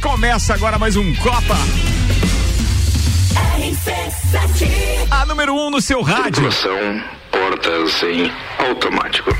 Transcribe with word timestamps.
Começa 0.00 0.54
agora 0.54 0.78
mais 0.78 0.96
um 0.96 1.14
Copa. 1.16 1.56
A 5.10 5.26
número 5.26 5.54
1 5.54 5.66
um 5.66 5.70
no 5.70 5.80
seu 5.80 6.02
rádio. 6.02 6.48
Portas 7.32 8.02
em 8.04 8.30
automático. 8.58 9.30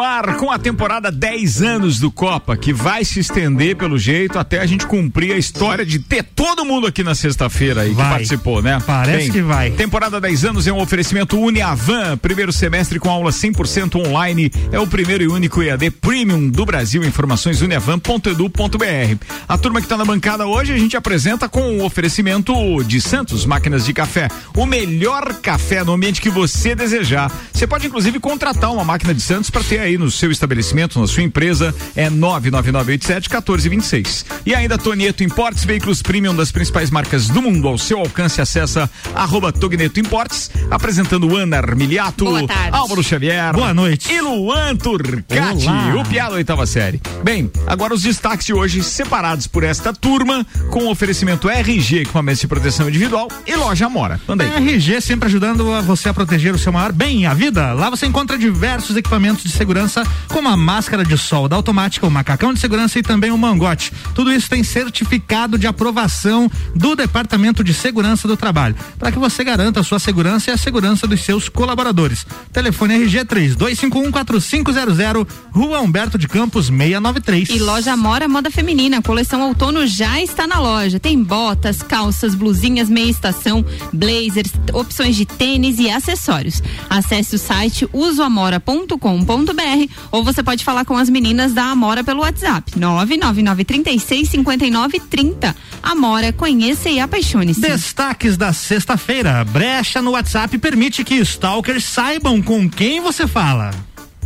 No 0.00 0.04
ar 0.04 0.36
com 0.36 0.50
a 0.50 0.58
temporada 0.58 1.12
10 1.12 1.60
anos 1.60 1.98
do 2.00 2.10
Copa, 2.10 2.56
que 2.56 2.72
vai 2.72 3.04
se 3.04 3.20
estender 3.20 3.76
pelo 3.76 3.98
jeito 3.98 4.38
até 4.38 4.58
a 4.58 4.64
gente 4.64 4.86
cumprir 4.86 5.32
a 5.32 5.36
história 5.36 5.84
de 5.84 5.98
ter 5.98 6.22
todo 6.22 6.64
mundo 6.64 6.86
aqui 6.86 7.04
na 7.04 7.14
sexta-feira 7.14 7.82
aí 7.82 7.90
que 7.90 7.96
Vai. 7.96 8.08
participou, 8.08 8.62
né? 8.62 8.78
Parece 8.86 9.30
que 9.30 9.42
vai. 9.42 9.70
Temporada 9.72 10.18
10 10.18 10.44
anos 10.46 10.66
é 10.66 10.72
um 10.72 10.80
oferecimento 10.80 11.38
Uniavan, 11.38 12.16
primeiro 12.16 12.50
semestre 12.50 12.98
com 12.98 13.10
aula 13.10 13.30
100% 13.30 14.06
online. 14.06 14.50
É 14.72 14.80
o 14.80 14.86
primeiro 14.86 15.22
e 15.22 15.28
único 15.28 15.62
EAD 15.62 15.90
Premium 15.90 16.48
do 16.48 16.64
Brasil. 16.64 17.04
Informações 17.04 17.60
uniavan.edu.br. 17.60 19.24
A 19.46 19.58
turma 19.58 19.80
que 19.80 19.84
está 19.86 19.98
na 19.98 20.04
bancada 20.06 20.46
hoje 20.46 20.72
a 20.72 20.78
gente 20.78 20.96
apresenta 20.96 21.46
com 21.46 21.78
o 21.78 21.84
oferecimento 21.84 22.54
de 22.84 23.02
Santos 23.02 23.44
Máquinas 23.44 23.84
de 23.84 23.92
Café. 23.92 24.28
O 24.56 24.64
melhor 24.64 25.34
café 25.42 25.84
no 25.84 25.92
ambiente 25.92 26.22
que 26.22 26.30
você 26.30 26.74
desejar. 26.74 27.30
Você 27.52 27.66
pode 27.66 27.86
inclusive 27.86 28.18
contratar 28.18 28.72
uma 28.72 28.84
máquina 28.84 29.12
de 29.12 29.20
Santos 29.20 29.50
para 29.50 29.62
ter 29.62 29.80
aí 29.80 29.89
no 29.98 30.10
seu 30.10 30.30
estabelecimento, 30.30 31.00
na 31.00 31.06
sua 31.06 31.22
empresa. 31.22 31.74
É 31.96 32.08
99987 32.10 33.28
1426. 33.28 34.26
E 34.46 34.54
ainda 34.54 34.78
Tonieto 34.78 35.22
Importes, 35.24 35.64
veículos 35.64 36.02
premium 36.02 36.34
das 36.34 36.50
principais 36.50 36.90
marcas 36.90 37.28
do 37.28 37.40
mundo 37.42 37.68
ao 37.68 37.78
seu 37.78 37.98
alcance. 37.98 38.40
Acessa 38.40 38.90
arroba 39.14 39.52
Togneto 39.52 40.00
Importes, 40.00 40.50
apresentando 40.70 41.36
Ana 41.36 41.56
Armiliato, 41.58 42.24
Boa 42.24 42.46
tarde. 42.46 42.76
Álvaro 42.76 43.02
Xavier. 43.02 43.52
Boa 43.52 43.74
noite. 43.74 44.12
E 44.12 44.20
Luan 44.20 44.76
Turcati, 44.76 45.66
Olá. 45.66 45.94
o 45.96 46.04
piada 46.08 46.34
oitava 46.34 46.66
série. 46.66 47.00
Bem, 47.22 47.50
agora 47.66 47.94
os 47.94 48.02
destaques 48.02 48.46
de 48.46 48.52
hoje 48.54 48.82
separados 48.82 49.46
por 49.46 49.62
esta 49.64 49.92
turma 49.92 50.46
com 50.70 50.84
o 50.84 50.90
oferecimento 50.90 51.48
RG, 51.48 52.00
equipamentos 52.00 52.40
de 52.40 52.46
proteção 52.48 52.88
individual 52.88 53.28
e 53.46 53.54
loja 53.56 53.86
Amora. 53.86 54.20
Manda 54.26 54.44
aí. 54.44 54.68
RG 54.74 55.00
sempre 55.00 55.26
ajudando 55.26 55.72
a 55.72 55.80
você 55.80 56.08
a 56.08 56.14
proteger 56.14 56.54
o 56.54 56.58
seu 56.58 56.72
maior 56.72 56.92
bem, 56.92 57.26
a 57.26 57.34
vida. 57.34 57.72
Lá 57.72 57.90
você 57.90 58.06
encontra 58.06 58.38
diversos 58.38 58.96
equipamentos 58.96 59.42
de 59.44 59.50
segurança, 59.50 59.79
como 60.28 60.48
a 60.48 60.56
máscara 60.56 61.04
de 61.04 61.16
sol 61.16 61.48
da 61.48 61.56
automática, 61.56 62.06
o 62.06 62.10
macacão 62.10 62.52
de 62.52 62.60
segurança 62.60 62.98
e 62.98 63.02
também 63.02 63.30
o 63.30 63.38
mangote. 63.38 63.92
Tudo 64.14 64.32
isso 64.32 64.48
tem 64.48 64.62
certificado 64.62 65.58
de 65.58 65.66
aprovação 65.66 66.50
do 66.74 66.94
Departamento 66.94 67.64
de 67.64 67.72
Segurança 67.72 68.28
do 68.28 68.36
Trabalho, 68.36 68.74
para 68.98 69.12
que 69.12 69.18
você 69.18 69.44
garanta 69.44 69.80
a 69.80 69.82
sua 69.82 69.98
segurança 69.98 70.50
e 70.50 70.52
a 70.52 70.56
segurança 70.56 71.06
dos 71.06 71.20
seus 71.20 71.48
colaboradores. 71.48 72.26
Telefone 72.52 72.94
RG 72.94 73.24
32514500, 73.24 75.26
Rua 75.50 75.80
Humberto 75.80 76.18
de 76.18 76.28
Campos 76.28 76.66
693. 76.66 77.50
E 77.50 77.58
loja 77.58 77.92
Amora 77.92 78.28
Moda 78.28 78.50
Feminina, 78.50 79.02
coleção 79.02 79.48
outono 79.48 79.86
já 79.86 80.22
está 80.22 80.46
na 80.46 80.58
loja. 80.58 81.00
Tem 81.00 81.22
botas, 81.22 81.82
calças, 81.82 82.34
blusinhas 82.34 82.88
meia 82.88 83.10
estação, 83.10 83.64
blazers, 83.92 84.52
opções 84.72 85.16
de 85.16 85.24
tênis 85.24 85.78
e 85.78 85.90
acessórios. 85.90 86.62
Acesse 86.88 87.36
o 87.36 87.38
site 87.38 87.88
usoamora.com.br 87.92 89.69
ou 90.10 90.24
você 90.24 90.42
pode 90.42 90.64
falar 90.64 90.84
com 90.84 90.96
as 90.96 91.08
meninas 91.08 91.52
da 91.52 91.62
Amora 91.64 92.04
pelo 92.04 92.20
WhatsApp 92.20 92.72
999365930. 92.72 95.54
Amora, 95.82 96.32
conheça 96.32 96.88
e 96.88 97.00
apaixone-se. 97.00 97.60
Destaques 97.60 98.36
da 98.36 98.52
sexta-feira. 98.52 99.44
Brecha 99.44 100.00
no 100.02 100.10
WhatsApp 100.12 100.56
permite 100.58 101.02
que 101.04 101.14
stalkers 101.16 101.84
saibam 101.84 102.40
com 102.42 102.68
quem 102.68 103.00
você 103.00 103.26
fala. 103.26 103.70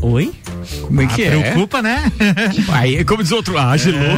Oi? 0.00 0.33
Como 0.83 1.00
é 1.00 1.06
que 1.06 1.23
é? 1.23 1.31
Preocupa, 1.31 1.80
né? 1.83 2.11
Aí, 2.73 3.05
como 3.05 3.23
diz 3.23 3.33
outro, 3.33 3.57
ah, 3.58 3.77
gelou. 3.77 4.01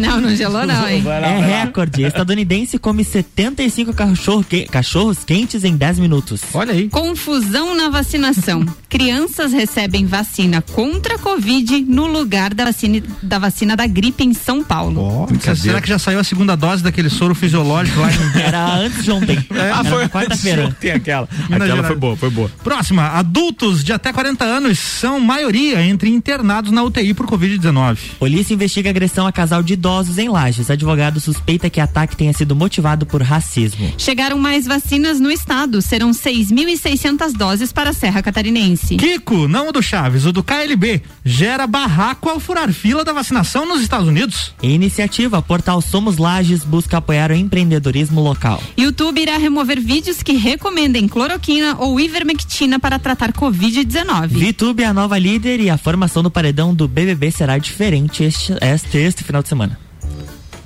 Não, 0.00 0.18
não 0.18 0.34
gelou 0.34 0.66
não, 0.66 0.88
hein? 0.88 1.02
É 1.06 1.62
recorde. 1.64 2.04
Estadunidense 2.04 2.78
come 2.78 3.04
75 3.04 3.92
cachorro 3.92 4.42
que- 4.42 4.64
cachorros 4.66 5.18
quentes 5.24 5.62
em 5.62 5.76
10 5.76 5.98
minutos. 5.98 6.40
Olha 6.54 6.72
aí. 6.72 6.88
Confusão 6.88 7.74
na 7.76 7.90
vacinação. 7.90 8.64
Crianças 8.88 9.52
recebem 9.52 10.06
vacina 10.06 10.62
contra 10.62 11.16
a 11.16 11.18
Covid 11.18 11.82
no 11.82 12.06
lugar 12.06 12.54
da 12.54 12.64
vacina 12.64 13.02
da, 13.22 13.38
vacina 13.38 13.76
da 13.76 13.86
gripe 13.86 14.24
em 14.24 14.32
São 14.32 14.64
Paulo. 14.64 15.28
Será 15.54 15.82
que 15.82 15.88
já 15.88 15.98
saiu 15.98 16.18
a 16.18 16.24
segunda 16.24 16.56
dose 16.56 16.82
daquele 16.82 17.10
soro 17.10 17.34
fisiológico 17.34 18.00
lá 18.00 18.08
em... 18.10 18.40
Era 18.40 18.74
antes 18.76 19.04
de 19.04 19.10
ontem. 19.10 19.38
Ah, 19.50 19.54
Era 19.80 19.84
foi 19.84 20.08
quarta-feira. 20.08 20.74
Tem 20.80 20.92
aquela. 20.92 21.28
Minas 21.30 21.50
Aquela 21.52 21.66
Gerais. 21.66 21.86
foi 21.88 21.96
boa, 21.96 22.16
foi 22.16 22.30
boa. 22.30 22.50
Próxima, 22.64 23.06
adultos 23.08 23.79
de 23.84 23.92
até 23.92 24.12
40 24.12 24.44
anos 24.44 24.78
são 24.78 25.20
maioria 25.20 25.82
entre 25.82 26.10
internados 26.10 26.70
na 26.70 26.82
UTI 26.82 27.14
por 27.14 27.26
Covid-19. 27.26 27.98
Polícia 28.18 28.54
investiga 28.54 28.90
agressão 28.90 29.26
a 29.26 29.32
casal 29.32 29.62
de 29.62 29.74
idosos 29.74 30.18
em 30.18 30.28
Lages. 30.28 30.70
Advogado 30.70 31.20
suspeita 31.20 31.70
que 31.70 31.80
ataque 31.80 32.16
tenha 32.16 32.32
sido 32.32 32.54
motivado 32.56 33.06
por 33.06 33.22
racismo. 33.22 33.92
Chegaram 33.98 34.38
mais 34.38 34.66
vacinas 34.66 35.20
no 35.20 35.30
estado. 35.30 35.80
Serão 35.82 36.10
6.600 36.10 37.32
doses 37.32 37.72
para 37.72 37.90
a 37.90 37.92
Serra 37.92 38.22
Catarinense. 38.22 38.96
Kiko, 38.96 39.48
não 39.48 39.68
o 39.68 39.72
do 39.72 39.82
Chaves, 39.82 40.26
o 40.26 40.32
do 40.32 40.42
KLB, 40.42 41.02
gera 41.24 41.66
barraco 41.66 42.28
ao 42.28 42.40
furar 42.40 42.72
fila 42.72 43.04
da 43.04 43.12
vacinação 43.12 43.66
nos 43.66 43.80
Estados 43.80 44.08
Unidos. 44.08 44.54
Iniciativa 44.62 45.42
Portal 45.42 45.80
Somos 45.80 46.16
Lages 46.16 46.64
busca 46.64 46.98
apoiar 46.98 47.30
o 47.30 47.34
empreendedorismo 47.34 48.20
local. 48.20 48.62
YouTube 48.76 49.20
irá 49.20 49.36
remover 49.36 49.80
vídeos 49.80 50.22
que 50.22 50.32
recomendem 50.32 51.08
cloroquina 51.08 51.76
ou 51.78 51.98
ivermectina 52.00 52.78
para 52.78 52.98
tratar 52.98 53.32
Covid-19. 53.70 54.28
VTube 54.28 54.82
é 54.82 54.86
a 54.86 54.92
nova 54.92 55.16
líder 55.16 55.60
e 55.60 55.70
a 55.70 55.78
formação 55.78 56.22
do 56.24 56.30
paredão 56.30 56.74
do 56.74 56.88
BBB 56.88 57.30
será 57.30 57.56
diferente 57.56 58.24
este, 58.24 58.52
este, 58.60 58.98
este 58.98 59.22
final 59.22 59.42
de 59.42 59.48
semana. 59.48 59.78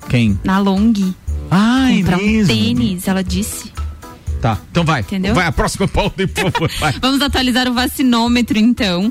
Quem? 0.09 0.39
Na 0.45 0.59
Long, 0.59 0.93
Ai, 1.51 1.99
comprar 1.99 2.19
um 2.19 2.23
mesmo. 2.23 2.55
tênis, 2.55 3.09
ela 3.09 3.23
disse. 3.23 3.73
Tá, 4.41 4.59
então 4.71 4.85
vai. 4.85 5.01
Entendeu? 5.01 5.35
Vai, 5.35 5.47
a 5.47 5.53
próxima 5.53 5.89
pauta, 5.89 6.27
por 6.29 6.53
favor. 6.53 6.71
Vamos 7.01 7.23
atualizar 7.23 7.69
o 7.69 7.73
vacinômetro, 7.75 8.59
então. 8.59 9.11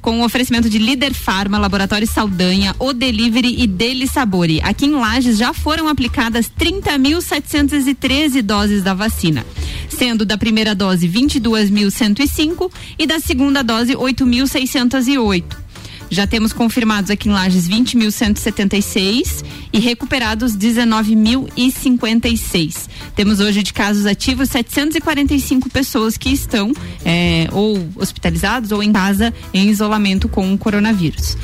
Com 0.00 0.20
o 0.20 0.24
oferecimento 0.24 0.68
de 0.68 0.76
Líder 0.78 1.14
Farma, 1.14 1.56
Laboratório 1.56 2.06
Saldanha, 2.06 2.74
O 2.78 2.92
Delivery 2.92 3.62
e 3.62 3.66
Deli 3.66 4.06
Sabore. 4.06 4.60
Aqui 4.62 4.84
em 4.84 4.90
Lages 4.90 5.38
já 5.38 5.54
foram 5.54 5.88
aplicadas 5.88 6.50
30.713 6.60 8.42
doses 8.42 8.82
da 8.82 8.92
vacina, 8.92 9.46
sendo 9.88 10.26
da 10.26 10.36
primeira 10.36 10.74
dose 10.74 11.08
22.105 11.08 12.70
e 12.98 13.06
da 13.06 13.18
segunda 13.18 13.62
dose 13.62 13.94
8.608. 13.94 15.63
Já 16.14 16.26
temos 16.28 16.52
confirmados 16.52 17.10
aqui 17.10 17.28
em 17.28 17.32
Lages 17.32 17.68
20.176 17.68 19.44
e 19.72 19.80
recuperados 19.80 20.56
19.056. 20.56 22.88
Temos 23.16 23.40
hoje 23.40 23.64
de 23.64 23.72
casos 23.72 24.06
ativos 24.06 24.48
745 24.50 25.68
pessoas 25.68 26.16
que 26.16 26.28
estão 26.28 26.72
é, 27.04 27.48
ou 27.50 27.84
hospitalizados 27.96 28.70
ou 28.70 28.80
em 28.80 28.92
casa 28.92 29.34
em 29.52 29.68
isolamento 29.68 30.28
com 30.28 30.54
o 30.54 30.58
coronavírus. 30.58 31.36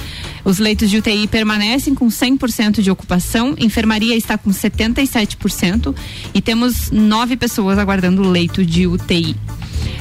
Os 0.45 0.59
leitos 0.59 0.89
de 0.89 0.99
UTI 0.99 1.27
permanecem 1.27 1.93
com 1.93 2.07
100% 2.07 2.81
de 2.81 2.93
ocupação, 2.93 3.57
enfermaria 3.59 4.15
está 4.15 4.39
com 4.39 4.51
77% 4.51 5.93
e 6.33 6.41
temos 6.41 6.93
nove 6.93 7.37
pessoas 7.37 7.77
aguardando 7.77 8.23
leito 8.23 8.65
de 8.65 8.87
UTI. 8.87 9.35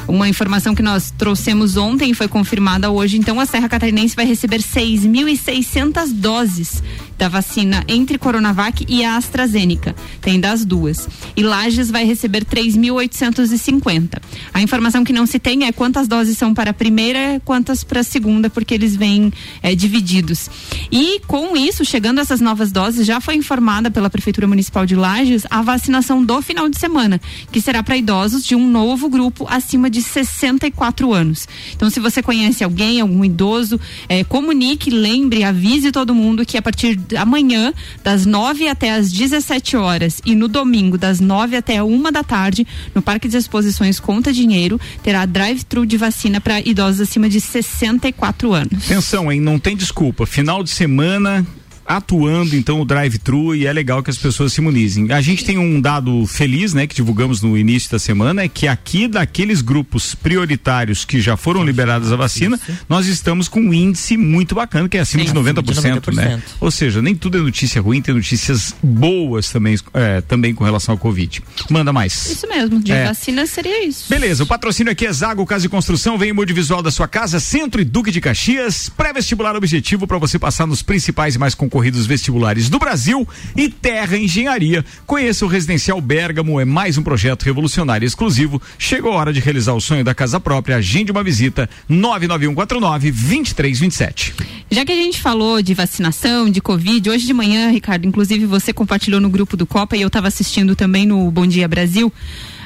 Uma 0.09 0.27
informação 0.27 0.73
que 0.73 0.81
nós 0.81 1.13
trouxemos 1.15 1.77
ontem 1.77 2.15
foi 2.15 2.27
confirmada 2.27 2.89
hoje. 2.89 3.15
Então, 3.15 3.39
a 3.39 3.45
Serra 3.45 3.69
Catarinense 3.69 4.15
vai 4.15 4.25
receber 4.25 4.57
6.600 4.57 6.11
doses 6.11 6.81
da 7.19 7.27
vacina 7.27 7.83
entre 7.86 8.18
Coronavac 8.18 8.86
e 8.88 9.04
a 9.04 9.18
AstraZeneca. 9.18 9.94
Tem 10.21 10.39
das 10.39 10.63
duas. 10.63 11.07
E 11.36 11.44
Lages 11.44 11.92
vai 11.92 12.06
receber 12.06 12.45
3.850. 12.45 14.21
A 14.54 14.62
informação 14.62 15.04
que 15.04 15.12
não 15.12 15.25
se 15.25 15.38
tem 15.38 15.66
é 15.66 15.74
quantas 15.74 16.07
doses 16.07 16.38
são 16.38 16.54
para 16.54 16.71
a 16.71 16.74
primeira, 16.74 17.42
quantas 17.44 17.83
para 17.83 18.00
a 18.00 18.04
segunda, 18.04 18.50
porque 18.50 18.74
eles 18.74 18.95
vêm 18.95 19.33
eh, 19.62 19.75
divididos. 19.75 20.50
E 20.89 21.19
com 21.27 21.57
isso, 21.57 21.83
chegando 21.83 22.21
essas 22.21 22.39
novas 22.39 22.71
doses, 22.71 23.06
já 23.06 23.19
foi 23.19 23.36
informada 23.36 23.92
pela 23.92 24.10
Prefeitura 24.10 24.48
Municipal 24.48 24.86
de 24.86 24.95
Lages 24.95 25.44
a 25.50 25.62
vacinação 25.62 26.24
do 26.24 26.42
final 26.42 26.69
de 26.69 26.80
semana, 26.80 27.19
que 27.51 27.60
será 27.60 27.83
para 27.83 27.98
idosos 27.98 28.45
de 28.45 28.56
um 28.56 28.66
novo 28.66 29.10
grupo 29.10 29.45
acima 29.50 29.89
de 29.89 30.01
64 30.01 31.13
anos. 31.13 31.50
Então, 31.75 31.89
se 31.89 32.00
você 32.00 32.24
conhece 32.24 32.63
alguém, 32.63 33.01
algum 33.01 33.25
idoso, 33.25 33.77
eh, 34.07 34.24
comunique, 34.24 34.89
lembre, 34.89 35.44
avise 35.44 35.92
todo 35.92 36.16
mundo 36.16 36.45
que 36.45 36.57
a 36.57 36.62
partir 36.62 36.95
amanhã, 37.17 37.73
das 38.03 38.25
9 38.25 38.67
até 38.67 38.91
as 38.91 39.11
17 39.11 39.77
horas, 39.77 40.21
e 40.25 40.35
no 40.35 40.47
domingo, 40.47 40.97
das 40.97 41.19
9 41.19 41.56
até 41.56 41.81
uma 41.83 42.11
da 42.11 42.23
tarde, 42.23 42.65
no 42.94 43.01
Parque 43.01 43.27
de 43.27 43.38
Exposições 43.38 44.00
Conta 44.00 44.31
Dinheiro, 44.31 44.80
terá 45.04 45.25
drive-thru 45.25 45.85
de 45.85 45.97
vacina 45.97 46.42
para 46.42 46.59
idosos 46.59 47.01
acima 47.01 47.30
de 47.30 47.39
64 47.39 48.54
anos. 48.54 48.85
Atenção, 48.85 49.31
hein? 49.31 49.39
Não 49.39 49.59
tem 49.59 49.75
desculpa. 49.75 50.25
Final 50.25 50.63
de 50.63 50.69
semana 50.69 51.45
atuando 51.89 52.55
então 52.55 52.79
o 52.79 52.85
drive-thru 52.85 53.55
e 53.55 53.65
é 53.65 53.73
legal 53.73 54.03
que 54.03 54.11
as 54.11 54.17
pessoas 54.17 54.53
se 54.53 54.61
imunizem. 54.61 55.11
A 55.11 55.21
gente 55.21 55.43
tem 55.43 55.57
um 55.57 55.81
dado 55.81 56.25
feliz, 56.27 56.71
né, 56.71 56.85
que 56.85 56.93
divulgamos 56.93 57.41
no 57.41 57.57
início 57.57 57.89
da 57.89 57.97
semana, 57.97 58.43
é 58.43 58.47
que 58.47 58.67
aqui 58.67 59.07
daqueles 59.07 59.61
grupos 59.61 60.13
prioritários 60.13 61.03
que 61.03 61.19
já 61.19 61.35
foram 61.35 61.65
liberados 61.65 62.11
a 62.11 62.15
vacina, 62.15 62.59
nós 62.87 63.07
estamos 63.07 63.47
com 63.47 63.59
um 63.59 63.73
índice 63.73 64.15
muito 64.17 64.53
bacana, 64.53 64.87
que 64.87 64.97
é 64.97 64.99
acima 65.01 65.23
Sim, 65.25 65.33
de 65.33 65.39
90%, 65.39 65.69
acima 65.71 65.99
de 65.99 66.15
né? 66.15 66.37
90%. 66.37 66.41
Ou 66.61 66.69
seja, 66.69 67.01
nem 67.01 67.15
tudo 67.15 67.39
é 67.39 67.41
notícia 67.41 67.81
ruim, 67.81 68.01
tem 68.01 68.13
notícias 68.13 68.75
boas 68.83 69.49
também, 69.49 69.75
é, 69.95 70.21
também 70.21 70.53
com 70.53 70.63
relação 70.63 70.93
ao 70.93 70.99
Covid. 70.99 71.41
Manda 71.71 71.91
mais. 71.91 72.29
Isso 72.29 72.47
mesmo, 72.47 72.79
de 72.79 72.91
É. 72.91 73.05
vacina 73.05 73.47
seria 73.47 73.83
isso. 73.87 74.05
Beleza, 74.09 74.43
o 74.43 74.47
patrocínio 74.47 74.91
aqui 74.91 75.07
é 75.07 75.11
Zago 75.11 75.43
Casa 75.45 75.65
e 75.65 75.69
Construção, 75.69 76.17
vem 76.19 76.31
o 76.31 76.39
audiovisual 76.39 76.83
da 76.83 76.91
sua 76.91 77.07
casa, 77.07 77.39
Centro 77.39 77.81
e 77.81 77.83
Duque 77.85 78.11
de 78.11 78.21
Caxias, 78.21 78.89
pré-vestibular 78.89 79.55
objetivo 79.55 80.05
para 80.05 80.19
você 80.19 80.37
passar 80.37 80.67
nos 80.67 80.83
principais 80.83 81.33
e 81.35 81.39
mais 81.39 81.55
concorridos 81.80 82.06
vestibulares 82.06 82.69
do 82.69 82.78
Brasil 82.78 83.26
e 83.56 83.69
Terra 83.69 84.18
Engenharia. 84.18 84.83
Conheça 85.06 85.45
o 85.45 85.48
Residencial 85.48 86.02
Bergamo, 86.02 86.59
é 86.59 86.66
mais 86.66 86.98
um 86.98 87.04
projeto 87.04 87.44
revolucionário 87.44 88.06
exclusivo. 88.06 88.62
Chegou 88.78 89.14
a 89.14 89.16
hora 89.16 89.31
de 89.31 89.40
realizar 89.40 89.74
o 89.74 89.80
sonho 89.80 90.04
da 90.04 90.14
casa 90.14 90.42
própria, 90.42 90.76
agende 90.76 91.09
uma 91.09 91.24
visita 91.24 91.69
99149 91.88 93.12
2327. 93.12 94.33
Já 94.69 94.83
que 94.83 94.92
a 94.92 94.95
gente 94.95 95.21
falou 95.21 95.62
de 95.62 95.74
vacinação, 95.74 96.50
de 96.50 96.59
Covid, 96.59 97.09
hoje 97.09 97.26
de 97.26 97.33
manhã, 97.33 97.71
Ricardo, 97.71 98.06
inclusive 98.06 98.45
você 98.45 98.74
compartilhou 98.74 99.21
no 99.21 99.30
grupo 99.30 99.56
do 99.56 99.66
Copa 99.66 99.95
e 99.95 100.02
eu 100.02 100.07
estava 100.07 100.28
assistindo 100.28 100.76
também 100.76 101.06
no 101.06 101.31
Bom 101.31 101.48
Dia 101.48 101.68
Brasil. 101.68 102.12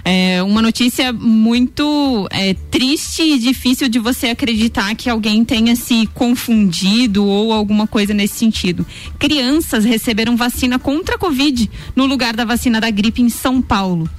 É 0.05 0.43
uma 0.43 0.62
notícia 0.62 1.13
muito 1.13 2.27
é, 2.29 2.53
triste 2.69 3.22
e 3.22 3.39
difícil 3.39 3.88
de 3.88 4.00
você 4.00 4.27
acreditar 4.27 4.93
que 4.95 5.10
alguém 5.10 5.45
tenha 5.45 5.77
se 5.77 6.07
confundido 6.13 7.25
ou 7.25 7.53
alguma 7.53 7.88
coisa 7.88 8.13
nesse 8.13 8.36
sentido. 8.36 8.86
Crianças 9.17 9.86
receberam 9.86 10.36
vacina 10.36 10.77
contra 10.77 11.15
a 11.15 11.17
Covid 11.17 11.69
no 11.95 12.05
lugar 12.05 12.36
da 12.36 12.43
vacina 12.43 12.81
da 12.81 12.89
gripe 12.89 13.22
em 13.22 13.29
São 13.29 13.62
Paulo. 13.62 14.10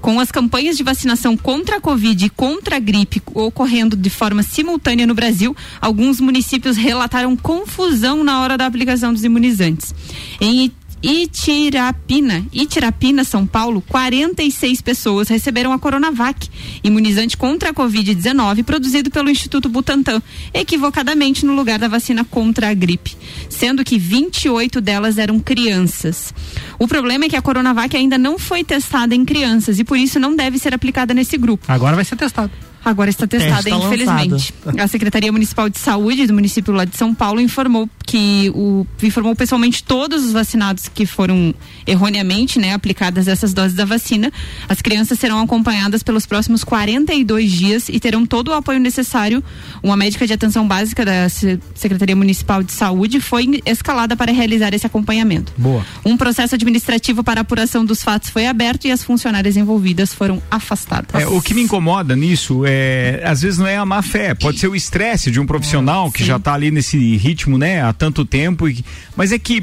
Com 0.00 0.20
as 0.20 0.30
campanhas 0.30 0.76
de 0.76 0.82
vacinação 0.82 1.36
contra 1.36 1.76
a 1.76 1.80
Covid 1.80 2.24
e 2.24 2.30
contra 2.30 2.76
a 2.76 2.78
gripe 2.78 3.20
ocorrendo 3.34 3.96
de 3.96 4.08
forma 4.08 4.42
simultânea 4.42 5.06
no 5.06 5.14
Brasil, 5.14 5.54
alguns 5.80 6.20
municípios 6.20 6.76
relataram 6.76 7.36
confusão 7.36 8.22
na 8.22 8.40
hora 8.40 8.56
da 8.56 8.66
aplicação 8.66 9.12
dos 9.12 9.24
imunizantes. 9.24 9.94
Em 10.40 10.70
Itirapina, 11.02 12.44
Itirapina, 12.52 13.22
São 13.22 13.46
Paulo, 13.46 13.82
46 13.82 14.80
pessoas 14.80 15.28
receberam 15.28 15.72
a 15.72 15.78
Coronavac, 15.78 16.48
imunizante 16.82 17.36
contra 17.36 17.70
a 17.70 17.74
Covid-19 17.74 18.64
produzido 18.64 19.10
pelo 19.10 19.30
Instituto 19.30 19.68
Butantan, 19.68 20.22
equivocadamente 20.54 21.44
no 21.44 21.54
lugar 21.54 21.78
da 21.78 21.88
vacina 21.88 22.24
contra 22.24 22.70
a 22.70 22.74
gripe, 22.74 23.16
sendo 23.48 23.84
que 23.84 23.98
28 23.98 24.80
delas 24.80 25.18
eram 25.18 25.38
crianças. 25.38 26.34
O 26.78 26.88
problema 26.88 27.26
é 27.26 27.28
que 27.28 27.36
a 27.36 27.42
Coronavac 27.42 27.96
ainda 27.96 28.16
não 28.16 28.38
foi 28.38 28.64
testada 28.64 29.14
em 29.14 29.24
crianças 29.24 29.78
e 29.78 29.84
por 29.84 29.98
isso 29.98 30.18
não 30.18 30.34
deve 30.34 30.58
ser 30.58 30.74
aplicada 30.74 31.12
nesse 31.12 31.36
grupo. 31.36 31.64
Agora 31.68 31.94
vai 31.94 32.04
ser 32.04 32.16
testado. 32.16 32.50
Agora 32.86 33.10
está 33.10 33.26
testada, 33.26 33.64
Teste 33.64 33.70
tá 33.70 33.84
infelizmente. 33.84 34.54
A 34.78 34.86
Secretaria 34.86 35.32
Municipal 35.32 35.68
de 35.68 35.76
Saúde 35.76 36.24
do 36.24 36.32
município 36.32 36.72
lá 36.72 36.84
de 36.84 36.96
São 36.96 37.12
Paulo 37.12 37.40
informou 37.40 37.90
que 38.16 38.50
o 38.54 38.86
informou 39.02 39.36
pessoalmente 39.36 39.84
todos 39.84 40.24
os 40.24 40.32
vacinados 40.32 40.88
que 40.88 41.04
foram 41.04 41.54
erroneamente, 41.86 42.58
né, 42.58 42.72
aplicadas 42.72 43.28
essas 43.28 43.52
doses 43.52 43.74
da 43.74 43.84
vacina. 43.84 44.32
As 44.68 44.80
crianças 44.80 45.18
serão 45.18 45.38
acompanhadas 45.40 46.02
pelos 46.02 46.24
próximos 46.24 46.64
42 46.64 47.52
dias 47.52 47.88
e 47.90 48.00
terão 48.00 48.24
todo 48.24 48.48
o 48.48 48.54
apoio 48.54 48.80
necessário. 48.80 49.44
Uma 49.82 49.96
médica 49.96 50.26
de 50.26 50.32
atenção 50.32 50.66
básica 50.66 51.04
da 51.04 51.28
Secretaria 51.74 52.16
Municipal 52.16 52.62
de 52.62 52.72
Saúde 52.72 53.20
foi 53.20 53.60
escalada 53.66 54.16
para 54.16 54.32
realizar 54.32 54.72
esse 54.72 54.86
acompanhamento. 54.86 55.52
Boa. 55.58 55.84
Um 56.04 56.16
processo 56.16 56.54
administrativo 56.54 57.22
para 57.22 57.42
apuração 57.42 57.84
dos 57.84 58.02
fatos 58.02 58.30
foi 58.30 58.46
aberto 58.46 58.86
e 58.86 58.90
as 58.90 59.04
funcionárias 59.04 59.58
envolvidas 59.58 60.14
foram 60.14 60.42
afastadas. 60.50 61.20
É, 61.20 61.26
o 61.26 61.42
que 61.42 61.52
me 61.52 61.60
incomoda 61.60 62.16
nisso 62.16 62.62
é 62.66 63.22
às 63.24 63.42
vezes 63.42 63.58
não 63.58 63.66
é 63.66 63.76
a 63.76 63.84
má 63.84 64.00
fé, 64.00 64.34
pode 64.34 64.58
ser 64.58 64.68
o 64.68 64.74
estresse 64.74 65.30
de 65.30 65.38
um 65.38 65.46
profissional 65.46 66.10
que 66.10 66.24
já 66.24 66.36
está 66.36 66.54
ali 66.54 66.70
nesse 66.70 67.16
ritmo, 67.16 67.58
né, 67.58 67.82
há 67.82 67.92
tanto 67.92 68.05
tempo, 68.24 68.68
e, 68.68 68.84
mas 69.16 69.32
é 69.32 69.38
que 69.38 69.62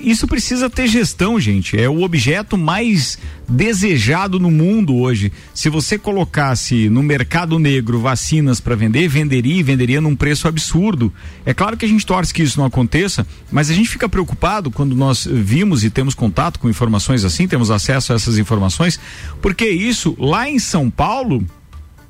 isso 0.00 0.26
precisa 0.26 0.70
ter 0.70 0.86
gestão, 0.86 1.38
gente. 1.40 1.78
É 1.78 1.88
o 1.88 2.02
objeto 2.02 2.56
mais 2.56 3.18
desejado 3.48 4.38
no 4.38 4.50
mundo 4.50 4.96
hoje. 4.96 5.32
Se 5.52 5.68
você 5.68 5.98
colocasse 5.98 6.88
no 6.88 7.02
mercado 7.02 7.58
negro 7.58 8.00
vacinas 8.00 8.60
para 8.60 8.76
vender, 8.76 9.08
venderia 9.08 9.56
e 9.56 9.62
venderia 9.62 10.00
num 10.00 10.14
preço 10.14 10.46
absurdo. 10.46 11.12
É 11.44 11.52
claro 11.52 11.76
que 11.76 11.84
a 11.84 11.88
gente 11.88 12.06
torce 12.06 12.32
que 12.32 12.42
isso 12.42 12.58
não 12.58 12.66
aconteça, 12.66 13.26
mas 13.50 13.70
a 13.70 13.74
gente 13.74 13.88
fica 13.88 14.08
preocupado 14.08 14.70
quando 14.70 14.94
nós 14.94 15.26
vimos 15.30 15.84
e 15.84 15.90
temos 15.90 16.14
contato 16.14 16.58
com 16.58 16.70
informações 16.70 17.24
assim, 17.24 17.48
temos 17.48 17.70
acesso 17.70 18.12
a 18.12 18.16
essas 18.16 18.38
informações, 18.38 18.98
porque 19.40 19.68
isso 19.68 20.16
lá 20.18 20.48
em 20.48 20.58
São 20.58 20.88
Paulo 20.88 21.44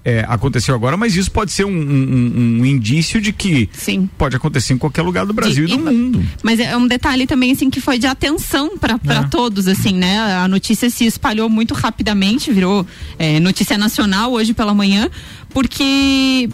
é, 0.04 0.24
aconteceu 0.28 0.74
agora, 0.74 0.96
mas 0.96 1.16
isso 1.16 1.30
pode 1.30 1.52
ser 1.52 1.64
um, 1.64 1.70
um, 1.70 2.60
um, 2.60 2.66
indício 2.66 3.20
de 3.20 3.32
que 3.32 3.68
Sim. 3.72 4.08
pode 4.18 4.34
acontecer 4.34 4.74
em 4.74 4.78
qualquer 4.78 5.02
lugar 5.02 5.24
do 5.24 5.32
Brasil 5.32 5.66
de, 5.66 5.74
e 5.74 5.76
do 5.76 5.90
e, 5.90 5.94
mundo. 5.94 6.24
Mas 6.42 6.58
é 6.58 6.76
um 6.76 6.88
detalhe 6.88 7.26
também 7.26 7.52
assim 7.52 7.70
que 7.70 7.80
foi 7.80 7.98
de 7.98 8.06
atenção 8.06 8.76
para 8.76 8.94
é. 8.94 9.22
todos 9.30 9.68
assim, 9.68 9.94
né? 9.94 10.18
A 10.18 10.48
notícia 10.48 10.90
se 10.90 11.06
espalhou 11.06 11.48
muito 11.48 11.72
rapidamente, 11.72 12.50
virou 12.52 12.86
é, 13.18 13.38
notícia 13.38 13.78
nacional 13.78 14.32
hoje 14.32 14.52
pela 14.52 14.74
manhã, 14.74 15.08
porque 15.52 16.48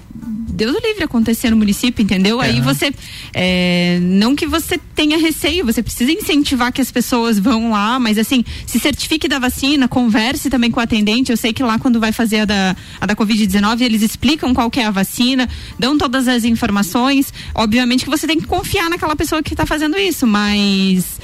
Deus 0.59 0.75
o 0.75 0.81
livre 0.81 1.05
acontecer 1.05 1.51
no 1.51 1.57
município, 1.57 2.03
entendeu? 2.03 2.43
É. 2.43 2.47
Aí 2.47 2.61
você, 2.61 2.93
é, 3.33 4.01
não 4.03 4.35
que 4.35 4.47
você 4.47 4.77
tenha 4.95 5.17
receio, 5.17 5.65
você 5.65 5.83
precisa 5.83 6.11
incentivar 6.11 6.73
que 6.73 6.81
as 6.81 6.91
pessoas 6.91 7.39
vão 7.39 7.71
lá, 7.71 7.99
mas 8.01 8.19
assim, 8.19 8.45
se 8.67 8.81
certifique 8.81 9.29
da 9.29 9.39
vacina, 9.39 9.87
converse 9.87 10.51
também 10.51 10.71
com 10.71 10.81
o 10.81 10.83
atendente. 10.83 11.31
Eu 11.31 11.37
sei 11.37 11.53
que 11.53 11.63
lá 11.63 11.79
quando 11.79 12.01
vai 12.01 12.11
fazer 12.11 12.41
a 12.41 12.45
da, 12.45 12.77
a 13.01 13.07
da 13.07 13.15
Covid-19, 13.15 13.83
eles 13.83 14.03
explicam 14.03 14.53
qual 14.53 14.69
é 14.77 14.85
a 14.85 14.91
vacina, 14.91 15.49
dão 15.79 15.97
todas 15.97 16.27
as 16.27 16.45
informações. 16.45 17.33
Obviamente 17.55 18.05
que 18.05 18.11
você 18.11 18.27
tem 18.27 18.41
que 18.41 18.47
confiar 18.47 18.91
naquela 18.91 19.15
pessoa 19.15 19.43
que 19.43 19.55
está 19.55 19.65
fazendo 19.65 19.97
isso, 19.97 20.27
mas 20.27 21.21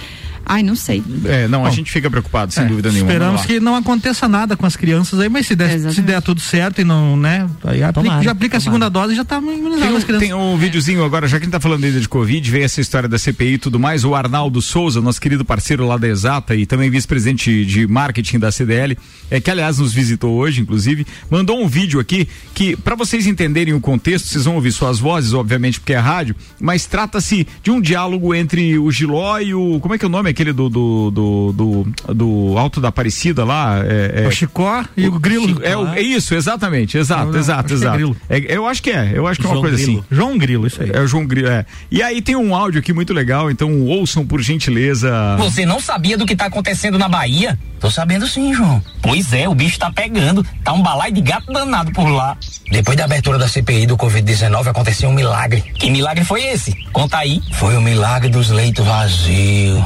Ai, 0.47 0.63
não 0.63 0.77
sei. 0.77 1.03
É, 1.25 1.49
não, 1.49 1.61
Bom, 1.63 1.67
a 1.67 1.71
gente 1.71 1.91
fica 1.91 2.11
preocupado, 2.11 2.53
sem 2.53 2.65
é, 2.65 2.67
dúvida 2.67 2.91
nenhuma. 2.91 3.11
Esperamos 3.11 3.47
que 3.47 3.61
não 3.61 3.75
aconteça 3.75 4.29
nada 4.29 4.57
com 4.57 4.67
as 4.67 4.77
crianças 4.77 5.19
aí, 5.19 5.29
mas 5.29 5.47
se 5.47 5.57
der, 5.57 5.79
se 5.93 6.03
der 6.03 6.21
tudo 6.21 6.41
certo 6.41 6.81
e 6.81 6.85
não, 6.85 7.17
né? 7.17 7.49
Aí 7.65 7.83
aplica, 7.83 7.93
tomara, 7.93 8.23
já 8.23 8.31
aplica 8.31 8.59
tomara. 8.59 8.59
a 8.59 8.61
segunda 8.61 8.89
dose 8.91 9.13
e 9.15 9.17
já 9.17 9.25
tá 9.25 9.39
imunizando 9.39 9.97
as 9.97 10.05
crianças. 10.05 10.29
Tem 10.29 10.35
um 10.35 10.57
videozinho 10.57 11.05
agora, 11.05 11.27
já 11.27 11.39
que 11.39 11.45
a 11.45 11.47
gente 11.47 11.53
tá 11.53 11.61
falando 11.61 11.85
ainda 11.85 11.99
de 11.99 12.09
Covid, 12.09 12.51
veio 12.51 12.65
essa 12.65 12.81
história 12.81 13.09
da 13.09 13.19
CPI 13.19 13.55
e 13.55 13.59
tudo 13.59 13.81
mais, 13.81 14.05
o 14.05 14.15
Arnaldo 14.15 14.61
Souza, 14.61 15.01
nosso 15.01 15.21
querido 15.21 15.45
parceiro 15.45 15.87
lá 15.87 15.97
da 15.97 16.09
Exata 16.09 16.55
e 16.55 16.67
também 16.67 16.91
vice-presidente 16.91 17.65
de 17.65 17.87
marketing 17.87 18.39
da 18.39 18.53
CDL, 18.53 18.99
é 19.31 19.41
que 19.41 19.51
aliás 19.51 19.79
nos 19.79 19.93
visitou 19.93 20.35
hoje, 20.35 20.61
inclusive, 20.61 21.07
mandou 21.31 21.63
um 21.63 21.67
vídeo 21.67 22.01
aqui 22.01 22.29
que, 22.53 22.77
para 22.77 22.95
vocês 22.95 23.27
entenderem 23.27 23.73
o 23.73 23.81
contexto, 23.81 24.29
vocês 24.29 24.45
vão 24.45 24.57
ouvir 24.57 24.73
suas 24.73 24.99
vozes, 24.99 25.33
obviamente, 25.33 25.81
porque 25.81 25.95
é 25.95 25.99
rádio, 25.99 26.37
mas 26.61 26.87
trata-se 26.87 27.47
de 27.63 27.71
um 27.71 27.81
diálogo 27.81 28.35
entre 28.35 28.79
o 28.79 28.91
Giló 28.91 29.39
e 29.39 29.55
o. 29.55 29.81
Como 29.81 29.95
é 29.95 29.99
que 29.99 30.05
é 30.05 30.09
o 30.09 30.11
nome? 30.11 30.34
Aquele 30.35 30.53
do, 30.53 30.69
do, 30.69 31.11
do, 31.11 31.53
do, 31.53 32.15
do 32.15 32.59
Alto 32.59 32.81
da 32.81 32.89
Aparecida 32.89 33.45
lá. 33.45 33.81
É, 33.85 34.25
é, 34.25 34.29
o 34.29 34.31
Chicó 34.31 34.85
e 34.97 35.07
o, 35.09 35.15
o 35.15 35.19
Grilo. 35.19 35.65
É, 35.65 35.77
o, 35.77 35.89
é, 35.89 36.01
isso, 36.01 36.35
exatamente, 36.35 36.99
exato, 36.99 37.33
não, 37.33 37.39
exato, 37.39 37.73
é 37.73 37.77
exato. 37.77 38.17
É 38.29 38.55
eu 38.55 38.67
acho 38.67 38.83
que 38.83 38.91
é, 38.91 39.13
eu 39.15 39.27
acho 39.27 39.41
que 39.41 39.47
é 39.47 39.51
uma 39.51 39.61
coisa 39.61 39.77
Grilo. 39.77 40.01
assim. 40.01 40.05
João 40.11 40.37
Grilo, 40.37 40.67
isso 40.67 40.83
aí. 40.83 40.91
É 40.93 41.01
o 41.01 41.07
João 41.07 41.27
Grilo, 41.27 41.49
é. 41.49 41.65
E 41.91 42.03
aí 42.03 42.21
tem 42.21 42.37
um 42.37 42.55
áudio 42.55 42.81
aqui 42.81 42.93
muito 42.93 43.13
legal, 43.13 43.51
então 43.51 43.83
ouçam 43.83 44.27
por 44.27 44.43
gentileza. 44.43 45.37
Você 45.39 45.65
não 45.65 45.81
sabia 45.81 46.19
do 46.19 46.27
que 46.27 46.37
tá 46.37 46.47
acontecendo 46.47 46.99
na 46.99 47.09
Bahia? 47.09 47.59
Tô 47.81 47.91
sabendo 47.91 48.27
sim, 48.27 48.55
João. 48.55 48.83
Pois 49.03 49.33
é, 49.33 49.49
o 49.49 49.55
bicho 49.55 49.79
tá 49.79 49.91
pegando. 49.91 50.45
Tá 50.65 50.73
um 50.73 50.83
balai 50.83 51.13
de 51.13 51.21
gato 51.21 51.53
danado 51.53 51.93
por 51.93 52.09
lá. 52.09 52.37
Depois 52.71 52.97
da 52.97 53.05
abertura 53.05 53.39
da 53.39 53.47
CPI 53.47 53.87
do 53.87 53.97
Covid-19 53.97 54.69
aconteceu 54.69 55.11
um 55.11 55.13
milagre. 55.13 55.61
Que 55.75 55.91
milagre 55.91 56.25
foi 56.25 56.45
esse? 56.45 56.73
Conta 56.93 57.19
aí. 57.19 57.43
Foi 57.53 57.77
o 57.77 57.83
milagre 57.83 58.31
dos 58.31 58.49
leitos 58.49 58.87
vazios. 58.87 59.83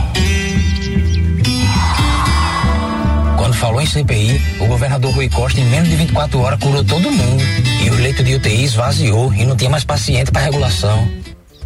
Quando 3.37 3.55
falou 3.55 3.81
em 3.81 3.87
CPI, 3.87 4.41
o 4.61 4.67
governador 4.67 5.15
Rui 5.15 5.29
Costa, 5.29 5.61
em 5.61 5.65
menos 5.65 5.89
de 5.89 5.97
24 5.97 6.39
horas, 6.41 6.61
curou 6.61 6.85
todo 6.85 7.11
mundo. 7.11 7.43
E 7.85 7.91
o 7.91 7.95
leito 7.95 8.23
de 8.23 8.35
UTI 8.35 8.65
esvaziou 8.65 9.33
e 9.33 9.45
não 9.45 9.57
tinha 9.57 9.71
mais 9.71 9.85
paciente 9.85 10.31
para 10.31 10.43
regulação. 10.43 11.09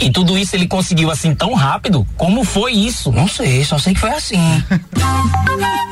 E 0.00 0.10
tudo 0.10 0.36
isso 0.36 0.56
ele 0.56 0.66
conseguiu 0.66 1.10
assim 1.10 1.34
tão 1.34 1.54
rápido? 1.54 2.06
Como 2.16 2.44
foi 2.44 2.72
isso? 2.72 3.12
Não 3.12 3.28
sei, 3.28 3.64
só 3.64 3.78
sei 3.78 3.94
que 3.94 4.00
foi 4.00 4.10
assim. 4.10 4.36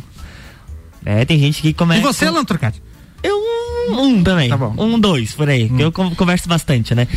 É, 1.04 1.24
tem 1.24 1.38
gente 1.38 1.62
que 1.62 1.72
começa. 1.72 2.00
E 2.00 2.02
você, 2.02 2.26
com... 2.26 2.32
Lantrocati? 2.32 2.82
Eu 3.22 3.36
um, 3.36 4.02
um 4.02 4.22
também. 4.22 4.50
Tá 4.50 4.56
bom. 4.56 4.74
Um, 4.78 4.98
dois, 4.98 5.32
por 5.32 5.48
aí. 5.48 5.70
Hum. 5.70 5.80
Eu 5.80 5.92
converso 5.92 6.48
bastante, 6.48 6.94
né? 6.94 7.08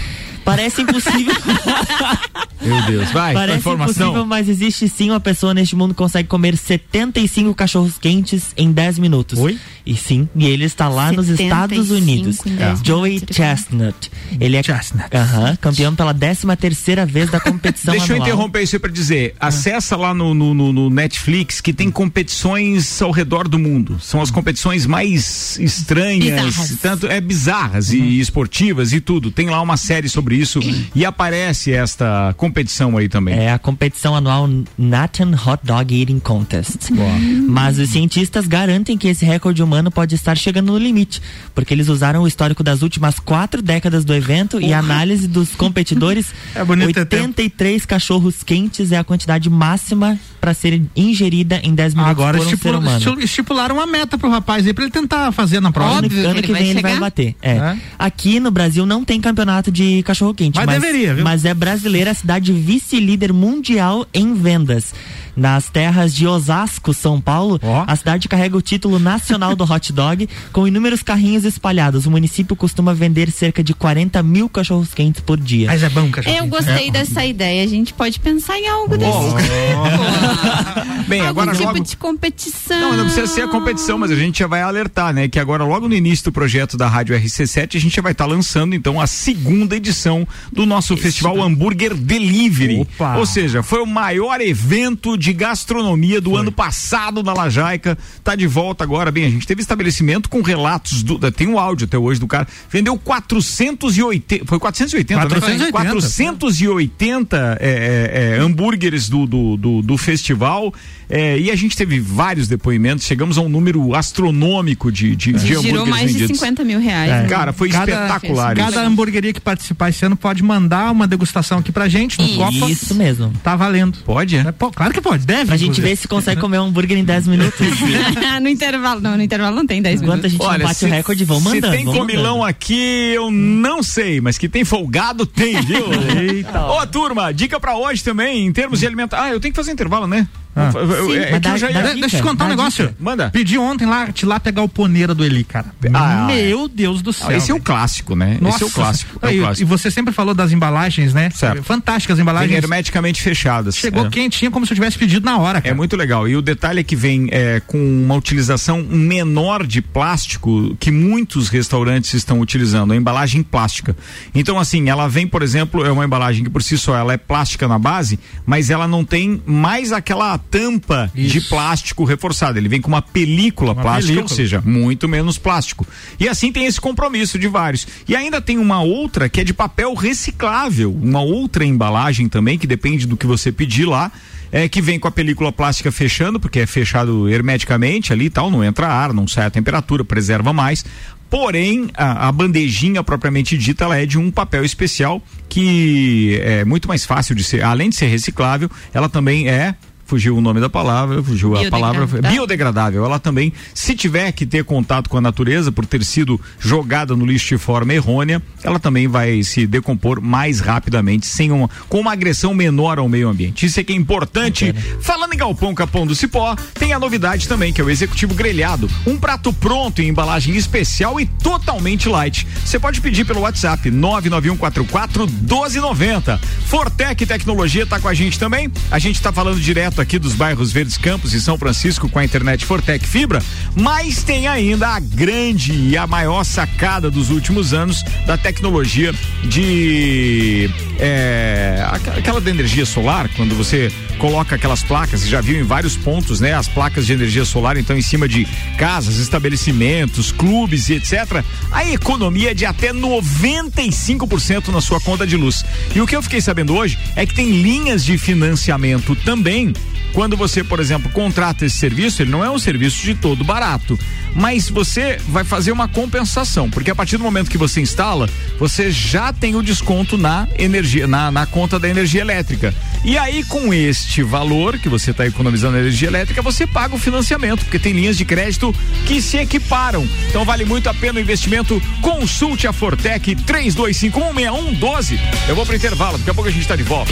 Parece 0.44 0.82
impossível. 0.82 1.34
Meu 2.62 2.82
Deus, 2.84 3.12
vai. 3.12 3.34
Parece 3.34 3.60
informação. 3.60 4.08
impossível, 4.08 4.26
mas 4.26 4.48
existe 4.48 4.88
sim 4.88 5.10
uma 5.10 5.20
pessoa 5.20 5.54
neste 5.54 5.76
mundo 5.76 5.94
que 5.94 5.98
consegue 5.98 6.28
comer 6.28 6.56
75 6.56 7.54
cachorros 7.54 7.98
quentes 7.98 8.54
em 8.56 8.72
10 8.72 9.00
minutos. 9.00 9.38
Oi? 9.38 9.60
E 9.86 9.98
sim, 9.98 10.30
e 10.34 10.46
ele 10.46 10.64
está 10.64 10.88
lá 10.88 11.12
nos 11.12 11.28
Estados 11.28 11.92
Unidos. 11.92 12.38
É. 12.46 12.74
Joey 12.86 13.22
Chestnut. 13.30 14.10
Ele 14.40 14.56
é 14.56 14.64
Chestnut. 14.64 15.08
Uh 15.08 15.20
-huh, 15.20 15.58
campeão 15.58 15.94
pela 15.94 16.14
13 16.14 16.48
terceira 16.56 17.06
vez 17.06 17.30
da 17.30 17.40
competição 17.40 17.92
Deixa 17.92 18.14
anual. 18.14 18.20
eu 18.28 18.34
interromper 18.34 18.64
isso 18.64 18.80
para 18.80 18.92
dizer. 18.92 19.36
Ah. 19.40 19.48
Acessa 19.48 19.98
lá 19.98 20.14
no, 20.14 20.34
no, 20.34 20.54
no, 20.54 20.90
Netflix 20.90 21.60
que 21.60 21.74
tem 21.74 21.92
competições 21.92 23.02
ao 23.02 23.12
redor 23.12 23.48
do 23.48 23.60
mundo. 23.60 24.00
São 24.02 24.22
as 24.22 24.32
competições 24.32 24.86
mais 24.86 25.60
estranhas, 25.60 26.46
bizarras. 26.46 26.78
tanto 26.82 27.08
é 27.08 27.20
bizarras 27.20 27.90
uhum. 27.90 27.96
e 27.98 28.20
esportivas 28.22 28.94
e 28.94 29.02
tudo. 29.02 29.32
Tem 29.32 29.50
lá 29.50 29.62
uma 29.62 29.76
série 29.76 30.08
sobre 30.08 30.33
isso 30.34 30.60
e 30.96 31.06
aparece 31.06 31.72
esta 31.72 32.34
competição 32.38 32.98
aí 32.98 33.08
também. 33.08 33.38
É 33.38 33.52
a 33.52 33.60
competição 33.60 34.16
anual 34.16 34.50
Nathan 34.78 35.32
Hot 35.46 35.60
Dog 35.64 36.00
Eating 36.00 36.20
Contest. 36.20 36.92
Boa. 36.92 37.14
Mas 37.48 37.80
os 37.80 37.90
cientistas 37.90 38.48
garantem 38.48 38.98
que 38.98 39.08
esse 39.08 39.26
recorde 39.26 39.62
humano 39.62 39.92
pode 39.92 40.16
estar 40.16 40.36
chegando 40.36 40.72
no 40.72 40.78
limite, 40.78 41.22
porque 41.54 41.74
eles 41.74 41.88
usaram 41.88 42.24
o 42.24 42.28
histórico 42.28 42.64
das 42.64 42.82
últimas 42.82 43.20
quatro 43.20 43.62
décadas 43.62 44.04
do 44.04 44.14
evento 44.14 44.60
e 44.60 44.74
a 44.74 44.80
análise 44.80 45.28
dos 45.28 45.56
competidores. 45.56 46.34
é 46.56 46.64
bonito 46.64 47.00
83 47.00 47.86
cachorros 47.86 48.44
quentes 48.44 48.92
é 48.92 48.98
a 48.98 49.04
quantidade 49.04 49.50
máxima 49.50 50.20
para 50.44 50.54
ser 50.54 50.82
ingerida 50.94 51.62
em 51.64 51.74
10 51.74 51.94
minutos 51.94 52.12
Agora 52.12 52.38
por 52.38 52.46
um 52.46 52.50
estipula, 52.50 53.00
ser 53.00 53.08
humano. 53.08 53.24
estipularam 53.24 53.76
uma 53.76 53.88
meta 53.88 54.18
pro 54.18 54.30
rapaz 54.30 54.68
aí 54.68 54.74
para 54.74 54.84
ele 54.84 54.92
tentar 54.92 55.32
fazer 55.32 55.62
na 55.62 55.72
prova. 55.72 56.00
Óbvio, 56.00 56.20
ano, 56.20 56.32
ano 56.32 56.42
que, 56.42 56.52
vem 56.52 56.72
ele 56.72 56.82
vai 56.82 57.00
bater. 57.00 57.34
É. 57.42 57.52
é. 57.52 57.78
Aqui 57.98 58.42
no 58.42 58.52
Brasil 58.52 58.86
não 58.86 59.06
tem 59.06 59.22
campeonato 59.22 59.72
de 59.72 60.04
cachorro 60.04 60.34
quente, 60.34 60.58
mas, 60.58 60.66
mas 60.66 60.82
deveria, 60.82 61.14
viu? 61.14 61.24
Mas 61.24 61.46
é 61.46 61.54
brasileira 61.54 62.12
a 62.12 62.14
cidade 62.14 62.52
vice-líder 62.52 63.32
mundial 63.32 64.06
em 64.14 64.34
vendas. 64.34 64.94
Nas 65.36 65.70
terras 65.70 66.14
de 66.14 66.28
Osasco, 66.28 66.94
São 66.94 67.20
Paulo, 67.20 67.60
Ó. 67.64 67.84
a 67.88 67.96
cidade 67.96 68.28
carrega 68.28 68.56
o 68.58 68.62
título 68.62 69.00
nacional 69.00 69.56
do 69.56 69.64
hot 69.64 69.92
dog, 69.92 70.30
com 70.52 70.68
inúmeros 70.68 71.02
carrinhos 71.02 71.44
espalhados. 71.44 72.06
O 72.06 72.12
município 72.12 72.56
costuma 72.56 72.94
vender 72.94 73.32
cerca 73.32 73.64
de 73.64 73.74
40 73.74 74.22
mil 74.24 74.48
cachorros 74.48 74.94
quentes 74.94 75.22
por 75.22 75.40
dia. 75.40 75.68
Mas 75.68 75.82
é 75.84 75.90
bom, 75.90 76.10
cachorro. 76.12 76.36
Eu 76.36 76.46
gostei 76.48 76.92
dessa 76.92 77.26
ideia. 77.26 77.64
A 77.64 77.68
gente 77.68 77.94
pode 77.94 78.20
pensar 78.20 78.58
em 78.58 78.68
algo 78.68 78.98
desse 78.98 79.12
Bem, 81.08 81.22
Algum 81.22 81.42
agora 81.42 81.52
tipo 81.58 81.64
logo. 81.74 81.80
de 81.84 81.98
competição. 81.98 82.80
Não, 82.80 82.98
não 82.98 83.06
precisa 83.06 83.28
ser 83.28 83.42
a 83.42 83.48
competição, 83.48 83.98
mas 83.98 84.12
a 84.12 84.16
gente 84.16 84.40
já 84.40 84.48
vai 84.48 84.62
alertar, 84.62 85.14
né? 85.14 85.28
Que 85.28 85.40
agora, 85.40 85.64
logo 85.64 85.88
no 85.88 85.96
início 85.96 86.26
do 86.26 86.32
projeto 86.32 86.78
da 86.78 86.88
Rádio 86.88 87.16
RC7, 87.16 87.76
a 87.76 87.80
gente 87.80 87.96
já 87.96 88.02
vai 88.02 88.12
estar 88.14 88.26
lançando, 88.26 88.74
então, 88.76 89.00
a 89.00 89.08
segunda 89.08 89.76
edição 89.76 90.28
do 90.52 90.66
nosso 90.66 90.96
Festival 90.98 91.42
Hambúrguer 91.42 91.94
Delivery. 91.94 92.82
Opa. 92.82 93.18
Ou 93.18 93.26
seja, 93.26 93.62
foi 93.64 93.82
o 93.82 93.86
maior 93.86 94.40
evento 94.42 95.18
de 95.18 95.23
gastronomia 95.32 96.20
do 96.20 96.36
ano 96.36 96.52
passado 96.52 97.24
na 97.24 97.34
Lajaica. 97.34 97.98
Tá 98.24 98.36
de 98.36 98.48
volta 98.48 98.84
agora. 98.84 99.12
Bem, 99.12 99.26
a 99.26 99.30
gente 99.30 99.46
teve 99.48 99.62
estabelecimento 99.62 100.28
com 100.28 100.42
relatos 100.42 101.04
do. 101.04 101.20
Tem 101.32 101.48
um 101.48 101.58
áudio 101.60 101.86
até 101.86 101.98
hoje 101.98 102.20
do 102.20 102.28
cara. 102.28 102.48
Vendeu 102.70 102.98
480. 102.98 104.46
Foi 104.46 104.60
480, 104.60 105.22
480. 105.22 105.66
né? 105.66 105.72
480 105.72 107.58
é, 107.60 107.70
é, 107.70 108.36
é, 108.36 108.40
hambúrgueres 108.40 109.08
do, 109.08 109.26
do, 109.26 109.56
do, 109.56 109.82
do 109.82 109.98
festival. 109.98 110.74
É, 111.10 111.38
e 111.40 111.52
a 111.52 111.56
gente 111.56 111.76
teve 111.76 112.00
vários 112.00 112.48
depoimentos. 112.48 113.06
Chegamos 113.06 113.38
a 113.38 113.42
um 113.42 113.50
número 113.50 113.94
astronômico 113.96 114.92
de, 114.92 115.16
de, 115.16 115.34
de 115.34 115.40
Girou 115.40 115.60
hambúrgueres 115.62 115.90
mais 115.90 116.08
de 116.08 116.14
vendidos. 116.20 116.38
50 116.40 116.64
mil 116.64 116.80
reais. 116.80 117.12
É. 117.12 117.22
né? 117.24 117.28
Cara, 117.30 117.54
foi 117.54 117.70
Cada- 117.70 117.92
espetacular 117.92 118.56
Cada 118.56 118.70
isso. 118.72 118.80
hamburgueria 118.80 119.34
que 119.34 119.40
participar 119.40 119.90
esse 119.90 120.06
ano 120.06 120.16
pode 120.16 120.42
mandar 120.44 120.92
uma 120.92 121.08
degustação 121.08 121.60
aqui 121.60 121.72
pra 121.72 121.88
gente 121.88 122.20
no 122.22 122.28
Copa. 122.36 122.70
Isso 122.70 122.96
mesmo. 122.96 123.32
Tá 123.44 123.56
valendo. 123.56 123.98
Pode, 124.06 124.38
é? 124.38 124.40
É, 124.42 124.52
pô, 124.52 124.72
claro 124.72 124.94
que 124.94 125.02
pode, 125.02 125.26
deve. 125.26 125.46
Pra 125.46 125.58
gente 125.58 125.80
ver 125.82 125.96
se 125.96 126.08
consegue 126.08 126.40
comer 126.42 126.60
um 126.60 126.66
hambúrguer 126.66 126.98
em 126.98 127.04
10 127.04 127.28
minutos. 127.28 127.60
no 128.42 128.48
intervalo, 128.50 129.02
não, 129.02 129.16
no 129.18 129.24
intervalo 129.24 129.56
não 129.56 129.66
tem 129.66 129.82
10 129.82 130.02
Enquanto 130.02 130.26
a 130.26 130.28
minutos. 130.28 130.32
gente 130.32 130.42
não 130.42 130.48
Olha, 130.50 130.64
bate 130.66 130.80
se, 130.80 130.86
o 130.86 130.90
recorde, 130.90 131.26
vão 131.26 131.40
se 131.40 131.44
mandando. 131.46 131.74
tem 131.76 131.86
vão 131.86 131.94
comilão 131.98 132.38
mandando. 132.40 132.50
aqui, 132.50 133.12
eu 133.14 133.30
não 133.32 133.82
sei, 133.84 134.20
mas 134.22 134.38
que 134.38 134.48
tem 134.50 134.64
folgado, 134.66 135.26
tem, 135.26 135.62
viu? 135.62 135.86
Eita. 136.20 136.66
Ô, 136.68 136.86
turma, 136.88 137.34
dica 137.34 137.60
pra 137.60 137.76
hoje 137.76 138.04
também, 138.04 138.46
em 138.46 138.52
termos 138.52 138.80
de 138.80 138.88
alimentação. 138.88 139.26
Ah, 139.26 139.30
eu 139.32 139.40
tenho 139.40 139.54
que 139.54 139.56
fazer 139.60 139.72
intervalo, 139.72 140.08
né? 140.08 140.28
Ah. 140.56 140.72
Eu- 140.76 141.06
Sim, 141.08 141.18
é 141.18 141.36
eu 141.36 141.40
dá- 141.40 141.58
já 141.58 141.70
dá- 141.72 141.82
De- 141.94 142.00
Deixa 142.02 142.18
eu 142.18 142.22
te 142.22 142.24
contar 142.24 142.46
um 142.46 142.50
negócio. 142.50 142.88
dica. 142.88 142.96
Manda. 143.00 143.30
Pedi 143.32 143.58
ontem 143.58 143.86
lá, 143.88 144.12
te 144.12 144.26
lá 144.26 144.40
pegar 144.40 144.62
o 144.62 144.70
poneira 144.70 145.14
do 145.16 145.24
Eli, 145.26 145.44
cara. 145.44 145.68
Ah, 145.94 146.26
Meu 146.28 146.68
Deus 146.68 147.02
do 147.02 147.12
céu. 147.12 147.30
Ah, 147.30 147.34
esse 147.36 147.52
é 147.52 147.54
o 147.56 147.60
clássico, 147.60 148.16
né? 148.16 148.38
Nossa. 148.40 148.58
Esse 148.58 148.64
é 148.64 148.68
o 148.68 148.70
clássico. 148.72 149.20
É 149.22 149.28
o 149.28 149.32
E- 149.32 149.40
clássico. 149.40 149.62
E 149.62 149.66
você 149.66 149.90
sempre 149.90 150.14
falou 150.14 150.34
das 150.36 150.52
embalagens, 150.52 151.14
né? 151.14 151.30
Certo. 151.32 151.64
Fantásticas 151.64 152.14
as 152.14 152.18
Vem 152.18 152.22
embalagens. 152.24 152.64
hermeticamente 152.64 153.22
fechadas. 153.22 153.76
Chegou 153.76 154.06
é. 154.06 154.10
quentinha 154.10 154.52
como 154.52 154.66
se 154.66 154.74
eu 154.74 154.76
tivesse 154.76 154.98
pedido 154.98 155.26
na 155.26 155.38
hora, 155.38 155.58
É 155.58 155.62
cara. 155.62 155.76
muito 155.76 155.96
legal. 155.96 156.28
E 156.28 156.36
o 156.36 156.42
detalhe 156.42 156.82
é 156.82 156.84
que 156.84 156.96
vem 156.96 157.28
é, 157.32 157.60
com 157.66 157.78
uma 157.78 158.16
utilização 158.16 158.84
menor 158.84 159.66
de 159.66 159.82
plástico 159.82 160.76
que 160.80 160.92
muitos 160.92 161.50
restaurantes 161.50 162.14
estão 162.14 162.40
utilizando, 162.40 162.94
a 162.94 162.96
embalagem 162.96 163.42
plástica. 163.42 163.96
Então, 164.36 164.60
assim, 164.60 164.90
ela 164.90 165.08
vem, 165.08 165.26
por 165.28 165.42
exemplo, 165.42 165.84
é 165.86 165.92
uma 165.92 166.06
embalagem 166.06 166.44
que 166.44 166.50
por 166.50 166.62
si 166.62 166.78
só 166.78 166.96
ela 166.96 167.14
é 167.14 167.18
plástica 167.18 167.68
na 167.68 167.80
base, 167.80 168.20
mas 168.46 168.70
ela 168.70 168.88
não 168.88 169.04
tem 169.04 169.42
mais 169.46 169.92
aquela 169.92 170.40
tampa 170.50 171.12
de 171.14 171.38
Isso. 171.40 171.50
plástico 171.50 172.04
reforçada. 172.04 172.58
Ele 172.60 172.70
vem 172.70 172.82
com 172.82 172.88
uma 172.88 173.02
película 173.02 173.74
Uma 173.74 173.82
plástica, 173.82 174.14
película. 174.14 174.32
ou 174.32 174.36
seja, 174.36 174.62
muito 174.66 175.08
menos 175.08 175.38
plástico. 175.38 175.86
E 176.20 176.28
assim 176.28 176.52
tem 176.52 176.66
esse 176.66 176.80
compromisso 176.80 177.40
de 177.40 177.48
vários. 177.48 177.88
E 178.08 178.16
ainda 178.16 178.40
tem 178.42 178.58
uma 178.58 178.82
outra 178.82 179.28
que 179.30 179.42
é 179.42 179.44
de 179.44 179.54
papel 179.54 179.94
reciclável, 179.94 180.94
uma 180.94 181.22
outra 181.22 181.66
embalagem 181.66 182.28
também 182.30 182.58
que 182.58 182.68
depende 182.68 183.08
do 183.08 183.18
que 183.18 183.26
você 183.26 183.52
pedir 183.52 183.86
lá. 183.86 184.12
É, 184.56 184.70
que 184.70 184.84
vem 184.84 185.00
com 185.00 185.08
a 185.08 185.12
película 185.12 185.52
plástica 185.52 185.92
fechando, 185.92 186.40
porque 186.40 186.60
é 186.60 186.68
fechado 186.68 187.28
hermeticamente 187.28 188.14
ali 188.14 188.26
e 188.26 188.30
tal, 188.30 188.52
não 188.52 188.64
entra 188.64 188.86
ar, 188.88 189.12
não 189.12 189.28
sai 189.28 189.48
a 189.48 189.50
temperatura, 189.50 190.06
preserva 190.06 190.54
mais. 190.54 190.86
Porém, 191.28 191.90
a, 191.96 192.28
a 192.28 192.32
bandejinha 192.32 193.02
propriamente 193.04 193.58
dita, 193.58 193.86
ela 193.86 193.98
é 193.98 194.06
de 194.06 194.20
um 194.20 194.30
papel 194.30 194.64
especial 194.64 195.20
que 195.50 196.40
é 196.44 196.64
muito 196.64 196.88
mais 196.88 197.04
fácil 197.04 197.34
de 197.34 197.44
ser, 197.44 197.64
além 197.64 197.90
de 197.90 197.96
ser 197.96 198.06
reciclável, 198.06 198.70
ela 198.94 199.10
também 199.10 199.50
é 199.50 199.74
fugiu 200.14 200.38
o 200.38 200.42
nome 200.42 200.62
da 200.62 200.70
palavra, 200.70 201.24
fugiu 201.24 201.58
a 201.58 201.68
palavra 201.72 202.06
Biodegradável. 202.06 203.04
Ela 203.04 203.18
também, 203.18 203.52
se 203.74 203.96
tiver 203.96 204.32
que 204.32 204.46
ter 204.46 204.64
contato 204.64 205.10
com 205.10 205.18
a 205.18 205.22
natureza 205.22 205.72
por 205.72 205.88
ter 205.88 206.06
sido 206.06 206.40
jogada 206.60 207.16
no 207.16 207.26
lixo 207.26 207.48
de 207.48 207.58
forma 207.58 207.96
errônea, 207.96 208.40
ela 208.64 208.80
também 208.80 209.08
vai 209.08 209.42
se 209.42 209.66
decompor 209.66 210.22
mais 210.22 210.60
rapidamente, 210.60 211.26
sem 211.26 211.52
uma, 211.52 211.68
com 211.90 212.00
uma 212.00 212.14
agressão 212.14 212.54
menor 212.54 213.00
ao 213.00 213.10
meio 213.10 213.28
ambiente. 213.28 213.66
Isso 213.66 213.80
é 213.80 213.84
que 213.84 213.92
é 213.92 213.96
importante. 213.96 214.72
Falando 215.02 215.34
em 215.34 215.38
Galpão 215.38 215.74
Capão 215.74 216.06
do 216.06 216.14
Cipó, 216.14 216.56
tem 216.76 216.94
a 216.94 217.00
novidade 217.00 217.48
também, 217.48 217.74
que 217.74 217.82
é 217.82 217.84
o 217.84 217.90
executivo 217.90 218.36
grelhado, 218.36 218.88
um 219.08 219.18
prato 219.18 219.52
pronto 219.52 220.00
em 220.00 220.10
embalagem 220.10 220.56
especial 220.56 221.20
e 221.20 221.26
totalmente 221.26 222.08
light. 222.08 222.46
Você 222.64 222.78
pode 222.78 223.02
pedir 223.02 223.26
pelo 223.26 223.42
WhatsApp 223.42 223.90
99144 223.90 225.26
1290. 225.26 226.40
Fortec 226.68 227.26
Tecnologia 227.26 227.82
está 227.82 228.00
com 228.00 228.08
a 228.08 228.14
gente 228.14 228.38
também. 228.38 228.72
A 228.92 229.00
gente 229.00 229.16
está 229.16 229.32
falando 229.32 229.60
direto 229.60 230.03
aqui 230.04 230.20
dos 230.20 230.34
bairros 230.36 230.72
Verdes 230.72 230.98
Campos 230.98 231.34
e 231.34 231.42
São 231.42 231.58
Francisco 231.58 232.08
com 232.08 232.20
a 232.20 232.24
internet 232.26 232.66
Fortec 232.66 233.08
Fibra, 233.08 233.42
mas 233.76 234.22
tem 234.24 234.48
ainda 234.48 234.88
a 234.90 235.00
grande 235.00 235.74
e 235.74 235.98
a 235.98 236.06
maior 236.06 236.44
sacada 236.44 237.10
dos 237.10 237.30
últimos 237.30 237.74
anos 237.74 238.04
da 238.28 238.38
tecnologia 238.38 239.14
de 239.44 240.70
é, 241.00 241.84
aqu- 241.90 242.10
aquela 242.20 242.40
da 242.42 242.50
energia 242.50 242.86
solar, 242.86 243.30
quando 243.36 243.56
você 243.56 243.92
coloca 244.20 244.56
aquelas 244.56 244.84
placas, 244.84 245.28
já 245.28 245.42
viu 245.42 245.60
em 245.60 245.64
vários 245.64 245.98
pontos, 245.98 246.40
né? 246.40 246.54
As 246.54 246.68
placas 246.68 247.06
de 247.06 247.14
energia 247.14 247.44
solar, 247.46 247.78
então 247.78 247.98
em 247.98 248.02
cima 248.02 248.28
de 248.28 248.46
casas, 248.78 249.18
estabelecimentos, 249.18 250.32
clubes 250.32 250.88
e 250.90 250.94
etc. 250.94 251.44
A 251.72 251.86
economia 251.90 252.52
é 252.52 252.54
de 252.54 252.66
até 252.66 252.94
95% 252.94 254.68
na 254.70 254.82
sua 254.82 255.00
conta 255.02 255.26
de 255.26 255.36
luz. 255.36 255.66
E 255.96 256.00
o 256.02 256.08
que 256.08 256.16
eu 256.16 256.22
fiquei 256.22 256.42
sabendo 256.42 256.76
hoje 256.76 256.98
é 257.16 257.26
que 257.26 257.34
tem 257.34 257.50
linhas 257.62 258.04
de 258.06 258.18
financiamento 258.18 259.16
também. 259.16 259.74
Quando 260.14 260.38
você, 260.38 260.64
por 260.64 260.80
exemplo, 260.80 261.12
contrata 261.12 261.66
esse 261.66 261.78
serviço, 261.78 262.22
ele 262.22 262.32
não 262.32 262.44
é 262.44 262.50
um 262.50 262.60
serviço 262.60 263.04
de 263.04 263.16
todo 263.16 263.44
barato, 263.44 264.00
mas 264.36 264.70
você 264.70 265.20
vai 265.28 265.44
fazer 265.44 265.72
uma 265.72 265.88
compensação, 265.88 266.70
porque 266.70 266.92
a 266.92 266.96
partir 266.96 267.18
do 267.18 267.24
momento 267.24 267.50
que 267.50 267.58
você 267.58 267.82
instala, 267.82 268.30
você 268.60 268.92
já 268.92 269.34
tem 269.34 269.56
o 269.56 269.62
desconto 269.62 270.18
na 270.18 270.48
energia, 270.58 271.08
na, 271.08 271.32
na 271.32 271.46
conta 271.46 271.80
da 271.80 271.90
energia 271.90 272.22
elétrica. 272.22 272.74
E 273.04 273.18
aí, 273.18 273.44
com 273.44 273.74
este 273.74 274.24
valor 274.24 274.78
que 274.80 274.88
você 274.88 275.12
está 275.12 275.26
economizando 275.26 275.74
na 275.74 275.80
energia 275.80 276.08
elétrica, 276.08 276.42
você 276.42 276.66
paga 276.66 276.96
o 276.96 277.00
financiamento, 277.00 277.66
porque 277.66 277.80
tem 277.80 277.92
linhas 277.94 278.18
de 278.18 278.24
crédito 278.24 278.74
que 279.06 279.22
se 279.22 279.38
equiparam. 279.38 280.08
Então 280.30 280.46
vale 280.46 280.64
muito 280.64 280.90
a 280.90 280.94
pena 280.94 281.20
o 281.20 281.22
investimento. 281.22 281.82
Consulte 282.02 282.68
a 282.68 282.74
Fortec 282.74 283.36
32516112. 283.36 285.20
Eu 285.50 285.56
vou 285.56 285.66
pro 285.66 285.76
intervalo, 285.76 286.18
daqui 286.18 286.30
a 286.30 286.34
pouco 286.34 286.50
a 286.50 286.52
gente 286.52 286.62
está 286.62 286.76
de 286.76 286.84
volta. 286.84 287.12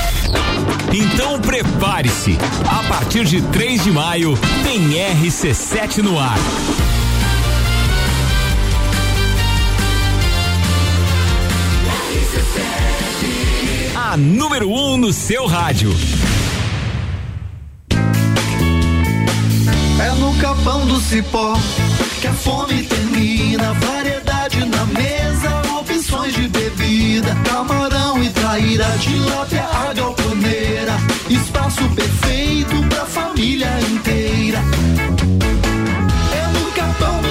Então 0.93 1.39
prepare-se. 1.39 2.37
A 2.65 2.83
partir 2.87 3.25
de 3.25 3.41
3 3.41 3.83
de 3.83 3.91
maio 3.91 4.37
tem 4.63 4.89
RC7 4.89 5.97
no 5.97 6.19
ar. 6.19 6.37
A 13.95 14.17
número 14.17 14.69
1 14.69 14.93
um 14.93 14.97
no 14.97 15.13
seu 15.13 15.45
rádio. 15.45 15.95
É 20.01 20.11
no 20.19 20.35
capão 20.35 20.85
do 20.85 20.99
cipó 20.99 21.53
que 22.19 22.27
a 22.27 22.33
fome 22.33 22.83
termina. 22.83 23.73
Variedade 23.73 24.65
na 24.65 24.85
mesa, 24.87 25.61
opções 25.79 26.33
de 26.35 26.49
Camarão 27.45 28.21
e 28.21 28.29
traíra, 28.29 28.85
tilápia, 28.99 29.63
a 29.63 29.93
galponeira. 29.93 30.93
Espaço 31.29 31.87
perfeito 31.89 32.75
pra 32.89 33.05
família 33.05 33.69
inteira. 33.91 34.59
É 36.33 36.47
no 36.47 36.71
capão 36.71 37.30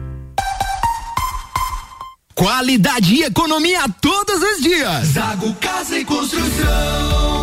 Qualidade 2.41 3.13
e 3.13 3.21
economia 3.21 3.81
todos 4.01 4.41
os 4.41 4.63
dias. 4.63 5.09
Zago 5.09 5.53
Casa 5.61 5.99
e 5.99 6.03
Construção. 6.03 7.40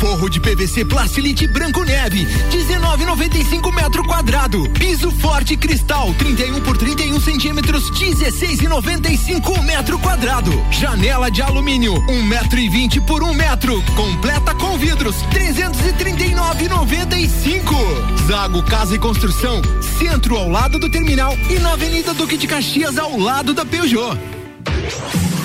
Forro 0.00 0.28
de 0.30 0.40
PVC 0.40 0.86
Plastilite 0.86 1.46
Branco 1.46 1.84
Neve, 1.84 2.26
19,95 2.50 3.70
metro 3.70 4.02
quadrado. 4.02 4.66
Piso 4.70 5.10
forte 5.10 5.58
cristal, 5.58 6.14
31 6.14 6.62
por 6.62 6.78
31 6.78 7.20
centímetros, 7.20 7.90
16,95 7.90 9.62
metro 9.62 9.98
quadrado. 9.98 10.50
Janela 10.70 11.30
de 11.30 11.42
alumínio, 11.42 12.02
1 12.08 12.22
metro 12.22 12.58
e 12.58 12.70
20 12.70 13.02
por 13.02 13.22
1 13.22 13.34
metro. 13.34 13.82
Completa 13.94 14.54
com 14.54 14.78
vidros, 14.78 15.16
339,95. 15.30 18.26
Zago 18.26 18.62
Casa 18.62 18.94
e 18.94 18.98
Construção, 18.98 19.60
centro 19.98 20.34
ao 20.34 20.48
lado 20.48 20.78
do 20.78 20.90
terminal 20.90 21.36
e 21.50 21.58
na 21.58 21.72
Avenida 21.72 22.14
Duque 22.14 22.38
de 22.38 22.46
Caxias 22.46 22.96
ao 22.96 23.18
lado 23.18 23.52
da 23.52 23.66
Peugeot. 23.66 24.18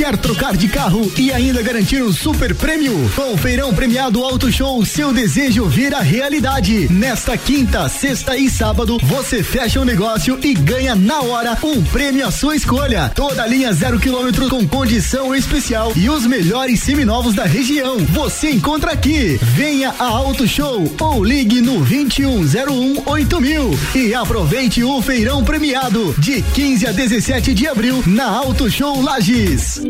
Quer 0.00 0.16
trocar 0.16 0.56
de 0.56 0.66
carro 0.66 1.12
e 1.18 1.30
ainda 1.30 1.60
garantir 1.60 2.02
um 2.02 2.10
super 2.10 2.54
prêmio? 2.54 3.12
Com 3.14 3.34
o 3.34 3.36
Feirão 3.36 3.74
Premiado 3.74 4.24
Auto 4.24 4.50
Show, 4.50 4.82
seu 4.82 5.12
desejo 5.12 5.66
vira 5.66 6.00
realidade. 6.00 6.90
Nesta 6.90 7.36
quinta, 7.36 7.86
sexta 7.86 8.34
e 8.34 8.48
sábado, 8.48 8.96
você 9.02 9.42
fecha 9.42 9.78
o 9.78 9.82
um 9.82 9.84
negócio 9.84 10.38
e 10.42 10.54
ganha 10.54 10.94
na 10.94 11.20
hora 11.20 11.58
um 11.62 11.82
prêmio 11.82 12.26
à 12.26 12.30
sua 12.30 12.56
escolha. 12.56 13.12
Toda 13.14 13.46
linha 13.46 13.74
zero 13.74 14.00
quilômetro 14.00 14.48
com 14.48 14.66
condição 14.66 15.34
especial 15.34 15.92
e 15.94 16.08
os 16.08 16.24
melhores 16.24 16.80
seminovos 16.80 17.34
da 17.34 17.44
região. 17.44 17.98
Você 17.98 18.52
encontra 18.52 18.92
aqui. 18.92 19.38
Venha 19.54 19.94
a 19.98 20.04
Auto 20.04 20.48
Show 20.48 20.90
ou 20.98 21.22
ligue 21.22 21.60
no 21.60 21.84
2101 21.84 23.40
mil 23.42 23.78
e 23.94 24.14
aproveite 24.14 24.82
o 24.82 25.02
Feirão 25.02 25.44
Premiado 25.44 26.14
de 26.16 26.40
15 26.40 26.86
a 26.86 26.90
17 26.90 27.52
de 27.52 27.68
abril 27.68 28.02
na 28.06 28.24
Auto 28.24 28.70
Show 28.70 29.02
Lages. 29.02 29.89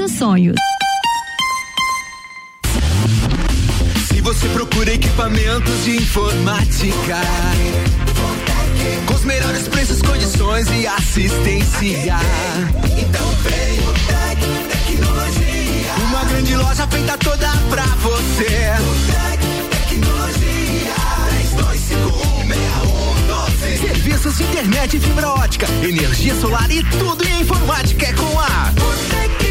sonhos. 0.07 0.55
Se 4.07 4.21
você 4.21 4.47
procura 4.49 4.93
equipamentos 4.93 5.83
de 5.83 5.97
informática, 5.97 7.19
com 9.05 9.13
os 9.13 9.23
melhores 9.23 9.67
preços, 9.67 10.01
condições 10.01 10.67
e 10.71 10.87
assistência, 10.87 12.17
então 12.97 13.27
vem 13.43 13.79
o 13.79 13.93
Tec 14.07 14.39
Tecnologia. 14.69 15.93
Uma 16.09 16.23
grande 16.25 16.55
loja 16.55 16.87
feita 16.87 17.17
toda 17.17 17.49
pra 17.69 17.85
você. 17.85 18.71
O 18.79 18.95
Tec 19.11 19.41
Tecnologia. 19.69 20.61
32516112. 23.71 23.79
Serviços 23.81 24.37
de 24.37 24.43
internet 24.43 24.99
fibra 24.99 25.29
ótica, 25.29 25.67
energia 25.83 26.35
solar 26.35 26.69
e 26.71 26.83
tudo 26.83 27.23
em 27.27 27.41
informática 27.41 28.05
é 28.07 28.13
com 28.13 28.39
a 28.39 28.71
Botec 28.75 29.50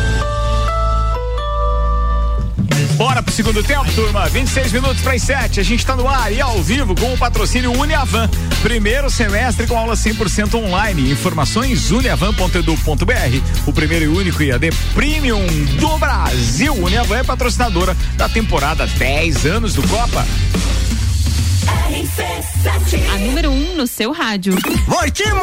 Bora 3.01 3.23
pro 3.23 3.33
segundo 3.33 3.63
tempo, 3.63 3.91
turma. 3.93 4.29
26 4.29 4.73
minutos 4.73 5.01
para 5.01 5.13
as 5.13 5.23
7. 5.23 5.59
A 5.59 5.63
gente 5.63 5.83
tá 5.83 5.95
no 5.95 6.07
ar 6.07 6.31
e 6.31 6.39
ao 6.39 6.61
vivo 6.61 6.93
com 6.93 7.11
o 7.11 7.17
patrocínio 7.17 7.71
Uniavan. 7.71 8.29
Primeiro 8.61 9.09
semestre 9.09 9.65
com 9.65 9.75
aula 9.75 9.95
100% 9.95 10.53
online. 10.53 11.11
Informações 11.11 11.89
uniavan.edu.br. 11.89 13.65
O 13.65 13.73
primeiro 13.73 14.05
e 14.05 14.07
único 14.07 14.43
IAD 14.43 14.69
Premium 14.93 15.43
do 15.79 15.97
Brasil. 15.97 16.75
Uniavan 16.75 17.17
é 17.17 17.23
patrocinadora 17.23 17.97
da 18.17 18.29
temporada 18.29 18.85
10 18.85 19.47
anos 19.47 19.73
do 19.73 19.81
Copa. 19.87 20.23
A 23.13 23.17
número 23.17 23.49
1 23.49 23.53
um 23.53 23.75
no 23.75 23.85
seu 23.85 24.13
rádio. 24.13 24.55
Voltimo! 24.87 25.41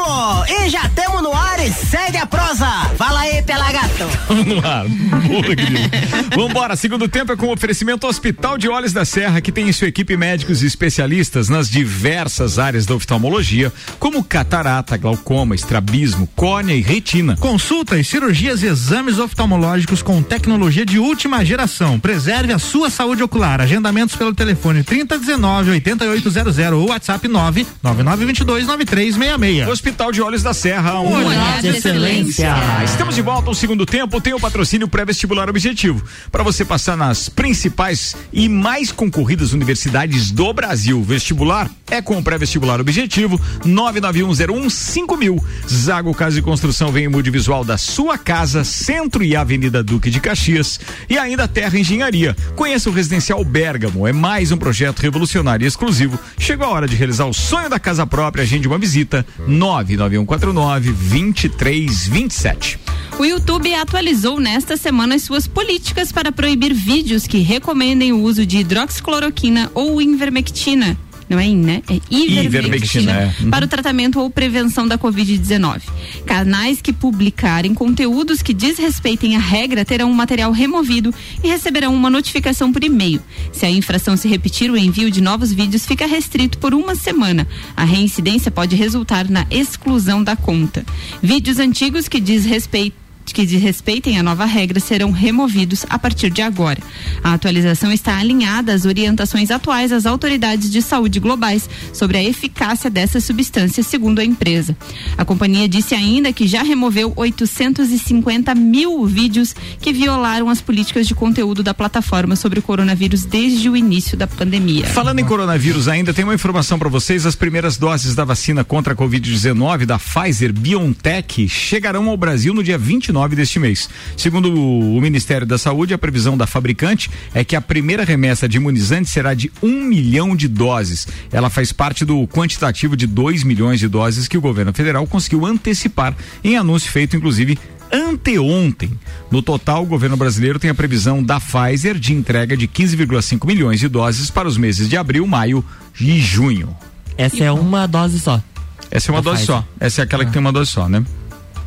E 0.48 0.70
já 0.70 0.88
temos 0.88 1.22
no 1.22 1.32
ar 1.32 1.58
e 1.64 1.70
segue 1.70 2.16
a 2.16 2.24
prosa. 2.24 2.66
Fala 2.96 3.20
aí, 3.20 3.42
Pelagato. 3.42 4.06
Vamos 4.28 4.62
lá. 4.62 4.84
Boa, 5.26 5.42
querido. 5.42 5.90
Vambora, 6.34 6.74
segundo 6.76 7.06
tempo 7.06 7.32
é 7.32 7.36
com 7.36 7.52
oferecimento 7.52 8.06
Hospital 8.06 8.56
de 8.56 8.68
Olhos 8.68 8.92
da 8.92 9.04
Serra, 9.04 9.40
que 9.40 9.52
tem 9.52 9.68
em 9.68 9.72
sua 9.72 9.88
equipe 9.88 10.16
médicos 10.16 10.62
e 10.62 10.66
especialistas 10.66 11.50
nas 11.50 11.68
diversas 11.68 12.58
áreas 12.58 12.86
da 12.86 12.94
oftalmologia, 12.94 13.70
como 13.98 14.24
catarata, 14.24 14.96
glaucoma, 14.96 15.54
estrabismo, 15.54 16.28
córnea 16.34 16.74
e 16.74 16.80
retina. 16.80 17.36
Consultas, 17.36 18.06
cirurgias 18.06 18.62
e 18.62 18.66
exames 18.66 19.18
oftalmológicos 19.18 20.00
com 20.00 20.22
tecnologia 20.22 20.86
de 20.86 20.98
última 20.98 21.44
geração. 21.44 22.00
Preserve 22.00 22.52
a 22.52 22.58
sua 22.58 22.88
saúde 22.88 23.22
ocular. 23.22 23.60
Agendamentos 23.60 24.16
pelo 24.16 24.34
telefone 24.34 24.82
3019 24.82 25.72
8800 25.72 26.37
ou 26.74 26.88
WhatsApp 26.88 27.26
99922 27.26 28.66
9366. 28.66 29.68
Hospital 29.68 30.12
de 30.12 30.22
Olhos 30.22 30.42
da 30.42 30.54
Serra, 30.54 31.00
um 31.00 31.26
olhar 31.26 31.60
de 31.60 31.68
excelência. 31.68 32.54
Estamos 32.84 33.14
de 33.16 33.22
volta 33.22 33.48
ao 33.48 33.54
segundo 33.54 33.84
tempo, 33.84 34.20
tem 34.20 34.34
o 34.34 34.40
patrocínio 34.40 34.86
pré-vestibular 34.86 35.50
objetivo. 35.50 36.02
Para 36.30 36.44
você 36.44 36.64
passar 36.64 36.96
nas 36.96 37.28
principais 37.28 38.14
e 38.32 38.48
mais 38.48 38.92
concorridas 38.92 39.52
universidades 39.52 40.30
do 40.30 40.52
Brasil. 40.52 41.02
Vestibular 41.02 41.68
é 41.90 42.00
com 42.00 42.18
o 42.18 42.22
pré-vestibular 42.22 42.80
objetivo 42.80 43.40
991015000. 43.64 45.42
Zago 45.68 46.14
Casa 46.14 46.38
e 46.38 46.42
Construção 46.42 46.92
vem 46.92 47.06
em 47.06 47.08
multivisual 47.08 47.64
da 47.64 47.76
sua 47.76 48.16
casa, 48.16 48.62
Centro 48.62 49.24
e 49.24 49.34
Avenida 49.34 49.82
Duque 49.82 50.10
de 50.10 50.20
Caxias. 50.20 50.78
E 51.08 51.18
ainda 51.18 51.48
Terra 51.48 51.78
Engenharia. 51.78 52.36
Conheça 52.54 52.88
o 52.90 52.92
Residencial 52.92 53.42
Bergamo, 53.44 54.06
é 54.06 54.12
mais 54.12 54.52
um 54.52 54.56
projeto 54.56 55.00
revolucionário 55.00 55.64
e 55.64 55.68
exclusivo. 55.68 56.18
Chegou 56.38 56.66
a 56.66 56.70
hora 56.70 56.88
de 56.88 56.96
realizar 56.96 57.26
o 57.26 57.32
sonho 57.32 57.70
da 57.70 57.78
casa 57.78 58.06
própria. 58.06 58.42
Agende 58.42 58.66
uma 58.68 58.78
visita 58.78 59.24
99149 59.46 60.92
2327. 60.92 62.78
O 63.18 63.24
YouTube 63.24 63.74
atualizou 63.74 64.38
nesta 64.38 64.76
semana 64.76 65.16
as 65.16 65.22
suas 65.22 65.46
políticas 65.46 66.12
para 66.12 66.30
proibir 66.30 66.72
vídeos 66.72 67.26
que 67.26 67.38
recomendem 67.38 68.12
o 68.12 68.22
uso 68.22 68.46
de 68.46 68.58
hidroxicloroquina 68.58 69.70
ou 69.74 70.00
invermectina. 70.00 70.96
Não 71.28 71.38
é 71.38 71.46
in, 71.46 71.56
né? 71.56 71.82
É 71.88 72.00
ivermectina. 72.10 72.42
Ivermectina, 72.44 73.12
é. 73.12 73.34
Uhum. 73.42 73.50
Para 73.50 73.64
o 73.64 73.68
tratamento 73.68 74.20
ou 74.20 74.30
prevenção 74.30 74.88
da 74.88 74.98
Covid-19. 74.98 75.82
Canais 76.24 76.80
que 76.80 76.92
publicarem 76.92 77.74
conteúdos 77.74 78.40
que 78.40 78.54
desrespeitem 78.54 79.36
a 79.36 79.40
regra 79.40 79.84
terão 79.84 80.10
o 80.10 80.14
material 80.14 80.52
removido 80.52 81.14
e 81.42 81.48
receberão 81.48 81.94
uma 81.94 82.08
notificação 82.08 82.72
por 82.72 82.82
e-mail. 82.82 83.20
Se 83.52 83.66
a 83.66 83.70
infração 83.70 84.16
se 84.16 84.28
repetir, 84.28 84.70
o 84.70 84.76
envio 84.76 85.10
de 85.10 85.20
novos 85.20 85.52
vídeos 85.52 85.84
fica 85.84 86.06
restrito 86.06 86.58
por 86.58 86.74
uma 86.74 86.94
semana. 86.94 87.46
A 87.76 87.84
reincidência 87.84 88.50
pode 88.50 88.74
resultar 88.74 89.28
na 89.28 89.46
exclusão 89.50 90.22
da 90.22 90.36
conta. 90.36 90.84
Vídeos 91.22 91.58
antigos 91.58 92.08
que 92.08 92.20
desrespeitam 92.20 93.07
que 93.32 93.46
desrespeitem 93.46 94.18
a 94.18 94.22
nova 94.22 94.44
regra 94.44 94.80
serão 94.80 95.10
removidos 95.10 95.84
a 95.88 95.98
partir 95.98 96.30
de 96.30 96.42
agora. 96.42 96.80
A 97.22 97.34
atualização 97.34 97.92
está 97.92 98.18
alinhada 98.18 98.72
às 98.72 98.84
orientações 98.84 99.50
atuais 99.50 99.90
das 99.90 100.06
autoridades 100.06 100.70
de 100.70 100.80
saúde 100.80 101.20
globais 101.20 101.68
sobre 101.92 102.16
a 102.16 102.24
eficácia 102.24 102.88
dessa 102.88 103.20
substância, 103.20 103.82
segundo 103.82 104.20
a 104.20 104.24
empresa. 104.24 104.76
A 105.16 105.24
companhia 105.24 105.68
disse 105.68 105.94
ainda 105.94 106.32
que 106.32 106.46
já 106.46 106.62
removeu 106.62 107.12
850 107.16 108.54
mil 108.54 109.04
vídeos 109.06 109.54
que 109.80 109.92
violaram 109.92 110.48
as 110.48 110.60
políticas 110.60 111.06
de 111.06 111.14
conteúdo 111.14 111.62
da 111.62 111.74
plataforma 111.74 112.36
sobre 112.36 112.58
o 112.58 112.62
coronavírus 112.62 113.24
desde 113.24 113.68
o 113.68 113.76
início 113.76 114.16
da 114.16 114.26
pandemia. 114.26 114.86
Falando 114.86 115.18
em 115.18 115.24
coronavírus, 115.24 115.88
ainda 115.88 116.14
tem 116.14 116.24
uma 116.24 116.34
informação 116.34 116.78
para 116.78 116.88
vocês: 116.88 117.26
as 117.26 117.34
primeiras 117.34 117.76
doses 117.76 118.14
da 118.14 118.24
vacina 118.24 118.64
contra 118.64 118.94
a 118.94 118.96
Covid-19 118.96 119.84
da 119.84 119.98
Pfizer 119.98 120.52
BioNTech 120.52 121.48
chegarão 121.48 122.08
ao 122.08 122.16
Brasil 122.16 122.54
no 122.54 122.62
dia 122.62 122.78
29 122.78 123.17
deste 123.34 123.58
mês. 123.58 123.88
Segundo 124.16 124.52
o 124.52 125.00
Ministério 125.00 125.46
da 125.46 125.56
Saúde, 125.58 125.94
a 125.94 125.98
previsão 125.98 126.36
da 126.36 126.46
fabricante 126.46 127.10
é 127.34 127.42
que 127.42 127.56
a 127.56 127.60
primeira 127.60 128.04
remessa 128.04 128.48
de 128.48 128.58
imunizantes 128.58 129.10
será 129.10 129.34
de 129.34 129.50
um 129.62 129.84
milhão 129.84 130.36
de 130.36 130.46
doses. 130.48 131.08
Ela 131.32 131.48
faz 131.50 131.72
parte 131.72 132.04
do 132.04 132.26
quantitativo 132.28 132.96
de 132.96 133.06
2 133.06 133.42
milhões 133.44 133.80
de 133.80 133.88
doses 133.88 134.28
que 134.28 134.36
o 134.36 134.40
governo 134.40 134.72
federal 134.72 135.06
conseguiu 135.06 135.46
antecipar 135.46 136.14
em 136.44 136.56
anúncio 136.56 136.90
feito, 136.90 137.16
inclusive, 137.16 137.58
anteontem. 137.92 138.90
No 139.30 139.42
total, 139.42 139.82
o 139.82 139.86
governo 139.86 140.16
brasileiro 140.16 140.58
tem 140.58 140.70
a 140.70 140.74
previsão 140.74 141.22
da 141.22 141.40
Pfizer 141.40 141.98
de 141.98 142.12
entrega 142.12 142.56
de 142.56 142.66
15,5 142.68 143.46
milhões 143.46 143.80
de 143.80 143.88
doses 143.88 144.30
para 144.30 144.48
os 144.48 144.56
meses 144.56 144.88
de 144.88 144.96
abril, 144.96 145.26
maio 145.26 145.64
e 146.00 146.20
junho. 146.20 146.76
Essa 147.16 147.44
é 147.44 147.52
uma 147.52 147.86
dose 147.86 148.18
só. 148.20 148.42
Essa 148.90 149.10
é 149.10 149.12
uma 149.12 149.20
Da 149.22 149.30
dose 149.30 149.42
Pfizer. 149.42 149.56
só. 149.56 149.68
Essa 149.80 150.02
é 150.02 150.04
aquela 150.04 150.24
que 150.24 150.32
tem 150.32 150.40
uma 150.40 150.52
dose 150.52 150.70
só, 150.70 150.88
né? 150.88 151.04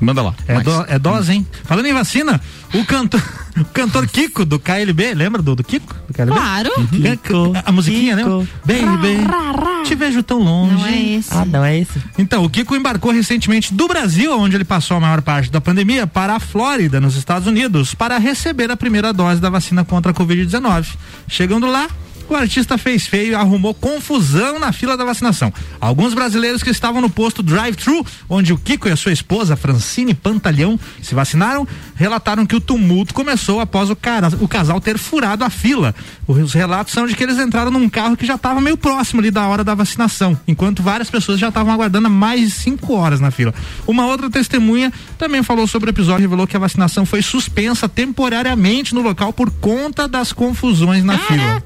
Manda 0.02 0.22
lá. 0.24 0.34
É, 0.48 0.60
do- 0.60 0.86
é 0.88 1.00
dose, 1.00 1.32
hein? 1.32 1.48
Falando 1.64 1.86
em 1.86 1.94
vacina, 1.94 2.42
o 2.74 2.84
cantor, 2.84 3.22
o 3.56 3.64
cantor 3.66 4.08
Kiko 4.08 4.44
do 4.44 4.58
KLB, 4.60 5.14
lembra 5.14 5.42
do, 5.42 5.56
do 5.56 5.64
Kiko? 5.64 5.94
Do 6.08 6.14
KLB? 6.14 6.32
Claro. 6.34 6.70
Uhum. 6.78 7.54
A, 7.56 7.70
a 7.70 7.72
musiquinha, 7.72 8.16
né? 8.16 8.24
Baby, 8.66 9.86
te 9.86 9.94
vejo 9.96 10.24
tão 10.24 10.40
longe. 10.40 10.74
Não 10.74 10.86
é 10.88 11.00
esse. 11.02 11.34
Ah, 11.34 11.46
não 11.46 11.64
é 11.64 11.78
esse? 11.78 12.02
Então, 12.18 12.44
o 12.44 12.50
Kiko 12.50 12.76
embarcou 12.76 13.12
recentemente 13.12 13.74
do 13.74 13.88
Brasil, 13.88 14.38
onde 14.38 14.56
ele 14.56 14.66
passou 14.66 14.98
a 14.98 15.00
maior 15.00 15.22
parte 15.22 15.52
da 15.52 15.62
pandemia, 15.62 16.08
para 16.08 16.36
a 16.36 16.40
Flórida, 16.40 17.00
nos 17.00 17.16
Estados 17.16 17.48
Unidos, 17.48 17.94
para 17.94 18.18
receber 18.18 18.72
a 18.72 18.76
primeira 18.78 19.14
dose 19.14 19.40
da 19.40 19.50
vacina 19.50 19.86
contra 19.86 20.12
a 20.12 20.16
Covid-19. 20.16 20.88
Chegando 21.28 21.68
lá, 21.68 21.88
o 22.34 22.38
artista 22.38 22.78
fez 22.78 23.06
feio 23.06 23.32
e 23.32 23.36
arrumou 23.36 23.74
confusão 23.74 24.60
na 24.60 24.72
fila 24.72 24.96
da 24.96 25.04
vacinação. 25.04 25.52
Alguns 25.80 26.14
brasileiros 26.14 26.64
que 26.64 26.70
estavam 26.70 27.02
no 27.02 27.10
posto 27.10 27.44
drive-thru, 27.44 28.06
onde 28.30 28.54
o 28.54 28.58
Kiko 28.58 28.88
e 28.88 28.92
a 28.92 28.96
sua 28.96 29.12
esposa, 29.12 29.56
Francine 29.56 30.14
Pantalhão, 30.14 30.80
se 31.02 31.14
vacinaram, 31.14 31.68
relataram 31.96 32.46
que 32.46 32.56
o 32.56 32.62
tumulto 32.62 33.14
começou 33.14 33.60
após 33.60 33.90
o, 33.90 33.96
cara, 33.96 34.30
o 34.40 34.48
casal 34.48 34.80
ter 34.80 34.98
furado 34.98 35.44
a 35.44 35.50
fila. 35.50 35.94
Os 36.28 36.54
relatos 36.54 36.94
são 36.94 37.06
de 37.06 37.16
que 37.16 37.24
eles 37.24 37.38
entraram 37.38 37.72
num 37.72 37.90
carro 37.90 38.16
que 38.16 38.26
já 38.26 38.36
estava 38.36 38.62
meio 38.62 38.78
próximo 38.78 39.20
ali 39.20 39.32
da 39.32 39.48
hora 39.48 39.64
da 39.64 39.76
vacinação, 39.76 40.40
enquanto 40.48 40.82
várias 40.82 41.10
pessoas 41.10 41.40
já 41.40 41.50
estavam 41.50 41.74
aguardando 41.74 42.10
mais 42.10 42.42
de 42.42 42.52
cinco 42.52 42.94
horas 42.94 43.20
na 43.20 43.32
fila. 43.32 43.54
Uma 43.86 44.06
outra 44.06 44.30
testemunha 44.30 44.92
também 45.18 45.44
falou 45.44 45.68
sobre 45.68 45.90
o 45.90 45.92
episódio 45.92 46.22
e 46.22 46.28
revelou 46.28 46.48
que 46.48 46.56
a 46.56 46.60
vacinação 46.60 47.06
foi 47.06 47.22
suspensa 47.22 47.90
temporariamente 47.90 48.96
no 48.96 49.02
local 49.02 49.34
por 49.34 49.52
conta 49.52 50.08
das 50.08 50.32
confusões 50.32 51.04
na 51.04 51.18
fila. 51.18 51.64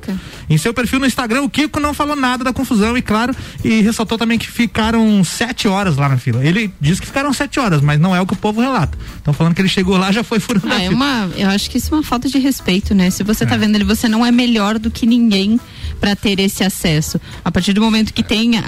Em 0.56 0.58
seu 0.58 0.74
perfil 0.74 1.00
no 1.02 1.06
Instagram, 1.06 1.42
o 1.42 1.50
Kiko 1.50 1.82
não 1.82 1.94
falou 1.94 2.16
nada 2.16 2.44
da 2.46 2.54
confusão 2.54 2.98
e, 2.98 3.02
claro, 3.02 3.36
e 3.64 3.82
ressaltou 3.82 4.18
também 4.18 4.38
que 4.40 4.50
ficaram 4.50 5.22
sete 5.24 5.68
horas 5.68 5.98
lá 5.98 6.08
na 6.08 6.18
fila. 6.18 6.46
Ele 6.46 6.72
disse 6.80 7.02
que 7.02 7.08
ficaram 7.08 7.34
sete 7.34 7.60
horas, 7.60 7.82
mas 7.82 8.00
não 8.00 8.16
é 8.16 8.22
o 8.22 8.26
que 8.26 8.32
o 8.34 8.38
povo 8.38 8.62
relata. 8.62 8.98
Estão 9.18 9.34
falando 9.34 9.54
que 9.54 9.62
ele 9.62 9.68
chegou 9.68 9.98
lá 9.98 10.14
já 10.14 10.24
foi 10.24 10.40
furando 10.40 10.68
Ah, 10.72 10.76
é 10.82 10.88
fila. 10.88 10.96
uma, 10.96 11.30
eu 11.36 11.50
acho 11.50 11.70
que 11.70 11.78
isso 11.78 11.94
é 11.94 11.98
uma 11.98 12.04
falta 12.04 12.30
de 12.30 12.40
respeito, 12.40 12.96
né? 12.96 13.10
Se 13.10 13.22
você 13.22 13.46
tá 13.46 13.58
vendo 13.58 13.76
ali, 13.76 13.84
você 13.84 14.08
não 14.08 14.26
é 14.26 14.32
melhor 14.32 14.80
do 14.80 14.90
que 14.90 15.06
ninguém 15.06 15.60
para 16.06 16.16
ter 16.16 16.40
esse 16.40 16.64
acesso. 16.64 17.20
A 17.44 17.52
partir 17.52 17.74
do 17.74 17.82
momento 17.82 18.14
que 18.14 18.22
tem 18.22 18.60
a, 18.60 18.64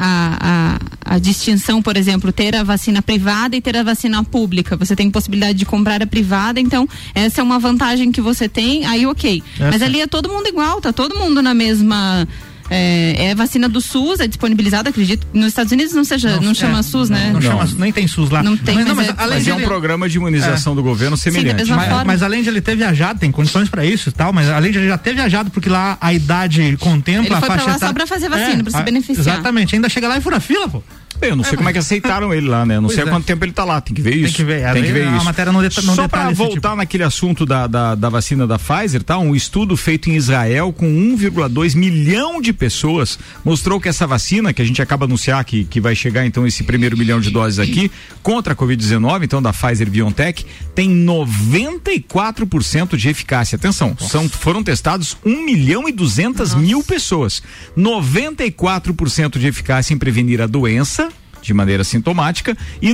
a, 1.06 1.14
a 1.14 1.20
distinção, 1.20 1.84
por 1.84 1.96
exemplo, 1.96 2.32
ter 2.32 2.56
a 2.56 2.64
vacina 2.64 3.00
privada 3.00 3.56
e 3.56 3.62
ter 3.62 3.78
a 3.78 3.84
vacina 3.84 4.24
pública, 4.24 4.76
você 4.76 4.96
tem 4.96 5.12
possibilidade 5.12 5.56
de 5.56 5.64
comprar 5.64 6.02
a 6.02 6.08
privada, 6.08 6.60
então 6.60 6.90
essa 7.14 7.40
é 7.40 7.44
uma 7.44 7.60
vantagem 7.60 8.12
que 8.12 8.22
você 8.22 8.50
tem, 8.50 8.88
aí 8.88 9.06
ok. 9.06 9.44
Mas 9.60 9.84
ali 9.84 10.02
é 10.02 10.08
todo 10.08 10.28
mundo 10.30 10.48
igual, 10.48 10.82
tá 10.82 10.92
todo 10.92 11.16
mundo 11.16 11.40
na 11.44 11.54
mesma. 11.54 12.28
É, 12.70 13.28
é 13.28 13.36
vacina 13.36 13.70
do 13.70 13.80
SUS, 13.80 14.20
é 14.20 14.28
disponibilizada, 14.28 14.90
acredito. 14.90 15.26
Nos 15.34 15.48
Estados 15.48 15.72
Unidos 15.72 15.94
não 15.94 16.04
seja, 16.04 16.40
não, 16.42 16.54
chama 16.54 16.80
é, 16.80 16.84
SUS, 16.84 17.10
não, 17.10 17.18
né? 17.18 17.32
Não, 17.34 17.42
chama, 17.42 17.68
nem 17.78 17.92
tem 17.94 18.08
SUS 18.08 18.30
lá. 18.30 18.44
Não 18.44 18.58
tem, 18.58 18.76
mas, 18.76 18.86
não, 18.86 18.96
mas 18.96 19.08
mas 19.08 19.18
é- 19.18 19.22
além 19.22 19.36
Mas 19.36 19.44
de 19.46 19.50
é 19.52 19.54
um 19.54 19.58
ele- 19.58 19.66
programa 19.66 20.10
de 20.10 20.18
imunização 20.18 20.76
do 20.76 20.84
governo 20.84 21.16
semelhante. 21.18 21.56
mesma 21.56 21.76
mas, 21.78 22.06
mas 22.06 22.24
além 22.24 22.44
de 22.44 22.50
ele 22.50 22.60
ter 22.62 22.76
viajado, 22.76 23.20
tem 23.20 23.32
condições 23.32 23.70
para 23.70 23.86
isso 23.86 24.10
e 24.10 24.12
tal, 24.12 24.34
mas 24.34 24.50
além 24.50 24.72
de 24.72 24.78
ele 24.80 24.88
já 24.88 24.98
ter 24.98 25.14
viajado, 25.14 25.50
porque 25.50 25.70
lá 25.70 25.98
a 26.02 26.14
idade 26.14 26.76
contempla 26.80 27.26
Ele 27.26 27.34
a 27.36 27.40
foi 27.40 27.48
pra 27.48 27.58
faixa 27.58 27.66
lá 27.68 27.72
só 27.74 27.78
etária- 27.78 27.94
pra 27.94 28.08
fazer 28.08 28.30
vacina, 28.30 28.64
pra 28.64 28.72
se 28.72 28.78
a- 28.78 28.82
beneficiar. 28.82 29.20
Exatamente, 29.36 29.76
ainda 29.76 29.88
chega 29.90 30.08
lá 30.08 30.18
e 30.18 30.22
fura 30.22 30.40
fila, 30.40 30.68
pô. 30.68 30.84
Eu 31.22 31.36
não 31.36 31.44
sei 31.44 31.58
como 31.58 31.68
é 31.68 31.74
que 31.74 31.80
aceitaram 31.80 32.34
ele 32.34 32.48
lá, 32.48 32.66
né? 32.66 32.80
Não 32.80 32.90
sei 32.90 33.04
há 33.04 33.08
é. 33.08 33.10
quanto 33.10 33.26
tempo 33.26 33.44
ele 33.44 33.52
tá 33.52 33.64
lá, 33.64 33.82
tem 33.82 33.94
que 33.96 34.02
ver 34.02 34.12
Tem 34.12 34.22
isso. 34.24 34.36
que 34.36 34.44
ver, 34.44 34.72
tem 34.74 34.84
que 34.84 34.92
ver 34.92 35.08
a 35.08 35.16
isso. 35.16 35.26
matéria 35.26 35.52
não 35.52 35.62
deta- 35.62 35.82
não 35.82 35.96
Só 35.96 36.08
para 36.08 36.30
voltar 36.32 36.54
tipo. 36.70 36.76
naquele 36.76 37.04
assunto 37.04 37.46
da, 37.46 37.66
da, 37.68 37.96
da 37.96 38.10
vacina 38.10 38.46
da 38.46 38.60
Pfizer, 38.60 39.02
tá? 39.04 39.18
Um 39.18 39.36
estudo 39.36 39.76
feito 39.76 40.10
em 40.10 40.16
Israel 40.16 40.72
com 40.72 40.86
1,2 40.88 41.76
milhão 41.76 42.40
de 42.42 42.54
pessoas 42.54 43.18
mostrou 43.44 43.80
que 43.80 43.90
essa 43.90 44.06
vacina, 44.06 44.54
que 44.54 44.62
a 44.62 44.66
gente 44.66 44.82
acaba 44.82 45.06
de 45.06 45.12
anunciar 45.12 45.44
que, 45.44 45.64
que 45.66 45.82
vai 45.82 45.96
chegar 45.96 46.26
então 46.26 46.46
esse 46.46 46.64
primeiro 46.64 46.98
milhão 46.98 47.20
de 47.20 47.30
doses 47.32 47.60
aqui, 47.60 47.92
contra 48.22 48.54
a 48.54 48.56
Covid-19, 48.56 49.24
então 49.24 49.42
da 49.42 49.52
Pfizer 49.52 49.90
BioNTech, 49.90 50.46
tem 50.76 50.90
94% 51.06 52.96
de 52.96 53.10
eficácia. 53.10 53.56
Atenção, 53.56 53.96
são, 54.00 54.30
foram 54.30 54.64
testados 54.64 55.18
1 55.26 55.46
milhão 55.46 55.88
e 55.90 55.92
200 55.92 56.54
mil 56.56 56.84
pessoas. 56.84 57.42
94% 57.78 59.38
de 59.40 59.48
eficácia 59.48 59.94
em 59.94 59.98
prevenir 59.98 60.42
a 60.42 60.48
doença 60.48 61.07
de 61.42 61.54
maneira 61.54 61.84
sintomática 61.84 62.58
e 62.82 62.92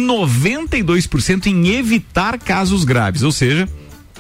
92% 0.58 1.48
em 1.48 1.68
evitar 1.70 2.38
casos 2.38 2.84
graves, 2.84 3.24
ou 3.24 3.32
seja, 3.32 3.68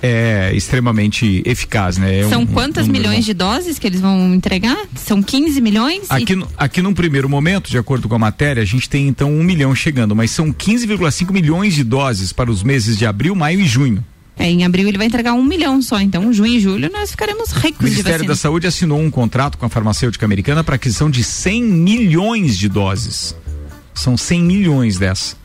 é 0.01 0.51
extremamente 0.53 1.41
eficaz, 1.45 1.97
né? 1.97 2.19
É 2.21 2.29
São 2.29 2.41
um- 2.41 2.45
quantas 2.45 2.87
um 2.87 2.91
milhões 2.91 3.19
bom. 3.19 3.25
de 3.25 3.33
doses 3.33 3.79
que 3.79 3.87
eles 3.87 4.01
vão 4.01 4.33
entregar? 4.33 4.77
São 4.95 5.23
15 5.23 5.61
milhões? 5.61 6.03
E- 6.03 6.05
Aqui, 6.09 6.35
no- 6.35 6.47
aqui 6.57 6.81
num 6.81 6.93
primeiro 6.93 7.29
momento, 7.29 7.69
de 7.69 7.77
acordo 7.77 8.09
com 8.09 8.15
a 8.15 8.19
matéria, 8.19 8.61
a 8.61 8.65
gente 8.65 8.89
tem 8.89 9.07
então 9.07 9.31
um 9.31 9.43
milhão 9.43 9.73
chegando, 9.73 10.13
mas 10.15 10.31
são 10.31 10.51
15,5 10.51 11.31
milhões 11.31 11.73
de 11.73 11.83
doses 11.85 12.33
para 12.33 12.51
os 12.51 12.63
meses 12.63 12.97
de 12.97 13.05
abril, 13.05 13.33
maio 13.35 13.61
e 13.61 13.65
junho. 13.65 14.03
É, 14.35 14.49
em 14.49 14.65
abril 14.65 14.87
ele 14.87 14.97
vai 14.97 15.05
entregar 15.05 15.33
um 15.33 15.43
milhão 15.43 15.79
só. 15.81 16.01
Então, 16.01 16.33
junho 16.33 16.55
e 16.55 16.59
julho 16.59 16.89
nós 16.91 17.11
ficaremos 17.11 17.51
O 17.51 17.55
ricos 17.59 17.85
de 17.85 17.91
Ministério 17.91 18.25
da 18.25 18.35
Saúde 18.35 18.65
assinou 18.65 18.99
um 18.99 19.09
contrato 19.11 19.59
com 19.59 19.65
a 19.65 19.69
farmacêutica 19.69 20.25
americana 20.25 20.63
para 20.63 20.75
aquisição 20.75 21.09
de 21.09 21.23
100 21.23 21.63
milhões 21.63 22.57
de 22.57 22.67
doses. 22.67 23.35
São 23.93 24.17
100 24.17 24.43
milhões 24.43 24.97
dessa. 24.97 25.35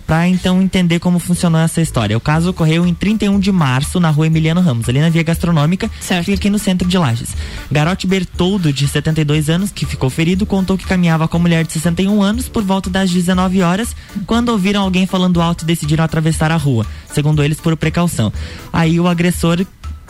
Para 0.07 0.27
então 0.27 0.61
entender 0.61 0.99
como 0.99 1.19
funcionou 1.19 1.59
essa 1.59 1.81
história. 1.81 2.17
O 2.17 2.21
caso 2.21 2.49
ocorreu 2.51 2.87
em 2.87 2.93
31 2.93 3.39
de 3.39 3.51
março 3.51 3.99
na 3.99 4.09
rua 4.09 4.27
Emiliano 4.27 4.61
Ramos, 4.61 4.87
ali 4.87 5.01
na 5.01 5.09
Via 5.09 5.21
Gastronômica, 5.21 5.89
que 5.89 6.23
fica 6.23 6.33
aqui 6.37 6.49
no 6.49 6.57
centro 6.57 6.87
de 6.87 6.97
Lages. 6.97 7.35
Garote 7.69 8.07
Bertoldo, 8.07 8.71
de 8.71 8.87
72 8.87 9.49
anos, 9.49 9.69
que 9.69 9.85
ficou 9.85 10.09
ferido, 10.09 10.45
contou 10.45 10.77
que 10.77 10.87
caminhava 10.87 11.27
com 11.27 11.35
a 11.35 11.39
mulher 11.41 11.65
de 11.65 11.73
61 11.73 12.23
anos 12.23 12.47
por 12.47 12.63
volta 12.63 12.89
das 12.89 13.11
19 13.11 13.61
horas, 13.61 13.93
quando 14.25 14.49
ouviram 14.49 14.81
alguém 14.81 15.05
falando 15.05 15.41
alto 15.41 15.63
e 15.63 15.67
decidiram 15.67 16.05
atravessar 16.05 16.51
a 16.51 16.57
rua, 16.57 16.85
segundo 17.13 17.43
eles 17.43 17.59
por 17.59 17.75
precaução. 17.75 18.31
Aí 18.71 18.99
o 18.99 19.07
agressor 19.07 19.65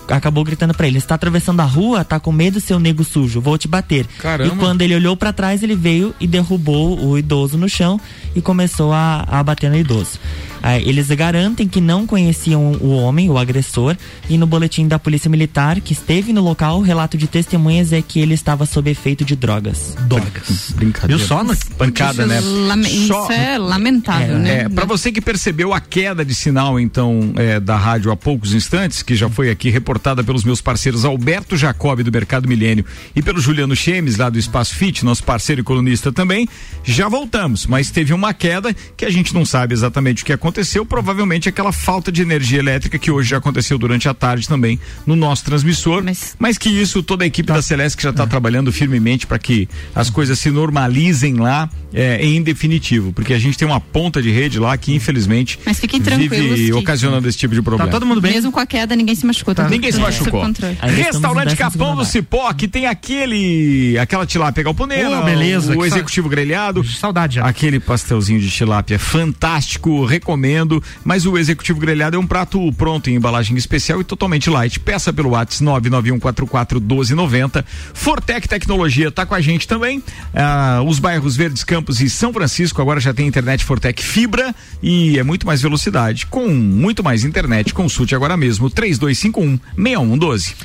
acabou 0.08 0.44
gritando 0.44 0.74
pra 0.74 0.88
ele: 0.88 0.98
está 0.98 1.16
atravessando 1.16 1.60
a 1.60 1.66
rua, 1.66 2.04
tá 2.04 2.20
com 2.20 2.32
medo, 2.32 2.60
seu 2.60 2.80
nego 2.80 3.04
sujo, 3.04 3.42
vou 3.42 3.58
te 3.58 3.68
bater. 3.68 4.06
Caramba. 4.20 4.54
E 4.54 4.58
quando 4.58 4.82
ele 4.82 4.96
olhou 4.96 5.16
pra 5.16 5.34
trás, 5.34 5.64
ele 5.64 5.76
veio 5.76 6.14
e 6.20 6.28
derrubou 6.28 7.00
o 7.00 7.18
idoso 7.18 7.58
no 7.58 7.70
chão 7.70 8.00
e 8.36 8.42
começou 8.42 8.94
a, 8.94 9.26
a 9.28 9.44
bater 9.44 9.70
no 9.70 9.78
idoso. 9.78 10.20
Aí, 10.68 10.84
eles 10.86 11.08
garantem 11.08 11.66
que 11.66 11.80
não 11.80 12.06
conheciam 12.06 12.74
o 12.82 12.90
homem, 12.90 13.30
o 13.30 13.38
agressor, 13.38 13.96
e 14.30 14.38
no 14.38 14.46
boletim 14.46 14.86
da 14.86 15.00
Polícia 15.00 15.30
Militar, 15.30 15.80
que 15.80 15.94
esteve 15.94 16.34
no 16.34 16.42
local, 16.42 16.80
o 16.80 16.82
relato 16.82 17.18
de 17.18 17.26
testemunhas 17.26 17.94
é 17.94 18.02
que 18.02 18.20
ele 18.20 18.34
estava 18.34 18.66
sob 18.66 18.92
efeito 18.92 19.24
de 19.24 19.34
drogas. 19.34 19.96
Drogas. 20.10 20.72
Brincadeira. 20.76 21.18
Viu 21.18 21.26
só? 21.26 21.42
No- 21.42 21.56
Pancada, 21.78 22.26
né? 22.26 22.42
Isso 22.90 23.32
é 23.32 23.58
lamentável, 23.58 24.38
né? 24.40 24.64
É, 24.64 24.70
para 24.70 24.84
você 24.84 25.10
que 25.10 25.22
percebeu 25.22 25.74
a 25.74 25.80
queda 25.80 26.26
de 26.26 26.36
sinal, 26.36 26.78
então, 26.78 27.32
é, 27.38 27.62
da 27.62 27.78
rádio 27.78 28.12
há 28.12 28.18
poucos 28.18 28.54
instantes, 28.54 29.02
que 29.02 29.16
já 29.16 29.30
foi 29.30 29.50
aqui 29.50 29.70
reportada 29.70 30.22
pelos 30.22 30.44
meus 30.44 30.60
parceiros 30.60 31.06
Alberto 31.06 31.56
Jacob, 31.56 32.02
do 32.02 32.12
Mercado 32.12 32.46
Milênio, 32.46 32.84
e 33.16 33.22
pelo 33.22 33.40
Juliano 33.40 33.74
Chemes, 33.74 34.18
lá 34.18 34.30
do 34.30 34.38
Espaço 34.38 34.76
Fit, 34.76 35.06
nosso 35.06 35.24
parceiro 35.24 35.62
e 35.62 35.64
colunista 35.64 36.12
também, 36.12 36.46
já 36.84 37.08
voltamos, 37.08 37.66
mas 37.66 37.90
teve 37.90 38.12
uma 38.14 38.34
queda 38.34 38.76
que 38.98 39.06
a 39.06 39.10
gente 39.10 39.34
não 39.34 39.46
sabe 39.46 39.74
exatamente 39.74 40.24
o 40.24 40.26
que 40.26 40.34
aconteceu, 40.34 40.57
provavelmente 40.86 41.48
aquela 41.50 41.72
falta 41.72 42.12
de 42.12 42.22
energia 42.22 42.60
elétrica 42.60 42.98
que 42.98 43.12
hoje 43.12 43.30
já 43.30 43.38
aconteceu 43.38 43.78
durante 43.78 44.08
a 44.10 44.14
tarde 44.14 44.48
também 44.48 44.80
no 45.06 45.16
nosso 45.16 45.44
transmissor, 45.46 46.04
mas, 46.40 46.58
que 46.58 46.70
isso 46.70 47.02
toda 47.04 47.24
a 47.24 47.28
equipe 47.28 47.48
da 47.52 47.62
Celeste 47.62 47.98
que 47.98 48.04
já 48.04 48.10
está 48.10 48.26
trabalhando 48.26 48.72
firmemente 48.72 49.28
para 49.28 49.38
que 49.40 49.68
as 49.94 50.10
coisas 50.10 50.40
se 50.40 50.50
normalizem 50.50 51.36
lá 51.36 51.70
é, 51.94 52.24
em 52.26 52.42
definitivo, 52.42 53.14
porque 53.14 53.34
a 53.34 53.40
gente 53.40 53.58
tem 53.58 53.68
uma 53.68 53.80
ponta 53.80 54.22
de 54.22 54.30
rede 54.32 54.60
lá 54.60 54.78
que 54.78 54.94
infelizmente 54.94 55.60
Mas 55.66 55.80
fiquem 55.80 56.02
tranquilos 56.02 56.38
vive 56.58 56.72
que- 56.72 56.74
ocasionando 56.74 57.28
esse 57.28 57.38
tipo 57.38 57.54
de 57.54 57.62
problema. 57.62 57.90
Mesmo 58.34 58.52
com 58.52 58.60
a 58.60 58.66
queda, 58.66 58.96
ninguém 58.96 59.16
se 59.16 59.26
machucou. 59.26 59.56
Tá 59.56 59.70
Ninguém 59.70 59.92
se 59.92 59.98
tudo 59.98 60.06
machucou. 60.08 60.44
Restaurante 60.82 61.56
Capão 61.56 61.96
do 61.96 62.06
Cipó, 62.06 62.52
que 62.54 62.68
tem 62.68 62.86
aquele. 62.86 63.98
aquela 63.98 64.26
tilápia 64.26 64.64
galponeira. 64.64 65.20
Ô, 65.20 65.24
beleza, 65.24 65.76
O 65.76 65.80
que 65.80 65.86
executivo 65.88 66.30
grelhado. 66.30 66.84
Saudade. 66.84 67.40
Aquele 67.40 67.80
pastelzinho 67.80 68.40
de 68.40 68.50
tilápia 68.50 68.96
é 68.96 68.98
fantástico, 68.98 70.06
recomendo. 70.06 70.47
Mas 71.04 71.26
o 71.26 71.38
executivo 71.38 71.80
grelhado 71.80 72.16
é 72.16 72.20
um 72.20 72.28
prato 72.28 72.72
pronto 72.74 73.10
em 73.10 73.16
embalagem 73.16 73.58
especial 73.58 74.02
e 74.02 74.04
totalmente 74.04 74.50
light. 74.50 74.80
Peça 74.80 75.12
pelo 75.12 75.32
WhatsApp 75.32 75.64
991441290. 75.64 77.64
Fortec 77.94 78.48
Tecnologia 78.48 79.12
tá 79.12 79.26
com 79.26 79.36
a 79.36 79.42
gente 79.42 79.68
também. 79.68 80.04
Ah, 80.34 80.82
os 80.86 81.00
bairros 81.00 81.36
Verdes 81.36 81.64
Campos 81.64 82.02
e 82.02 82.10
São 82.10 82.34
Francisco 82.34 82.82
agora 82.82 83.00
já 83.00 83.14
tem 83.14 83.28
internet 83.28 83.64
Fortec 83.64 84.04
Fibra 84.04 84.54
e 84.82 85.18
é 85.18 85.24
muito 85.24 85.46
mais 85.46 85.62
velocidade. 85.62 86.26
Com 86.26 86.50
muito 86.50 87.04
mais 87.04 87.24
internet, 87.24 87.74
consulte 87.74 88.16
agora 88.16 88.38
mesmo 88.38 88.70
3251 88.70 89.60
6112. 89.76 90.56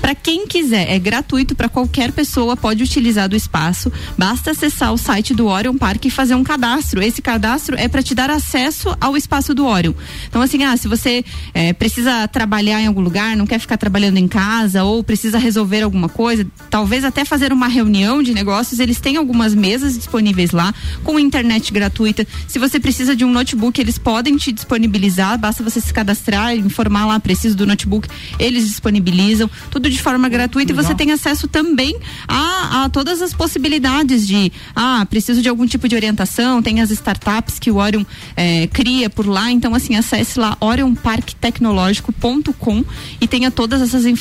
Para 0.00 0.14
quem 0.14 0.46
quiser, 0.46 0.90
é 0.90 0.98
gratuito 0.98 1.54
para 1.54 1.68
qualquer 1.68 2.12
pessoa, 2.12 2.56
pode 2.56 2.82
utilizar 2.82 3.28
do 3.28 3.36
espaço. 3.36 3.92
Basta 4.16 4.50
acessar 4.50 4.92
o 4.92 4.98
site 4.98 5.34
do 5.34 5.46
Orion 5.46 5.76
Park 5.76 6.04
e 6.04 6.10
fazer 6.10 6.34
um 6.34 6.44
cadastro. 6.44 7.02
Esse 7.02 7.22
cadastro 7.22 7.76
é 7.76 7.88
para 7.88 8.02
te 8.02 8.14
dar 8.14 8.30
acesso 8.30 8.96
ao 9.00 9.16
espaço 9.16 9.54
do 9.54 9.66
Orion. 9.66 9.92
Então, 10.28 10.42
assim, 10.42 10.64
ah, 10.64 10.76
se 10.76 10.88
você 10.88 11.24
é, 11.54 11.72
precisa 11.72 12.26
trabalhar 12.28 12.80
em 12.80 12.86
algum 12.86 13.00
lugar, 13.00 13.36
não 13.36 13.46
quer 13.46 13.58
ficar 13.58 13.76
trabalhando 13.76 14.18
em 14.18 14.28
casa 14.30 14.84
ou 14.84 15.02
precisa 15.02 15.38
resolver 15.38 15.82
alguma 15.82 16.08
coisa, 16.08 16.46
talvez 16.70 17.04
até 17.04 17.24
fazer 17.24 17.52
uma 17.52 17.66
reunião 17.66 18.22
de 18.22 18.32
negócios, 18.32 18.78
eles 18.78 19.00
têm 19.00 19.16
algumas 19.16 19.54
mesas 19.54 19.94
disponíveis 19.94 20.52
lá 20.52 20.72
com 21.02 21.18
internet 21.18 21.72
gratuita. 21.72 22.24
Se 22.46 22.58
você 22.58 22.78
precisa 22.78 23.16
de 23.16 23.24
um 23.24 23.32
notebook, 23.32 23.80
eles 23.80 23.98
podem 23.98 24.36
te 24.36 24.52
disponibilizar, 24.52 25.38
basta 25.38 25.64
você 25.64 25.80
se 25.80 25.92
cadastrar, 25.92 26.54
informar 26.54 27.06
lá, 27.06 27.18
preciso 27.18 27.56
do 27.56 27.66
notebook, 27.66 28.08
eles 28.38 28.68
disponibilizam, 28.68 29.50
tudo 29.70 29.90
de 29.90 30.00
forma 30.00 30.28
gratuita 30.28 30.72
Legal. 30.72 30.84
e 30.84 30.86
você 30.86 30.94
tem 30.94 31.10
acesso 31.10 31.48
também 31.48 31.98
a, 32.28 32.84
a 32.84 32.88
todas 32.88 33.20
as 33.20 33.34
possibilidades 33.34 34.26
de, 34.26 34.52
ah, 34.74 35.06
preciso 35.10 35.42
de 35.42 35.48
algum 35.48 35.66
tipo 35.66 35.88
de 35.88 35.96
orientação, 35.96 36.62
tem 36.62 36.80
as 36.80 36.90
startups 36.90 37.58
que 37.58 37.70
o 37.70 37.76
Orion 37.76 38.04
eh, 38.36 38.68
cria 38.72 39.10
por 39.10 39.26
lá, 39.26 39.50
então 39.50 39.74
assim, 39.74 39.96
acesse 39.96 40.38
lá 40.38 40.56
orionparktecnológico.com 40.60 42.84
e 43.20 43.26
tenha 43.26 43.50
todas 43.50 43.82
essas 43.82 44.06
informações, 44.06 44.19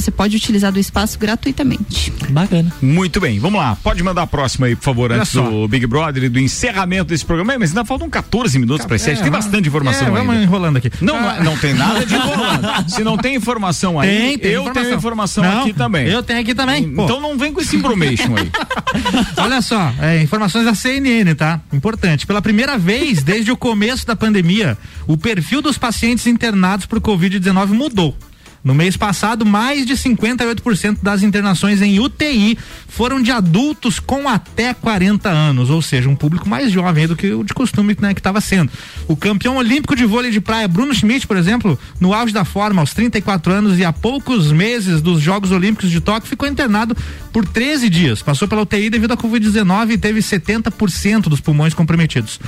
você 0.00 0.10
pode 0.10 0.36
utilizar 0.36 0.72
do 0.72 0.78
espaço 0.78 1.18
gratuitamente. 1.18 2.12
Bacana. 2.30 2.72
Muito 2.80 3.20
bem, 3.20 3.38
vamos 3.38 3.60
lá. 3.60 3.76
Pode 3.82 4.02
mandar 4.02 4.22
a 4.22 4.26
próxima 4.26 4.66
aí, 4.66 4.76
por 4.76 4.84
favor, 4.84 5.10
Olha 5.10 5.20
antes 5.20 5.32
só. 5.32 5.42
do 5.42 5.68
Big 5.68 5.86
Brother 5.86 6.24
e 6.24 6.28
do 6.28 6.38
encerramento 6.38 7.06
desse 7.06 7.24
programa. 7.24 7.58
Mas 7.58 7.70
ainda 7.70 7.84
faltam 7.84 8.08
14 8.08 8.58
minutos 8.58 8.86
para 8.86 8.96
as 8.96 9.02
7. 9.02 9.22
Tem 9.22 9.30
bastante 9.30 9.68
informação 9.68 10.04
é, 10.04 10.06
ainda. 10.08 10.20
Vamos 10.20 10.42
enrolando 10.42 10.76
aqui. 10.78 10.90
Não, 11.00 11.20
não, 11.20 11.44
não 11.44 11.56
tem 11.58 11.74
nada 11.74 12.04
de 12.04 12.14
enrolando. 12.14 12.88
Se 12.90 13.02
não 13.04 13.16
tem 13.16 13.34
informação 13.34 13.98
aí, 13.98 14.08
Tem, 14.08 14.38
tem 14.38 14.50
eu 14.52 14.62
informação. 14.62 14.82
tenho 14.84 14.96
informação 14.96 15.44
Não, 15.44 15.60
aqui 15.62 15.72
também. 15.72 16.06
eu 16.08 16.22
tenho 16.22 16.40
aqui 16.40 16.54
também. 16.54 16.88
Pô. 16.90 17.04
Então 17.04 17.20
não 17.20 17.36
vem 17.36 17.52
com 17.52 17.60
esse 17.60 17.76
information 17.76 18.34
aí. 18.36 18.50
Olha 19.36 19.60
só, 19.60 19.92
é, 20.00 20.22
informações 20.22 20.64
da 20.64 20.74
CNN, 20.74 21.34
tá? 21.34 21.60
Importante. 21.72 22.26
Pela 22.26 22.40
primeira 22.42 22.78
vez 22.78 23.22
desde 23.22 23.50
o 23.50 23.56
começo 23.56 24.06
da 24.06 24.16
pandemia, 24.16 24.76
o 25.06 25.16
perfil 25.16 25.60
dos 25.60 25.78
pacientes 25.78 26.26
internados 26.26 26.86
por 26.86 27.00
Covid-19 27.00 27.68
mudou. 27.68 28.16
No 28.64 28.74
mês 28.74 28.96
passado, 28.96 29.44
mais 29.44 29.84
de 29.84 29.92
58% 29.92 30.98
das 31.02 31.22
internações 31.22 31.82
em 31.82 32.00
UTI 32.00 32.58
foram 32.94 33.20
de 33.20 33.32
adultos 33.32 33.98
com 33.98 34.28
até 34.28 34.72
40 34.72 35.28
anos, 35.28 35.68
ou 35.68 35.82
seja, 35.82 36.08
um 36.08 36.14
público 36.14 36.48
mais 36.48 36.70
jovem 36.70 37.08
do 37.08 37.16
que 37.16 37.32
o 37.32 37.42
de 37.42 37.52
costume 37.52 37.96
né, 38.00 38.14
que 38.14 38.20
estava 38.20 38.40
sendo. 38.40 38.70
O 39.08 39.16
campeão 39.16 39.56
olímpico 39.56 39.96
de 39.96 40.04
vôlei 40.04 40.30
de 40.30 40.40
praia, 40.40 40.68
Bruno 40.68 40.94
Schmidt, 40.94 41.26
por 41.26 41.36
exemplo, 41.36 41.76
no 41.98 42.14
auge 42.14 42.32
da 42.32 42.44
forma, 42.44 42.80
aos 42.80 42.94
34 42.94 43.52
anos 43.52 43.78
e 43.80 43.84
há 43.84 43.92
poucos 43.92 44.52
meses 44.52 45.02
dos 45.02 45.20
Jogos 45.20 45.50
Olímpicos 45.50 45.90
de 45.90 46.00
Tóquio, 46.00 46.28
ficou 46.28 46.48
internado 46.48 46.96
por 47.32 47.44
13 47.44 47.90
dias. 47.90 48.22
Passou 48.22 48.46
pela 48.46 48.62
UTI 48.62 48.88
devido 48.88 49.10
à 49.10 49.16
Covid-19 49.16 49.90
e 49.90 49.98
teve 49.98 50.20
70% 50.20 51.22
dos 51.22 51.40
pulmões 51.40 51.74
comprometidos. 51.74 52.38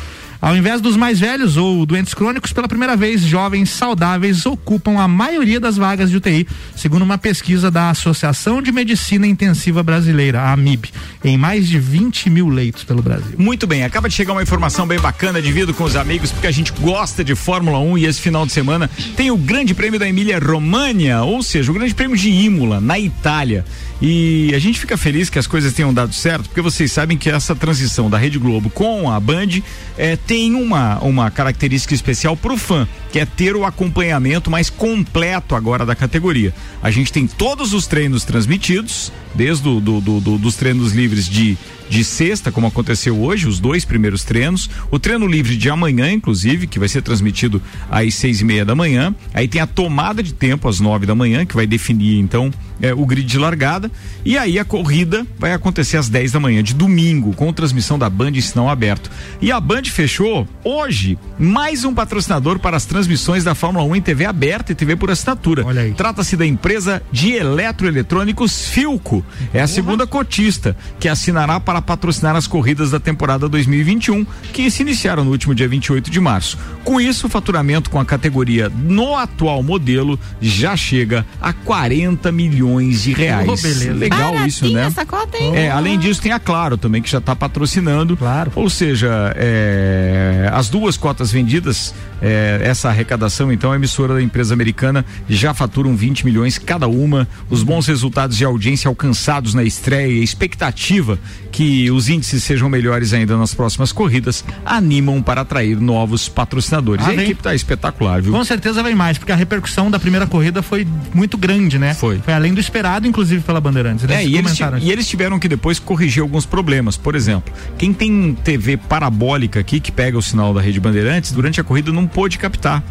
Ao 0.40 0.56
invés 0.56 0.80
dos 0.80 0.96
mais 0.96 1.18
velhos 1.18 1.56
ou 1.56 1.84
doentes 1.86 2.14
crônicos, 2.14 2.52
pela 2.52 2.68
primeira 2.68 2.94
vez, 2.94 3.22
jovens 3.22 3.70
saudáveis 3.70 4.44
ocupam 4.44 5.00
a 5.00 5.08
maioria 5.08 5.58
das 5.58 5.76
vagas 5.76 6.10
de 6.10 6.18
UTI, 6.18 6.46
segundo 6.76 7.02
uma 7.02 7.18
pesquisa 7.18 7.70
da 7.70 7.90
Associação 7.90 8.60
de 8.60 8.70
Medicina 8.70 9.26
Intensiva 9.26 9.82
Brasileira, 9.82 10.35
a 10.36 10.52
AMIB, 10.52 10.90
em 11.24 11.36
mais 11.36 11.66
de 11.66 11.78
20 11.78 12.30
mil 12.30 12.48
leitos 12.48 12.84
pelo 12.84 13.02
Brasil. 13.02 13.34
Muito 13.38 13.66
bem, 13.66 13.84
acaba 13.84 14.08
de 14.08 14.14
chegar 14.14 14.32
uma 14.32 14.42
informação 14.42 14.86
bem 14.86 14.98
bacana, 14.98 15.40
divido 15.42 15.74
com 15.74 15.84
os 15.84 15.96
amigos, 15.96 16.30
porque 16.30 16.46
a 16.46 16.52
gente 16.52 16.72
gosta 16.72 17.24
de 17.24 17.34
Fórmula 17.34 17.78
1 17.78 17.98
e 17.98 18.06
esse 18.06 18.20
final 18.20 18.46
de 18.46 18.52
semana 18.52 18.90
tem 19.16 19.30
o 19.30 19.36
Grande 19.36 19.74
Prêmio 19.74 19.98
da 19.98 20.08
Emília 20.08 20.38
Romagna, 20.38 21.24
ou 21.24 21.42
seja, 21.42 21.70
o 21.70 21.74
Grande 21.74 21.94
Prêmio 21.94 22.16
de 22.16 22.30
Imola, 22.30 22.80
na 22.80 22.98
Itália. 22.98 23.64
E 24.00 24.52
a 24.54 24.58
gente 24.58 24.78
fica 24.78 24.96
feliz 24.96 25.30
que 25.30 25.38
as 25.38 25.46
coisas 25.46 25.72
tenham 25.72 25.92
dado 25.92 26.14
certo, 26.14 26.44
porque 26.48 26.60
vocês 26.60 26.92
sabem 26.92 27.16
que 27.16 27.30
essa 27.30 27.54
transição 27.54 28.10
da 28.10 28.18
Rede 28.18 28.38
Globo 28.38 28.68
com 28.68 29.10
a 29.10 29.18
Band 29.18 29.62
eh, 29.96 30.16
tem 30.26 30.54
uma, 30.54 30.98
uma 30.98 31.30
característica 31.30 31.94
especial 31.94 32.36
pro 32.36 32.58
fã, 32.58 32.86
que 33.10 33.18
é 33.18 33.24
ter 33.24 33.56
o 33.56 33.64
acompanhamento 33.64 34.50
mais 34.50 34.68
completo 34.68 35.54
agora 35.54 35.86
da 35.86 35.94
categoria. 35.94 36.52
A 36.82 36.90
gente 36.90 37.10
tem 37.10 37.26
todos 37.26 37.72
os 37.72 37.86
treinos 37.86 38.24
transmitidos, 38.24 39.10
desde 39.36 39.62
do, 39.62 39.80
do- 40.00 40.20
do- 40.20 40.38
dos 40.38 40.56
treinos 40.56 40.92
livres 40.92 41.28
de, 41.28 41.56
de 41.88 42.04
sexta, 42.04 42.52
como 42.52 42.66
aconteceu 42.66 43.18
hoje, 43.20 43.46
os 43.46 43.60
dois 43.60 43.84
primeiros 43.84 44.24
treinos, 44.24 44.68
o 44.90 44.98
treino 44.98 45.26
livre 45.26 45.56
de 45.56 45.70
amanhã, 45.70 46.10
inclusive, 46.10 46.66
que 46.66 46.78
vai 46.78 46.88
ser 46.88 47.02
transmitido 47.02 47.62
às 47.90 48.14
seis 48.14 48.40
e 48.40 48.44
meia 48.44 48.64
da 48.64 48.74
manhã. 48.74 49.14
Aí 49.32 49.48
tem 49.48 49.60
a 49.60 49.66
tomada 49.66 50.22
de 50.22 50.32
tempo 50.32 50.68
às 50.68 50.80
nove 50.80 51.06
da 51.06 51.14
manhã, 51.14 51.44
que 51.44 51.54
vai 51.54 51.66
definir 51.66 52.18
então 52.18 52.52
é, 52.80 52.92
o 52.92 53.04
grid 53.06 53.26
de 53.26 53.38
largada. 53.38 53.90
E 54.24 54.36
aí 54.36 54.58
a 54.58 54.64
corrida 54.64 55.26
vai 55.38 55.52
acontecer 55.52 55.96
às 55.96 56.08
10 56.08 56.32
da 56.32 56.40
manhã 56.40 56.62
de 56.62 56.74
domingo, 56.74 57.32
com 57.34 57.52
transmissão 57.52 57.98
da 57.98 58.08
Band 58.08 58.30
em 58.30 58.40
sinal 58.40 58.68
aberto. 58.68 59.10
E 59.40 59.50
a 59.52 59.60
Band 59.60 59.84
fechou 59.84 60.46
hoje 60.64 61.18
mais 61.38 61.84
um 61.84 61.94
patrocinador 61.94 62.58
para 62.58 62.76
as 62.76 62.84
transmissões 62.84 63.44
da 63.44 63.54
Fórmula 63.54 63.84
1 63.84 63.96
em 63.96 64.02
TV 64.02 64.24
aberta 64.24 64.72
e 64.72 64.74
TV 64.74 64.96
por 64.96 65.10
assinatura. 65.10 65.64
Trata-se 65.96 66.36
da 66.36 66.46
empresa 66.46 67.02
de 67.10 67.32
eletroeletrônicos 67.32 68.68
Filco. 68.68 69.24
É 69.52 69.60
a 69.60 69.66
segunda 69.66 70.06
cotista 70.06 70.76
que 70.98 71.08
assinará 71.08 71.60
para 71.60 71.75
patrocinar 71.82 72.36
as 72.36 72.46
corridas 72.46 72.90
da 72.90 73.00
temporada 73.00 73.48
2021, 73.48 74.24
que 74.52 74.70
se 74.70 74.82
iniciaram 74.82 75.24
no 75.24 75.30
último 75.30 75.54
dia 75.54 75.68
28 75.68 76.10
de 76.10 76.20
março. 76.20 76.58
Com 76.84 77.00
isso, 77.00 77.26
o 77.26 77.30
faturamento 77.30 77.90
com 77.90 77.98
a 77.98 78.04
categoria 78.04 78.68
no 78.68 79.16
atual 79.16 79.62
modelo 79.62 80.18
já 80.40 80.76
chega 80.76 81.26
a 81.40 81.52
40 81.52 82.30
milhões 82.32 83.02
de 83.02 83.12
reais. 83.12 83.48
Oh, 83.48 83.56
beleza. 83.56 83.92
Legal 83.92 84.46
isso, 84.46 84.68
né? 84.72 84.86
essa 84.86 85.04
cota, 85.04 85.36
hein? 85.36 85.56
É, 85.56 85.70
além 85.70 85.98
disso, 85.98 86.20
tem 86.22 86.32
a 86.32 86.38
Claro 86.38 86.76
também, 86.76 87.02
que 87.02 87.10
já 87.10 87.18
está 87.18 87.34
patrocinando. 87.34 88.16
Claro. 88.16 88.52
Ou 88.54 88.70
seja, 88.70 89.32
é, 89.36 90.48
as 90.52 90.68
duas 90.68 90.96
cotas 90.96 91.32
vendidas, 91.32 91.94
é, 92.20 92.60
essa 92.62 92.88
arrecadação, 92.88 93.52
então, 93.52 93.72
a 93.72 93.76
emissora 93.76 94.14
da 94.14 94.22
empresa 94.22 94.54
americana 94.54 95.04
já 95.28 95.52
faturam 95.52 95.96
20 95.96 96.24
milhões 96.24 96.58
cada 96.58 96.88
uma. 96.88 97.28
Os 97.50 97.62
bons 97.62 97.86
resultados 97.86 98.36
de 98.36 98.44
audiência 98.44 98.88
alcançados 98.88 99.54
na 99.54 99.62
estreia 99.62 100.12
e 100.12 100.20
a 100.20 100.24
expectativa 100.24 101.18
que 101.52 101.90
os 101.90 102.08
índices 102.08 102.42
sejam 102.42 102.68
melhores 102.68 103.12
ainda 103.12 103.36
nas 103.36 103.54
próximas 103.54 103.92
corridas 103.92 104.44
animam 104.64 105.22
para 105.22 105.40
atrair 105.40 105.80
novos 105.80 106.28
patrocinadores. 106.28 107.04
Ah, 107.04 107.08
a 107.08 107.12
vem. 107.12 107.24
equipe 107.24 107.40
está 107.40 107.54
espetacular, 107.54 108.20
viu? 108.20 108.32
Com 108.32 108.44
certeza 108.44 108.82
vem 108.82 108.94
mais, 108.94 109.16
porque 109.18 109.32
a 109.32 109.36
repercussão 109.36 109.90
da 109.90 109.98
primeira 109.98 110.26
corrida 110.26 110.62
foi 110.62 110.86
muito 111.14 111.36
grande, 111.38 111.78
né? 111.78 111.94
Foi. 111.94 112.18
Foi 112.18 112.34
além 112.34 112.52
do 112.52 112.60
esperado, 112.60 113.06
inclusive 113.06 113.42
pela 113.42 113.60
Bandeirantes. 113.60 114.08
É, 114.08 114.24
e 114.24 114.36
eles, 114.36 114.58
e 114.80 114.90
eles 114.90 115.08
tiveram 115.08 115.38
que 115.38 115.48
depois 115.48 115.78
corrigir 115.78 116.22
alguns 116.22 116.44
problemas. 116.44 116.96
Por 116.96 117.14
exemplo, 117.14 117.52
quem 117.78 117.92
tem 117.92 118.36
TV 118.44 118.76
parabólica 118.76 119.60
aqui, 119.60 119.80
que 119.80 119.92
pega 119.92 120.16
o 120.18 120.22
sinal 120.22 120.52
da 120.52 120.60
Rede 120.60 120.80
Bandeirantes, 120.80 121.32
durante 121.32 121.60
a 121.60 121.64
corrida 121.64 121.92
não 121.92 122.05
pôde 122.06 122.38
captar. 122.38 122.82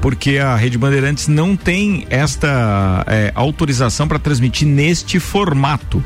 Porque 0.00 0.38
a 0.38 0.56
Rede 0.56 0.76
Bandeirantes 0.76 1.28
não 1.28 1.56
tem 1.56 2.06
esta 2.10 3.04
é, 3.06 3.32
autorização 3.34 4.08
para 4.08 4.18
transmitir 4.18 4.66
neste 4.66 5.20
formato. 5.20 6.02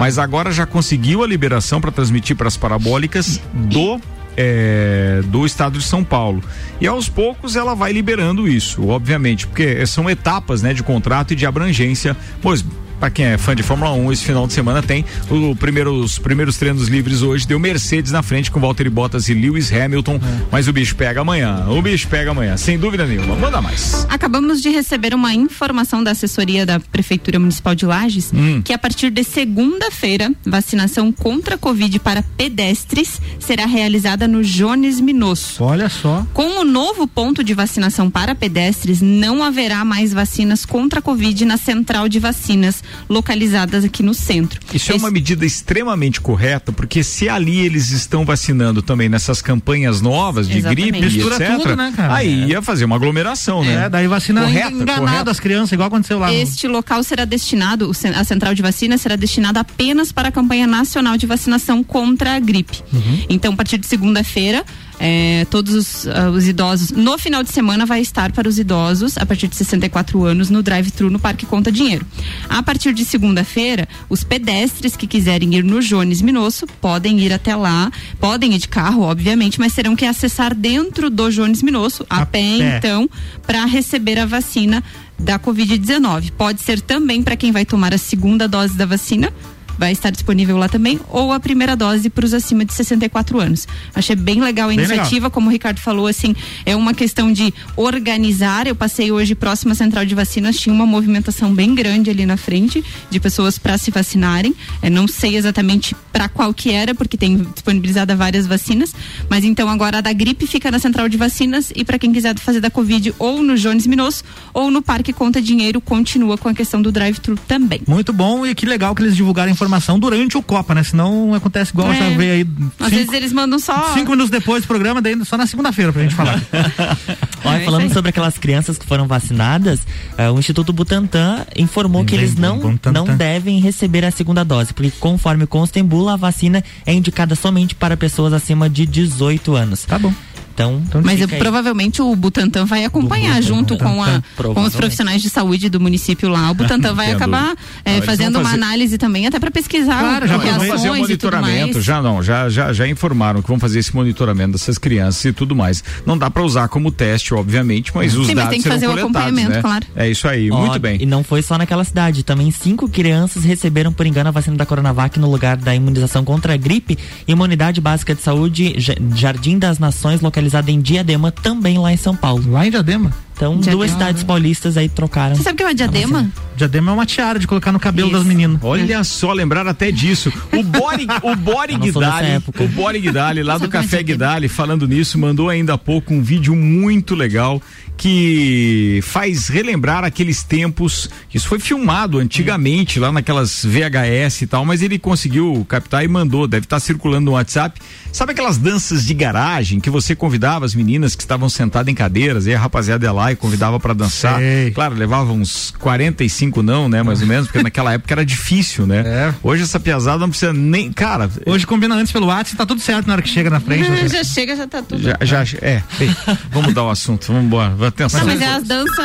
Mas 0.00 0.18
agora 0.18 0.50
já 0.50 0.66
conseguiu 0.66 1.22
a 1.22 1.26
liberação 1.26 1.80
para 1.80 1.90
transmitir 1.90 2.36
para 2.36 2.48
as 2.48 2.56
parabólicas 2.56 3.40
do. 3.52 4.00
é, 4.36 5.22
do 5.26 5.46
estado 5.46 5.78
de 5.78 5.84
São 5.84 6.04
Paulo. 6.04 6.42
E 6.80 6.86
aos 6.86 7.08
poucos 7.08 7.56
ela 7.56 7.74
vai 7.74 7.92
liberando 7.92 8.46
isso, 8.46 8.86
obviamente, 8.88 9.46
porque 9.46 9.86
são 9.86 10.10
etapas 10.10 10.60
né, 10.62 10.74
de 10.74 10.82
contrato 10.82 11.32
e 11.32 11.36
de 11.36 11.46
abrangência. 11.46 12.16
Pois 12.42 12.62
Pra 12.98 13.10
quem 13.10 13.26
é 13.26 13.38
fã 13.38 13.54
de 13.54 13.62
Fórmula 13.62 13.92
1, 13.92 14.12
esse 14.12 14.24
final 14.24 14.46
de 14.46 14.52
semana 14.52 14.82
tem 14.82 15.04
o 15.30 15.54
primeiro, 15.54 15.92
os 15.92 16.18
primeiros 16.18 16.56
treinos 16.56 16.88
livres 16.88 17.22
hoje. 17.22 17.46
Deu 17.46 17.58
Mercedes 17.58 18.10
na 18.12 18.22
frente 18.22 18.50
com 18.50 18.58
Valtteri 18.58 18.88
Bottas 18.90 19.28
e 19.28 19.34
Lewis 19.34 19.70
Hamilton. 19.72 20.18
Mas 20.50 20.66
o 20.68 20.72
bicho 20.72 20.96
pega 20.96 21.20
amanhã. 21.20 21.66
O 21.68 21.82
bicho 21.82 22.08
pega 22.08 22.30
amanhã, 22.30 22.56
sem 22.56 22.78
dúvida 22.78 23.04
nenhuma. 23.06 23.36
Manda 23.36 23.60
mais. 23.60 24.06
Acabamos 24.08 24.62
de 24.62 24.70
receber 24.70 25.14
uma 25.14 25.34
informação 25.34 26.02
da 26.02 26.12
assessoria 26.12 26.64
da 26.64 26.80
Prefeitura 26.80 27.38
Municipal 27.38 27.74
de 27.74 27.84
Lages 27.86 28.30
Hum. 28.32 28.62
que 28.62 28.72
a 28.72 28.78
partir 28.78 29.10
de 29.10 29.22
segunda-feira, 29.24 30.32
vacinação 30.44 31.12
contra 31.12 31.54
a 31.56 31.58
Covid 31.58 31.98
para 31.98 32.22
pedestres 32.36 33.20
será 33.38 33.66
realizada 33.66 34.26
no 34.28 34.42
Jones 34.42 35.00
Minosso. 35.00 35.62
Olha 35.62 35.88
só. 35.88 36.26
Com 36.32 36.60
o 36.60 36.64
novo 36.64 37.06
ponto 37.06 37.42
de 37.44 37.52
vacinação 37.54 38.10
para 38.10 38.34
pedestres, 38.34 39.00
não 39.02 39.42
haverá 39.42 39.84
mais 39.84 40.12
vacinas 40.12 40.64
contra 40.64 41.00
a 41.00 41.02
Covid 41.02 41.44
na 41.44 41.56
central 41.56 42.08
de 42.08 42.18
vacinas 42.18 42.82
localizadas 43.08 43.84
aqui 43.84 44.02
no 44.02 44.14
centro. 44.14 44.60
Isso 44.72 44.92
é 44.92 44.94
uma 44.94 45.10
medida 45.10 45.44
extremamente 45.46 46.20
correta, 46.20 46.72
porque 46.72 47.02
se 47.02 47.28
ali 47.28 47.60
eles 47.60 47.90
estão 47.90 48.24
vacinando 48.24 48.82
também 48.82 49.08
nessas 49.08 49.40
campanhas 49.40 50.00
novas 50.00 50.48
de 50.48 50.58
Exatamente. 50.58 50.90
gripe, 50.92 51.04
Mistura 51.04 51.36
etc., 51.36 51.56
tudo, 51.56 51.76
né, 51.76 51.92
cara? 51.96 52.14
aí 52.14 52.44
ia 52.48 52.60
fazer 52.62 52.84
uma 52.84 52.96
aglomeração, 52.96 53.64
né? 53.64 53.84
É, 53.86 53.88
daí 53.88 54.06
vacina 54.06 54.42
Correta, 54.42 54.70
enganado 54.70 55.00
correta. 55.06 55.30
as 55.30 55.40
crianças, 55.40 55.72
igual 55.72 55.88
aconteceu 55.88 56.18
lá. 56.18 56.28
no- 56.28 56.32
Este 56.34 56.66
local 56.68 57.02
será 57.02 57.24
destinado, 57.24 57.90
a 58.14 58.24
central 58.24 58.54
de 58.54 58.62
vacina 58.62 58.98
será 58.98 59.16
destinada 59.16 59.60
apenas 59.60 60.12
para 60.12 60.28
a 60.28 60.32
campanha 60.32 60.66
nacional 60.66 61.16
de 61.16 61.26
vacinação 61.26 61.82
contra 61.82 62.34
a 62.34 62.38
gripe. 62.38 62.82
Então, 63.28 63.52
a 63.52 63.56
partir 63.56 63.78
de 63.78 63.86
segunda-feira, 63.86 64.64
eh, 64.98 65.46
todos 65.50 65.74
os, 65.74 66.06
ah, 66.06 66.30
os 66.30 66.46
idosos, 66.48 66.90
no 66.90 67.18
final 67.18 67.42
de 67.42 67.52
semana, 67.52 67.84
vai 67.84 68.00
estar 68.00 68.32
para 68.32 68.48
os 68.48 68.58
idosos 68.58 69.18
a 69.18 69.26
partir 69.26 69.48
de 69.48 69.56
64 69.56 70.24
anos 70.24 70.50
no 70.50 70.62
drive-thru 70.62 71.10
no 71.10 71.18
Parque 71.18 71.46
Conta 71.46 71.70
Dinheiro. 71.70 72.06
A 72.48 72.62
partir 72.62 72.92
de 72.92 73.04
segunda-feira, 73.04 73.88
os 74.08 74.24
pedestres 74.24 74.96
que 74.96 75.06
quiserem 75.06 75.54
ir 75.54 75.64
no 75.64 75.80
Jones 75.80 76.22
Minosso 76.22 76.66
podem 76.80 77.20
ir 77.20 77.32
até 77.32 77.54
lá, 77.54 77.90
podem 78.18 78.54
ir 78.54 78.58
de 78.58 78.68
carro, 78.68 79.02
obviamente, 79.02 79.58
mas 79.58 79.74
terão 79.74 79.94
que 79.94 80.04
acessar 80.04 80.54
dentro 80.54 81.10
do 81.10 81.30
Jones 81.30 81.62
Minosso, 81.62 82.06
a, 82.08 82.24
pé, 82.24 82.58
pé. 82.58 82.76
então, 82.76 83.08
para 83.46 83.64
receber 83.64 84.18
a 84.18 84.26
vacina 84.26 84.82
da 85.18 85.38
Covid-19. 85.38 86.32
Pode 86.32 86.60
ser 86.62 86.80
também 86.80 87.22
para 87.22 87.36
quem 87.36 87.52
vai 87.52 87.64
tomar 87.64 87.94
a 87.94 87.98
segunda 87.98 88.46
dose 88.46 88.76
da 88.76 88.86
vacina. 88.86 89.32
Vai 89.78 89.92
estar 89.92 90.10
disponível 90.10 90.56
lá 90.56 90.68
também, 90.68 90.98
ou 91.08 91.32
a 91.32 91.40
primeira 91.40 91.76
dose 91.76 92.08
para 92.08 92.24
os 92.24 92.34
acima 92.34 92.64
de 92.64 92.72
64 92.72 93.40
anos. 93.40 93.66
Achei 93.94 94.16
bem 94.16 94.40
legal 94.40 94.66
a 94.66 94.74
Bem 94.74 94.78
iniciativa, 94.78 95.30
como 95.30 95.48
o 95.48 95.52
Ricardo 95.52 95.80
falou, 95.80 96.06
assim, 96.06 96.34
é 96.64 96.74
uma 96.74 96.94
questão 96.94 97.32
de 97.32 97.52
organizar. 97.76 98.66
Eu 98.66 98.74
passei 98.74 99.10
hoje 99.12 99.34
próxima 99.34 99.72
à 99.72 99.74
central 99.74 100.04
de 100.04 100.14
vacinas, 100.14 100.56
tinha 100.56 100.74
uma 100.74 100.86
movimentação 100.86 101.54
bem 101.54 101.74
grande 101.74 102.10
ali 102.10 102.24
na 102.26 102.36
frente 102.36 102.84
de 103.10 103.20
pessoas 103.20 103.58
para 103.58 103.76
se 103.78 103.90
vacinarem. 103.90 104.54
É, 104.82 104.90
não 104.90 105.06
sei 105.06 105.36
exatamente 105.36 105.94
para 106.12 106.28
qual 106.28 106.52
que 106.54 106.70
era, 106.70 106.94
porque 106.94 107.16
tem 107.16 107.36
disponibilizada 107.36 108.16
várias 108.16 108.46
vacinas, 108.46 108.94
mas 109.28 109.44
então 109.44 109.68
agora 109.68 109.98
a 109.98 110.00
da 110.00 110.12
gripe 110.12 110.46
fica 110.46 110.70
na 110.70 110.78
central 110.78 111.08
de 111.08 111.16
vacinas 111.16 111.72
e 111.74 111.84
para 111.84 111.98
quem 111.98 112.12
quiser 112.12 112.38
fazer 112.38 112.60
da 112.60 112.70
Covid 112.70 113.14
ou 113.18 113.42
no 113.42 113.56
Jones 113.56 113.86
Minosso 113.86 114.24
ou 114.54 114.70
no 114.70 114.80
Parque 114.80 115.12
Conta 115.12 115.42
Dinheiro, 115.42 115.80
continua 115.80 116.38
com 116.38 116.48
a 116.48 116.54
questão 116.54 116.80
do 116.80 116.90
drive-thru 116.90 117.36
também. 117.46 117.82
Muito 117.86 118.12
bom 118.12 118.46
e 118.46 118.54
que 118.54 118.64
legal 118.64 118.94
que 118.94 119.02
eles 119.02 119.14
divulgaram 119.14 119.48
a 119.48 119.52
informação 119.66 119.98
durante 119.98 120.36
o 120.38 120.42
Copa, 120.42 120.74
né? 120.74 120.82
Senão 120.82 121.34
acontece 121.34 121.72
igual 121.72 121.92
É. 121.92 121.96
já 121.98 122.08
veio 122.16 122.32
aí. 122.32 122.46
Às 122.80 122.90
vezes 122.90 123.12
eles 123.12 123.32
mandam 123.32 123.58
só. 123.58 123.92
Cinco 123.94 124.12
minutos 124.12 124.30
depois 124.30 124.62
do 124.62 124.66
programa, 124.68 125.02
daí 125.02 125.16
só 125.24 125.36
na 125.36 125.46
segunda-feira 125.46 125.92
pra 125.92 126.02
gente 126.02 126.14
falar. 126.14 126.40
Olha, 127.44 127.56
É 127.56 127.62
isso 127.62 127.64
falando 127.70 127.92
sobre 127.92 128.10
aquelas 128.10 128.38
crianças 128.38 128.78
que 128.78 128.86
foram 128.86 129.06
vacinadas, 129.06 129.80
eh, 130.16 130.30
o 130.30 130.38
Instituto 130.38 130.72
Butantan 130.72 131.44
informou 131.56 132.04
que 132.04 132.14
eles 132.14 132.34
não, 132.34 132.58
Butantan. 132.58 132.92
não 132.92 133.16
devem 133.16 133.60
receber 133.60 134.04
a 134.04 134.10
segunda 134.10 134.44
dose, 134.44 134.72
porque 134.72 134.90
conforme 134.98 135.46
consta 135.46 135.78
em 135.78 135.84
bula, 135.84 136.14
a 136.14 136.16
vacina 136.16 136.62
é 136.84 136.92
indicada 136.94 137.34
somente 137.34 137.74
para 137.74 137.96
pessoas 137.96 138.32
acima 138.32 138.68
de 138.70 138.86
18 138.86 139.54
anos. 139.54 139.84
Tá 139.84 139.98
bom. 139.98 140.12
Então, 140.56 140.82
Mas 141.04 141.20
eu, 141.20 141.28
provavelmente 141.28 142.00
o 142.00 142.14
Butantan 142.16 142.64
vai 142.64 142.84
acompanhar 142.84 143.34
Butantan, 143.34 143.46
junto 143.46 143.76
com, 143.78 144.02
a, 144.02 144.22
com 144.54 144.62
os 144.62 144.74
profissionais 144.74 145.20
de 145.20 145.28
saúde 145.28 145.68
do 145.68 145.78
município 145.78 146.28
lá. 146.28 146.50
O 146.50 146.54
Butantan 146.54 146.94
vai 146.94 147.12
acabar 147.12 147.54
é, 147.84 147.94
eles 147.94 148.04
fazendo 148.06 148.36
uma 148.36 148.44
fazer- 148.50 148.56
análise 148.62 148.98
também, 148.98 149.26
até 149.26 149.38
para 149.38 149.50
pesquisar 149.50 149.98
Claro, 150.00 150.26
já 150.26 150.36
vão 150.38 150.66
fazer 150.66 150.90
o 150.90 150.96
e 150.96 150.98
tudo 150.98 151.00
monitoramento, 151.02 151.74
mais. 151.74 151.84
já 151.84 152.00
não, 152.02 152.22
já, 152.22 152.48
já, 152.48 152.72
já 152.72 152.88
informaram 152.88 153.42
que 153.42 153.48
vão 153.48 153.58
fazer 153.60 153.78
esse 153.80 153.94
monitoramento 153.94 154.52
dessas 154.52 154.78
crianças 154.78 155.24
e 155.24 155.32
tudo 155.32 155.54
mais. 155.54 155.84
Não 156.06 156.16
dá 156.16 156.30
pra 156.30 156.42
usar 156.42 156.68
como 156.68 156.90
teste, 156.90 157.34
obviamente, 157.34 157.92
mas 157.94 158.14
os 158.16 158.26
Sim, 158.26 158.34
mas 158.34 158.44
dados 158.44 158.50
tem 158.50 158.58
que 158.58 158.62
serão 158.62 158.76
fazer 158.76 158.86
o 158.88 158.92
acompanhamento, 158.98 159.50
né? 159.50 159.60
claro. 159.60 159.86
É 159.94 160.08
isso 160.08 160.26
aí, 160.26 160.50
Ó, 160.50 160.58
muito 160.58 160.78
bem. 160.78 160.96
E 161.02 161.04
não 161.06 161.22
foi 161.22 161.42
só 161.42 161.58
naquela 161.58 161.84
cidade. 161.84 162.22
Também 162.22 162.50
cinco 162.50 162.88
crianças 162.88 163.44
receberam, 163.44 163.92
por 163.92 164.06
engano, 164.06 164.28
a 164.28 164.32
vacina 164.32 164.56
da 164.56 164.64
Coronavac 164.64 165.18
no 165.20 165.30
lugar 165.30 165.56
da 165.58 165.74
imunização 165.74 166.24
contra 166.24 166.54
a 166.54 166.56
gripe. 166.56 166.96
E 167.28 167.34
uma 167.34 167.44
unidade 167.44 167.80
básica 167.80 168.14
de 168.14 168.22
saúde, 168.22 168.74
Ja- 168.78 168.94
Jardim 169.14 169.58
das 169.58 169.78
Nações, 169.78 170.20
localizada 170.22 170.45
em 170.70 170.80
Diadema, 170.80 171.30
também 171.30 171.78
lá 171.78 171.92
em 171.92 171.96
São 171.96 172.14
Paulo. 172.14 172.50
Lá 172.50 172.66
em 172.66 172.70
Diadema. 172.70 173.12
Então, 173.36 173.56
Diadema. 173.56 173.76
duas 173.76 173.90
cidades 173.90 174.22
paulistas 174.22 174.78
aí 174.78 174.88
trocaram. 174.88 175.36
Você 175.36 175.42
sabe 175.42 175.54
o 175.54 175.56
que 175.58 175.62
é 175.62 175.66
uma 175.66 175.74
diadema? 175.74 176.32
Diadema 176.56 176.90
é 176.90 176.94
uma 176.94 177.04
tiara 177.04 177.38
de 177.38 177.46
colocar 177.46 177.70
no 177.70 177.78
cabelo 177.78 178.08
Isso. 178.08 178.16
das 178.16 178.26
meninas. 178.26 178.58
Olha 178.62 179.04
só, 179.04 179.30
lembrar 179.34 179.66
até 179.66 179.90
disso. 179.92 180.32
O 180.54 180.62
Bori, 180.62 181.06
o 181.22 181.36
Bori 181.36 181.76
Guidali, 181.76 182.42
o 182.58 182.68
Bori 182.68 182.98
Guidali, 182.98 183.42
lá 183.42 183.58
do 183.58 183.66
é 183.66 183.68
Café 183.68 184.00
é? 184.00 184.02
Guidali, 184.02 184.48
falando 184.48 184.88
nisso, 184.88 185.18
mandou 185.18 185.50
ainda 185.50 185.74
há 185.74 185.78
pouco 185.78 186.14
um 186.14 186.22
vídeo 186.22 186.56
muito 186.56 187.14
legal 187.14 187.60
que 187.96 189.00
faz 189.02 189.48
relembrar 189.48 190.04
aqueles 190.04 190.42
tempos. 190.42 191.08
Isso 191.32 191.48
foi 191.48 191.58
filmado 191.58 192.18
antigamente, 192.18 192.98
lá 192.98 193.10
naquelas 193.10 193.64
VHS 193.64 194.42
e 194.42 194.46
tal, 194.46 194.64
mas 194.64 194.82
ele 194.82 194.98
conseguiu 194.98 195.64
captar 195.68 196.04
e 196.04 196.08
mandou. 196.08 196.46
Deve 196.46 196.64
estar 196.64 196.80
circulando 196.80 197.26
no 197.26 197.32
WhatsApp. 197.32 197.80
Sabe 198.12 198.32
aquelas 198.32 198.58
danças 198.58 199.04
de 199.04 199.12
garagem 199.14 199.80
que 199.80 199.90
você 199.90 200.14
convidava 200.14 200.64
as 200.64 200.74
meninas 200.74 201.14
que 201.14 201.22
estavam 201.22 201.48
sentadas 201.48 201.90
em 201.90 201.94
cadeiras, 201.94 202.46
e 202.46 202.54
a 202.54 202.58
rapaziada 202.58 203.04
ia 203.04 203.12
lá 203.12 203.25
e 203.32 203.36
convidava 203.36 203.78
pra 203.78 203.92
dançar? 203.94 204.38
Sei. 204.38 204.70
Claro, 204.70 204.94
levava 204.94 205.32
uns 205.32 205.72
45 205.78 206.62
não, 206.62 206.88
né, 206.88 207.02
mais 207.02 207.20
ou 207.20 207.26
menos, 207.26 207.46
porque 207.46 207.62
naquela 207.62 207.92
época 207.92 208.14
era 208.14 208.24
difícil, 208.24 208.86
né? 208.86 209.02
É. 209.06 209.34
Hoje 209.42 209.62
essa 209.62 209.78
piazada 209.80 210.18
não 210.18 210.28
precisa 210.30 210.52
nem, 210.52 210.92
cara, 210.92 211.30
Hoje 211.46 211.66
combina 211.66 211.94
antes 211.94 212.12
pelo 212.12 212.26
WhatsApp 212.26 212.54
e 212.54 212.56
tá 212.56 212.66
tudo 212.66 212.80
certo 212.80 213.06
na 213.06 213.14
hora 213.14 213.22
que 213.22 213.28
chega 213.28 213.50
na 213.50 213.60
frente. 213.60 213.88
né? 213.88 214.08
já 214.08 214.24
chega, 214.24 214.56
já 214.56 214.66
tá 214.66 214.82
tudo. 214.82 215.02
já, 215.02 215.16
já 215.20 215.58
é, 215.60 215.82
bem, 215.98 216.14
vamos 216.50 216.68
mudar 216.68 216.84
o 216.84 216.90
assunto, 216.90 217.26
vamos 217.28 217.44
embora, 217.44 217.74
atenção. 217.86 218.20
Não, 218.20 218.26
mas 218.26 218.40
é 218.40 218.46
as 218.46 218.64
danças. 218.64 218.96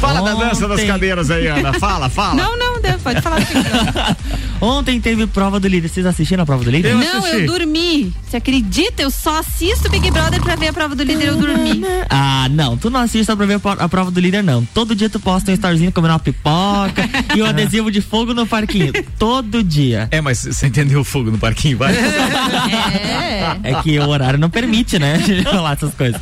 Fala 0.00 0.20
da 0.20 0.34
dança 0.34 0.68
das 0.68 0.78
Ontem. 0.78 0.86
cadeiras 0.86 1.30
aí, 1.30 1.46
Ana, 1.46 1.72
fala, 1.74 2.10
fala. 2.10 2.34
Não, 2.34 2.58
não, 2.58 2.73
pode 3.02 3.20
falar. 3.22 3.38
Ontem 4.60 5.00
teve 5.00 5.26
prova 5.26 5.58
do 5.60 5.68
líder. 5.68 5.88
Vocês 5.88 6.06
assistiram 6.06 6.42
a 6.42 6.46
prova 6.46 6.64
do 6.64 6.70
líder? 6.70 6.94
não, 6.94 7.26
eu 7.26 7.46
dormi. 7.46 8.12
Você 8.26 8.36
acredita? 8.38 9.02
Eu 9.02 9.10
só 9.10 9.38
assisto 9.40 9.90
Big 9.90 10.10
Brother 10.10 10.40
pra 10.42 10.54
ver 10.56 10.68
a 10.68 10.72
prova 10.72 10.94
do 10.94 11.02
líder, 11.02 11.28
eu 11.28 11.36
dormi. 11.36 11.82
Ah, 12.08 12.48
não, 12.50 12.76
tu 12.76 12.88
não 12.90 13.00
assiste 13.00 13.26
só 13.26 13.36
pra 13.36 13.44
ver 13.46 13.54
a 13.54 13.58
pro- 13.60 13.76
a 13.82 13.88
prova 13.88 14.10
do 14.10 14.20
líder, 14.20 14.42
não. 14.42 14.64
Todo 14.72 14.94
dia 14.94 15.08
tu 15.10 15.18
posta 15.20 15.50
um 15.50 15.54
storyzinho 15.54 15.92
comendo 15.92 16.12
uma 16.14 16.18
pipoca 16.18 17.08
e 17.36 17.42
um 17.42 17.46
adesivo 17.46 17.90
de 17.90 18.00
fogo 18.00 18.32
no 18.32 18.46
parquinho. 18.46 18.92
Todo 19.18 19.62
dia. 19.62 20.08
É, 20.10 20.20
mas 20.20 20.38
você 20.44 20.66
entendeu 20.66 21.00
o 21.00 21.04
fogo 21.04 21.30
no 21.30 21.38
parquinho, 21.38 21.76
vai? 21.78 21.94
É. 21.94 23.56
É 23.62 23.74
que 23.82 23.98
o 23.98 24.08
horário 24.08 24.38
não 24.38 24.48
permite, 24.50 24.98
né? 24.98 25.18
de 25.18 25.42
falar 25.44 25.72
essas 25.72 25.94
coisas. 25.94 26.20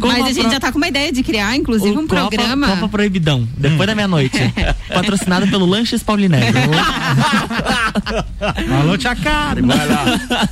Como 0.00 0.12
Mas 0.12 0.22
a 0.22 0.26
a 0.26 0.32
gente 0.32 0.42
pro- 0.42 0.50
já 0.52 0.60
tá 0.60 0.72
com 0.72 0.78
uma 0.78 0.88
ideia 0.88 1.10
de 1.12 1.22
criar, 1.22 1.56
inclusive, 1.56 1.90
o 1.96 2.00
um 2.00 2.06
Copa- 2.06 2.28
programa. 2.28 2.66
Copa 2.68 2.88
Proibidão, 2.88 3.48
depois 3.56 3.86
da 3.86 3.94
meia-noite. 3.94 4.38
Patrocinado 4.92 5.46
pelo 5.48 5.66
Lanches 5.98 6.02
Paulinegro. 6.02 6.58
Alô, 8.80 8.96
tia 8.96 9.14
Karen. 9.14 9.66
Vai 9.66 9.88
lá. 9.88 10.48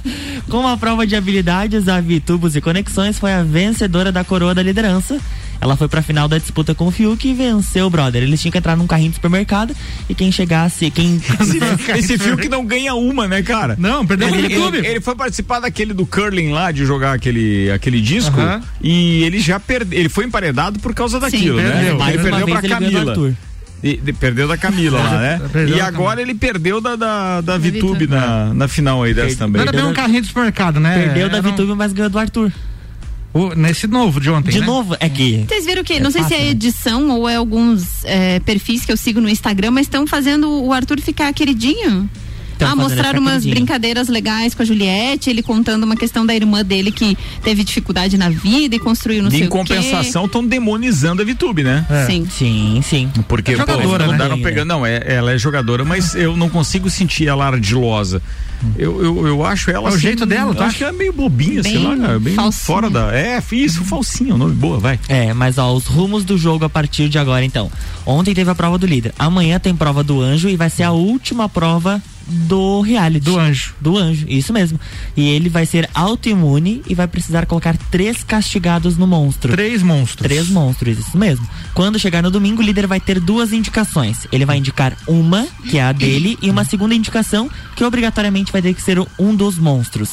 Com 0.48 0.66
a 0.66 0.76
prova 0.76 1.06
de 1.06 1.16
habilidades, 1.16 1.88
a 1.88 2.00
Vitubos 2.00 2.56
e 2.56 2.60
Conexões 2.60 3.18
foi 3.18 3.32
a 3.32 3.42
vencedora 3.42 4.10
da 4.10 4.24
coroa 4.24 4.54
da 4.54 4.62
liderança. 4.62 5.18
Ela 5.58 5.74
foi 5.74 5.88
pra 5.88 6.02
final 6.02 6.28
da 6.28 6.36
disputa 6.36 6.74
com 6.74 6.86
o 6.86 6.90
Fiuk 6.90 7.26
e 7.26 7.32
venceu 7.32 7.86
o 7.86 7.90
brother. 7.90 8.22
Eles 8.22 8.42
tinham 8.42 8.52
que 8.52 8.58
entrar 8.58 8.76
num 8.76 8.86
carrinho 8.86 9.08
de 9.08 9.14
supermercado 9.14 9.74
e 10.08 10.14
quem 10.14 10.30
chegasse, 10.30 10.90
quem 10.90 11.16
Esse, 11.96 12.18
que 12.36 12.48
não 12.48 12.64
ganha 12.64 12.94
uma, 12.94 13.26
né, 13.26 13.42
cara? 13.42 13.74
Não, 13.78 14.06
perdeu 14.06 14.28
pro 14.28 14.38
Ele, 14.38 14.54
YouTube. 14.54 14.78
ele, 14.78 14.86
ele 14.86 15.00
foi 15.00 15.14
participar 15.14 15.60
daquele 15.60 15.94
do 15.94 16.04
curling 16.04 16.52
lá, 16.52 16.70
de 16.70 16.84
jogar 16.84 17.14
aquele, 17.14 17.70
aquele 17.70 18.02
disco, 18.02 18.38
Aham. 18.38 18.60
e 18.82 19.22
ele 19.22 19.40
já 19.40 19.58
perdeu, 19.58 19.98
ele 19.98 20.10
foi 20.10 20.26
emparedado 20.26 20.78
por 20.78 20.94
causa 20.94 21.18
daquilo, 21.18 21.56
né? 21.56 21.70
perdeu. 21.70 22.06
Ele 22.06 22.18
perdeu 22.18 22.46
pra 22.46 22.58
ele 22.58 22.68
Camila. 22.68 23.32
E- 23.82 23.96
de- 23.98 24.12
perdeu 24.12 24.48
da 24.48 24.56
Camila 24.56 24.98
lá, 24.98 25.18
né? 25.20 25.40
Perdeu 25.52 25.76
E 25.76 25.80
agora 25.80 26.16
Camila. 26.16 26.22
ele 26.22 26.34
perdeu 26.34 26.80
da, 26.80 26.96
da, 26.96 27.40
da 27.40 27.58
Vitube. 27.58 27.86
VTube 28.06 28.06
na, 28.08 28.54
na 28.54 28.68
final 28.68 29.02
aí 29.02 29.12
dessa 29.14 29.36
também. 29.36 29.62
Era 29.62 29.70
bem 29.72 29.84
um 29.84 29.92
carrinho 29.92 30.22
de 30.22 30.28
supermercado, 30.28 30.80
né? 30.80 30.94
perdeu 31.04 31.28
da 31.28 31.38
um- 31.38 31.42
Vitube, 31.42 31.74
mas 31.74 31.92
ganhou 31.92 32.10
do 32.10 32.18
Arthur. 32.18 32.50
o- 33.34 33.54
nesse 33.54 33.86
novo 33.86 34.18
de 34.18 34.30
ontem, 34.30 34.50
De 34.50 34.60
né? 34.60 34.66
novo, 34.66 34.96
é 34.98 35.08
que. 35.10 35.44
Vocês 35.46 35.66
viram 35.66 35.84
que, 35.84 35.94
É 35.94 36.00
não 36.00 36.10
sei 36.10 36.22
fácil, 36.22 36.36
se 36.36 36.42
é 36.42 36.44
né? 36.46 36.50
edição 36.52 37.10
ou 37.10 37.28
é 37.28 37.36
alguns 37.36 38.02
é, 38.04 38.40
perfis 38.40 38.84
que 38.86 38.90
eu 38.92 38.96
sigo 38.96 39.20
no 39.20 39.28
Instagram, 39.28 39.70
mas 39.72 39.86
estão 39.86 40.06
fazendo 40.06 40.50
o 40.50 40.72
Arthur 40.72 40.98
ficar 41.00 41.30
queridinho. 41.34 42.08
Então, 42.56 42.68
ah, 42.70 42.74
mostraram 42.76 43.20
umas 43.20 43.44
brincadeiras 43.44 44.08
legais 44.08 44.54
com 44.54 44.62
a 44.62 44.64
Juliette, 44.64 45.28
ele 45.30 45.42
contando 45.42 45.84
uma 45.84 45.94
questão 45.96 46.24
da 46.24 46.34
irmã 46.34 46.64
dele 46.64 46.90
que 46.90 47.16
teve 47.42 47.62
dificuldade 47.62 48.16
na 48.16 48.30
vida 48.30 48.74
e 48.76 48.78
construiu 48.78 49.22
não 49.22 49.28
E 49.28 49.32
sei 49.32 49.40
em 49.42 49.44
o 49.44 49.50
quê. 49.50 49.58
compensação, 49.58 50.24
estão 50.24 50.44
demonizando 50.46 51.20
a 51.20 51.24
VTube, 51.24 51.62
né? 51.62 51.84
Sim. 52.06 52.26
Sim, 52.30 52.80
sim. 52.82 53.10
Porque 53.28 53.52
É 53.52 53.56
jogadora, 53.56 54.04
pô, 54.04 54.10
né? 54.10 54.14
andaram 54.16 54.40
pegando, 54.40 54.68
não, 54.68 54.86
é, 54.86 55.02
ela 55.06 55.32
é 55.32 55.38
jogadora, 55.38 55.84
mas 55.84 56.14
eu 56.14 56.36
não 56.36 56.48
consigo 56.48 56.88
sentir 56.88 57.28
ela 57.28 57.46
ardilosa. 57.46 58.22
Eu, 58.78 59.04
eu, 59.04 59.26
eu 59.26 59.44
acho 59.44 59.70
ela. 59.70 59.88
É 59.88 59.92
o 59.92 59.94
assim, 59.94 59.98
jeito 60.00 60.24
dela, 60.24 60.52
acha? 60.52 60.64
acho 60.64 60.78
que 60.78 60.84
ela 60.84 60.92
é 60.94 60.96
meio 60.96 61.12
bobinha, 61.12 61.62
sei 61.62 61.72
Bem 61.74 61.96
lá, 61.98 62.18
bem 62.18 62.34
falsinha. 62.34 62.64
fora 62.64 62.88
da. 62.88 63.14
É, 63.14 63.42
isso, 63.52 63.84
falsinha, 63.84 64.34
o 64.34 64.38
nome 64.38 64.54
boa, 64.54 64.78
vai. 64.78 64.98
É, 65.08 65.34
mas 65.34 65.58
ó, 65.58 65.74
os 65.74 65.84
rumos 65.86 66.24
do 66.24 66.38
jogo 66.38 66.64
a 66.64 66.70
partir 66.70 67.10
de 67.10 67.18
agora, 67.18 67.44
então. 67.44 67.70
Ontem 68.06 68.32
teve 68.34 68.50
a 68.50 68.54
prova 68.54 68.78
do 68.78 68.86
líder. 68.86 69.12
Amanhã 69.18 69.58
tem 69.58 69.76
prova 69.76 70.02
do 70.02 70.22
anjo 70.22 70.48
e 70.48 70.56
vai 70.56 70.70
ser 70.70 70.84
a 70.84 70.90
última 70.92 71.48
prova 71.50 72.02
do 72.26 72.80
reality. 72.80 73.24
Do 73.24 73.38
anjo. 73.38 73.74
Do 73.80 73.96
anjo, 73.96 74.26
isso 74.28 74.52
mesmo. 74.52 74.78
E 75.16 75.28
ele 75.28 75.48
vai 75.48 75.64
ser 75.64 75.88
autoimune 75.94 76.82
e 76.88 76.94
vai 76.94 77.06
precisar 77.06 77.46
colocar 77.46 77.76
três 77.90 78.22
castigados 78.24 78.96
no 78.96 79.06
monstro. 79.06 79.52
Três 79.52 79.82
monstros. 79.82 80.26
Três 80.26 80.48
monstros, 80.48 80.98
isso 80.98 81.16
mesmo. 81.16 81.46
Quando 81.74 81.98
chegar 81.98 82.22
no 82.22 82.30
domingo, 82.30 82.62
o 82.62 82.64
líder 82.64 82.86
vai 82.86 83.00
ter 83.00 83.20
duas 83.20 83.52
indicações. 83.52 84.26
Ele 84.32 84.44
vai 84.44 84.58
indicar 84.58 84.96
uma, 85.06 85.46
que 85.68 85.78
é 85.78 85.82
a 85.82 85.92
dele, 85.92 86.38
e 86.42 86.50
uma 86.50 86.64
segunda 86.64 86.94
indicação, 86.94 87.50
que 87.74 87.84
obrigatoriamente 87.84 88.52
vai 88.52 88.62
ter 88.62 88.74
que 88.74 88.82
ser 88.82 89.00
um 89.18 89.34
dos 89.34 89.58
monstros. 89.58 90.10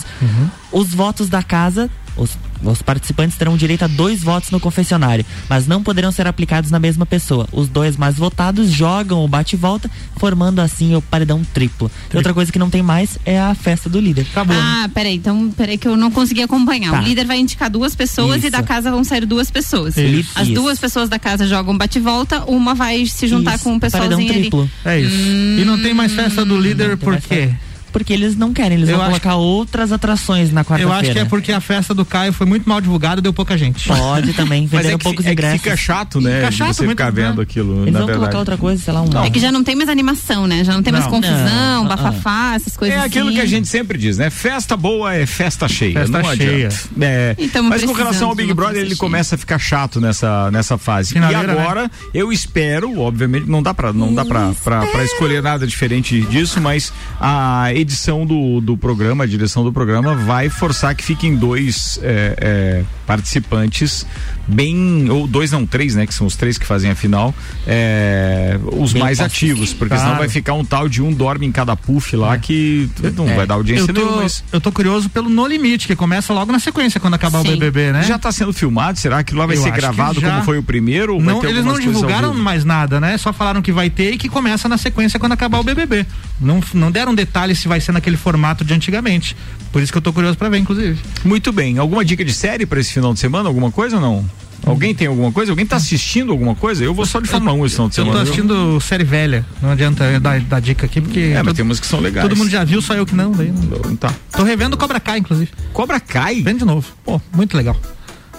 Os 0.72 0.90
votos 0.94 1.30
da 1.30 1.42
casa, 1.42 1.90
os, 2.16 2.38
os 2.64 2.82
participantes 2.82 3.38
terão 3.38 3.58
direito 3.58 3.84
a 3.84 3.88
dois 3.88 4.24
votos 4.24 4.50
no 4.52 4.60
confessionário, 4.60 5.26
mas 5.50 5.68
não 5.68 5.84
poderão 5.84 6.12
ser 6.12 6.28
aplicados 6.28 6.72
na 6.72 6.80
mesma 6.80 7.06
pessoa. 7.06 7.48
Os 7.52 7.68
dois 7.68 7.98
mais 7.98 8.16
votados 8.16 8.72
jogam 8.72 9.24
o 9.24 9.28
bate 9.28 9.56
e 9.56 9.60
volta, 9.60 9.90
formando 10.18 10.60
assim 10.60 10.96
o 10.96 11.02
paredão 11.02 11.44
triplo. 11.54 11.92
E 12.14 12.18
outra 12.18 12.34
coisa 12.34 12.52
que 12.52 12.60
não 12.60 12.70
tem 12.70 12.82
mais 12.82 13.18
é 13.26 13.40
a 13.40 13.54
festa 13.54 13.90
do 13.90 14.00
líder. 14.00 14.26
Acabou. 14.32 14.56
Ah, 14.58 14.90
peraí, 14.94 15.16
então 15.16 15.52
peraí 15.56 15.78
que 15.78 15.88
eu 15.88 15.96
não 15.98 16.10
consegui 16.12 16.42
acompanhar. 16.42 16.92
Tá. 16.92 17.02
O 17.02 17.04
líder 17.04 17.26
vai 17.26 17.40
indicar 17.40 17.70
duas 17.70 17.96
pessoas 17.96 18.38
Isso. 18.38 18.48
e 18.48 18.50
da 18.50 18.64
casa 18.64 18.92
vão 18.92 19.04
sair 19.04 19.26
duas 19.26 19.50
pessoas. 19.52 19.98
Isso. 19.98 20.32
As 20.36 20.48
Isso. 20.48 20.54
duas 20.56 20.80
pessoas 20.80 21.10
da 21.10 21.20
casa 21.20 21.46
jogam 21.48 21.78
bate-volta, 21.78 22.44
uma 22.46 22.74
vai 22.74 23.06
se 23.06 23.28
juntar 23.28 23.56
Isso, 23.56 23.64
com 23.64 23.74
um 23.74 23.80
paredão 23.80 24.02
pessoalzinho 24.02 24.32
ali. 24.32 24.40
triplo. 24.42 24.70
É 24.86 25.00
isso. 25.00 25.16
E 25.16 25.64
não 25.66 25.82
tem 25.82 25.94
mais 25.94 26.14
festa 26.14 26.44
do 26.46 26.58
líder 26.60 26.90
Não 26.90 26.98
por 26.98 27.16
quê? 27.18 27.48
festa. 27.48 27.73
Porque 27.94 28.12
eles 28.12 28.36
não 28.36 28.52
querem, 28.52 28.78
eles 28.78 28.90
Eu 28.90 28.98
vão 28.98 29.06
colocar 29.06 29.36
outras 29.36 29.92
atrações 29.92 30.52
na 30.52 30.62
Eu 30.62 30.66
quarta-feira. 30.66 31.00
acho 31.00 31.12
que 31.12 31.20
é 31.20 31.26
porque 31.26 31.52
a 31.54 31.62
festa 31.62 31.94
do 31.94 32.04
Caio 32.04 32.34
foi 32.34 32.46
muito 32.48 32.68
mal 32.68 32.82
divulgada, 32.82 33.22
deu 33.22 33.32
pouca 33.32 33.58
gente. 33.58 33.88
Pode 33.88 34.34
também, 34.34 34.64
Mas 34.64 34.72
venderam 34.72 34.96
é 34.96 34.98
que, 34.98 35.04
poucos 35.04 35.24
é 35.26 35.28
que 35.30 35.34
ingressos. 35.34 35.62
fica 35.62 35.78
chato, 35.78 36.20
né? 36.20 36.38
Fica 36.40 36.52
chato, 36.52 36.74
você 36.74 36.84
muito, 36.84 36.98
ficar 36.98 37.14
né? 37.14 37.22
vendo 37.30 37.40
aquilo, 37.42 37.84
Eles 37.84 37.94
na 37.94 38.00
vão 38.00 38.08
verdade. 38.08 38.20
colocar 38.20 38.40
outra 38.40 38.58
coisa, 38.58 38.82
sei 38.84 38.94
lá, 38.94 39.02
um. 39.04 39.24
É 39.24 39.30
que 39.30 39.40
já 39.40 39.52
não 39.52 39.64
tem 39.64 39.76
mais 39.76 39.88
animação, 39.90 40.48
né? 40.48 40.64
Já 40.64 40.74
não 40.74 40.82
tem 40.84 40.92
mais 40.92 41.06
Não. 41.06 41.12
confusão, 41.12 41.84
Não. 41.84 41.88
bafafá, 41.88 42.54
essas 42.56 42.76
coisas 42.76 42.98
É 42.98 43.02
aquilo 43.02 43.28
assim. 43.28 43.36
que 43.36 43.42
a 43.42 43.46
gente 43.46 43.68
sempre 43.68 43.98
diz, 43.98 44.18
né? 44.18 44.30
Festa 44.32 44.76
boa 44.76 45.14
é 45.14 45.26
festa 45.26 45.68
cheia. 45.68 45.94
Festa 45.94 46.18
não 46.22 46.36
cheia. 46.36 46.68
adianta. 46.68 46.76
É, 47.02 47.36
E 47.38 47.48
tamo 47.48 47.70
mas 47.70 47.84
com 47.84 47.94
relação 47.94 48.30
ao 48.30 48.36
Big 48.36 48.52
Brother, 48.54 48.78
ele 48.80 48.88
cheia. 48.90 48.98
começa 48.98 49.36
a 49.36 49.38
ficar 49.38 49.60
chato 49.60 50.02
nessa, 50.02 50.50
nessa 50.52 50.78
fase. 50.78 51.14
Finaleira, 51.14 51.54
e 51.54 51.58
agora, 51.60 51.92
eu 52.14 52.32
espero, 52.34 53.00
obviamente, 53.00 53.48
não 53.48 53.62
dá 53.62 53.74
pra, 53.74 53.94
não 53.94 54.14
dá 54.14 54.26
pra, 54.26 54.52
pra, 54.64 54.86
pra 54.88 55.04
escolher 55.04 55.44
nada 55.44 55.68
diferente 55.68 56.20
disso, 56.22 56.60
mas 56.60 56.92
a 57.20 57.72
edição 57.84 58.26
do, 58.26 58.60
do 58.60 58.76
programa, 58.76 59.24
a 59.24 59.28
direção 59.28 59.64
do 59.64 59.72
programa, 59.72 60.16
vai 60.16 60.50
forçar 60.50 60.96
que 60.96 61.04
fiquem 61.04 61.36
dois 61.36 62.00
é, 62.02 62.36
é, 62.38 62.84
participantes 63.06 64.06
bem. 64.48 65.10
Ou 65.10 65.28
dois, 65.28 65.52
não, 65.52 65.66
três, 65.66 65.96
né? 65.96 66.06
Que 66.08 66.14
são 66.14 66.26
os 66.28 66.36
três 66.36 66.58
que 66.58 66.66
fazem 66.66 66.90
a 66.92 66.96
final. 66.96 67.34
é, 67.68 68.58
os 68.74 68.94
Bem 68.94 69.02
mais 69.04 69.20
ativos, 69.20 69.74
porque 69.74 69.94
senão 69.96 70.10
Claro. 70.12 70.20
vai 70.20 70.30
ficar 70.30 70.54
um 70.54 70.64
tal 70.66 70.88
de 70.90 71.02
um 71.02 71.14
dorme 71.14 71.46
em 71.46 71.52
cada 71.52 71.76
puff 71.76 72.16
lá 72.16 72.38
que 72.38 72.90
não 73.16 73.28
É. 73.28 73.36
vai 73.36 73.48
dar 73.48 73.56
audiência 73.56 73.84
Eu 73.90 73.94
tô, 73.94 74.02
nenhuma, 74.02 74.22
mas 74.24 74.44
eu 74.52 74.60
tô 74.62 74.72
curioso 74.72 75.10
pelo 75.10 75.30
No 75.30 75.46
Limite, 75.48 75.88
que 75.88 75.96
começa 75.96 76.34
logo 76.34 76.52
na 76.52 76.60
sequência 76.60 77.00
quando 77.00 77.14
acabar 77.16 77.42
Sim. 77.42 77.48
o 77.48 77.52
BBB, 77.52 77.92
né? 77.92 78.04
já 78.04 78.18
tá 78.20 78.32
sendo 78.32 78.52
filmado? 78.54 78.98
Será 79.00 79.24
que 79.24 79.34
lá 79.34 79.46
vai 79.46 79.58
Eu 79.58 79.62
ser 79.64 79.72
gravado 79.72 80.20
já. 80.20 80.30
como 80.30 80.44
foi 80.44 80.58
o 80.58 80.64
primeiro? 80.64 81.14
Ou 81.16 81.20
vai 81.22 81.34
Não, 81.34 81.42
ter 81.42 81.48
eles 81.50 81.66
não 81.66 81.80
divulgaram 81.80 82.34
mais 82.34 82.64
nada, 82.66 83.00
né? 83.00 83.18
Só 83.18 83.32
falaram 83.34 83.62
que 83.62 83.72
vai 83.72 83.90
ter 83.90 84.14
e 84.14 84.18
que 84.18 84.30
começa 84.30 84.68
na 84.70 84.78
sequência 84.78 85.20
quando 85.20 85.32
acabar 85.34 85.60
o 85.60 85.64
BBB. 85.64 86.06
Não, 86.40 86.62
não 86.74 86.92
deram 86.92 87.14
detalhes 87.16 87.60
se 87.60 87.68
vai 87.68 87.73
ser 87.82 87.92
naquele 87.92 88.18
formato 88.18 88.64
de 88.64 88.74
antigamente. 88.74 89.36
Por 89.72 89.82
isso 89.82 89.92
que 89.92 89.98
eu 89.98 90.02
tô 90.02 90.12
curioso 90.14 90.38
pra 90.38 90.50
ver, 90.50 90.58
inclusive. 90.58 91.00
Muito 91.24 91.52
bem. 91.52 91.78
Alguma 91.78 92.04
dica 92.06 92.24
de 92.24 92.34
série 92.34 92.66
pra 92.66 92.80
esse 92.80 92.94
final 92.94 93.14
de 93.14 93.20
semana? 93.20 93.48
Alguma 93.50 93.72
coisa 93.72 93.96
ou 93.98 94.02
não? 94.02 94.26
Alguém 94.66 94.96
tem 94.96 95.08
alguma 95.08 95.30
coisa? 95.32 95.52
Alguém 95.52 95.66
tá 95.66 95.76
assistindo 95.76 96.32
alguma 96.32 96.56
coisa? 96.56 96.84
Eu 96.84 96.94
vou 96.94 97.06
só 97.06 97.20
de 97.20 97.28
Fórmula 97.28 97.54
1 97.54 97.66
esse 97.66 97.76
final 97.76 97.90
de 97.90 97.98
Eu 98.00 98.06
semana. 98.06 98.20
tô 98.20 98.24
viu? 98.24 98.34
assistindo 98.34 98.80
série 98.82 99.04
velha. 99.04 99.46
Não 99.62 99.72
adianta 99.72 100.06
eu 100.06 100.20
dar, 100.22 100.40
dar 100.40 100.62
dica 100.62 100.86
aqui, 100.86 101.02
porque. 101.02 101.20
É, 101.20 101.34
mas 101.36 101.44
todo, 101.48 101.56
tem 101.56 101.66
umas 101.66 101.80
que 101.82 101.86
são 101.88 102.00
legais. 102.00 102.28
todo 102.28 102.38
mundo 102.38 102.50
já 102.50 102.64
viu, 102.64 102.82
só 102.82 102.94
eu 102.94 103.06
que 103.06 103.14
não. 103.14 103.32
Daí 103.34 103.52
não. 103.52 103.96
Tá. 103.98 104.14
Tô 104.32 104.44
revendo 104.44 104.78
Cobra 104.78 105.02
Kai, 105.02 105.20
inclusive. 105.20 105.52
Cobra 105.74 106.00
Kai? 106.00 106.42
Vendo 106.42 106.60
de 106.60 106.66
novo. 106.66 106.88
Pô, 107.04 107.20
muito 107.36 107.58
legal. 107.58 107.76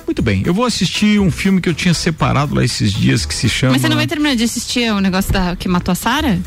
Muito 0.07 0.22
bem. 0.22 0.43
Eu 0.47 0.55
vou 0.55 0.64
assistir 0.64 1.18
um 1.18 1.30
filme 1.30 1.61
que 1.61 1.68
eu 1.68 1.74
tinha 1.74 1.93
separado 1.93 2.55
lá 2.55 2.64
esses 2.64 2.93
dias 2.93 3.26
que 3.26 3.35
se 3.35 3.49
chama. 3.49 3.72
Mas 3.72 3.82
você 3.82 3.89
não 3.89 3.97
vai 3.97 4.07
terminar 4.07 4.35
de 4.35 4.45
assistir 4.45 4.91
o 4.93 5.01
negócio 5.01 5.32
da, 5.32 5.57
que 5.57 5.68
matou 5.68 5.93
a 5.93 5.95
Sara? 5.95 6.39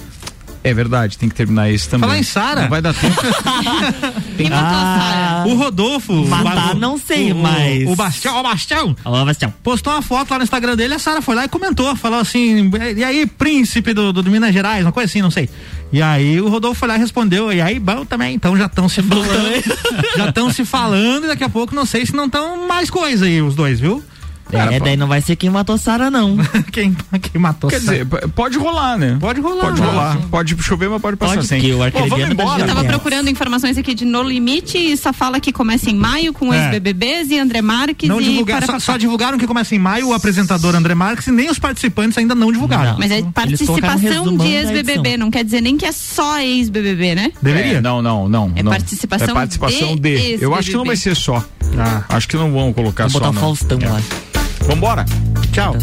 É 0.70 0.74
verdade, 0.74 1.18
tem 1.18 1.30
que 1.30 1.36
terminar 1.36 1.70
esse 1.72 1.88
também. 1.88 2.07
Falar 2.09 2.20
em 2.20 2.24
Sara. 2.24 2.61
Não 2.63 2.70
vai 2.70 2.82
dar 2.82 2.93
tempo. 2.93 3.15
Quem 4.38 4.49
matou 4.49 4.68
a 4.78 4.99
Sara? 4.99 5.47
O 5.47 5.55
Rodolfo. 5.55 6.13
Matar, 6.28 6.76
o- 6.76 6.80
não 6.80 6.97
sei, 6.97 7.32
o, 7.32 7.36
mas- 7.36 7.88
O 7.88 7.95
Bastião, 7.95 8.36
ó, 8.36 8.43
Bastião. 8.43 8.95
Ó, 9.05 9.26
Bastião. 9.26 9.53
Postou 9.63 9.93
uma 9.93 10.01
foto 10.01 10.32
lá 10.32 10.38
no 10.38 10.43
Instagram 10.43 10.76
dele, 10.76 10.93
a 10.95 10.99
Sara 10.99 11.22
foi 11.22 11.36
lá 11.36 11.45
e 11.45 11.47
comentou, 11.47 11.95
falou 11.95 12.20
assim, 12.20 12.70
e 12.95 13.03
aí, 13.03 13.26
príncipe 13.26 13.93
do, 13.93 14.11
do, 14.13 14.22
do 14.24 14.32
Minas 14.32 14.53
Gerais, 14.53 14.86
uma 14.86 14.91
coisa 14.91 15.09
assim, 15.09 15.22
não 15.22 15.32
sei. 15.32 15.49
E 15.91 16.01
aí 16.01 16.39
o 16.41 16.49
Rodolfo 16.49 16.80
foi 16.80 16.88
lá 16.89 16.95
e 16.95 16.99
respondeu, 16.99 17.51
e 17.51 17.61
aí, 17.61 17.80
bom 17.80 18.03
também, 18.05 18.36
então 18.36 18.57
já 18.57 18.65
estão 18.65 18.89
se 18.89 19.01
falando, 19.01 19.63
já 20.18 20.30
estão 20.30 20.51
se 20.51 20.65
falando 20.65 21.24
e 21.26 21.28
daqui 21.28 21.43
a 21.43 21.49
pouco 21.49 21.74
não 21.74 21.86
sei 21.86 22.05
se 22.05 22.13
não 22.13 22.26
estão 22.26 22.68
mais 22.68 22.89
coisa 22.89 23.26
aí 23.26 23.41
os 23.41 23.55
dois, 23.55 23.80
viu? 23.80 24.03
É, 24.52 24.80
daí 24.80 24.98
não 24.98 25.08
vai 25.08 25.22
ser 25.22 25.36
quem 25.36 25.50
matou 25.50 25.78
Sara, 25.78 26.10
não. 26.10 26.38
quem, 26.72 26.95
quem 27.22 27.41
matou 27.41 27.70
Quer 27.70 27.82
Sara? 27.82 28.04
dizer, 28.06 28.28
pode 28.30 28.58
rolar, 28.58 28.98
né? 28.98 29.18
Pode 29.20 29.41
rolar. 29.41 29.66
Pode 29.68 29.82
rolar. 29.82 30.18
Pode 30.30 30.64
chover, 30.64 30.89
mas 30.89 31.02
pode 31.02 31.18
passar 31.18 31.36
Pode, 31.36 31.48
sem. 31.48 31.60
porque 31.60 31.74
o 31.74 31.78
Bom, 31.78 32.08
vamos 32.10 32.30
embora. 32.32 32.62
Eu 32.64 32.68
tava 32.68 32.84
procurando 32.86 33.30
informações 33.30 33.78
aqui 33.78 33.93
de 33.93 34.06
No 34.06 34.24
Limite 34.24 34.78
e 34.78 34.95
só 34.98 35.12
fala 35.14 35.39
que 35.39 35.52
começa 35.52 35.89
em 35.89 35.95
maio 35.95 36.34
com 36.34 36.54
É. 36.54 36.58
ex-BBBs 36.66 37.30
e 37.32 37.39
André 37.39 37.62
Marques 37.62 38.08
Não 38.10 38.22
e 38.22 38.26
divulgar, 38.26 38.64
para 38.66 38.80
só, 38.80 38.93
só 38.93 38.98
divulgaram 38.98 39.38
que 39.38 39.48
começa 39.48 39.76
em 39.76 39.80
maio 39.80 40.10
o 40.10 40.14
apresentador 40.14 40.76
André 40.76 40.95
Marques 40.95 41.28
e 41.28 41.32
nem 41.32 41.50
os 41.50 41.60
participantes 41.60 42.18
ainda 42.18 42.34
não 42.36 42.52
divulgaram. 42.52 42.91
Não. 42.93 43.00
Mas 43.00 43.12
é 43.12 43.22
participação 43.34 44.38
de 44.38 44.48
ex-BBB, 44.48 45.18
não 45.18 45.30
quer 45.32 45.43
dizer 45.43 45.62
nem 45.62 45.78
que 45.78 45.86
é 45.86 45.91
só 45.91 46.39
ex-BBB, 46.39 47.16
né? 47.16 47.32
Deveria? 47.41 47.78
É, 47.78 47.82
não, 47.82 48.02
não, 48.02 48.28
não. 48.30 48.52
É 48.56 48.64
não. 48.64 48.72
participação 48.72 49.30
É 49.30 49.34
participação 49.34 49.95
de 49.95 50.38
de. 50.38 50.43
Eu 50.43 50.54
acho 50.56 50.70
que 50.72 50.76
não 50.78 50.86
vai 50.86 50.95
ser 50.95 51.16
só. 51.16 51.43
Ah. 51.78 52.04
Acho 52.10 52.28
que 52.28 52.38
não 52.38 52.52
vão 52.52 52.72
colocar 52.72 53.04
Vou 53.04 53.12
só. 53.12 53.20
botar 53.20 53.30
o 53.30 53.34
não. 53.34 53.41
Faustão 53.41 53.80
É. 53.82 53.89
lá. 53.89 54.02
Vambora? 54.68 55.05
Tchau. 55.58 55.76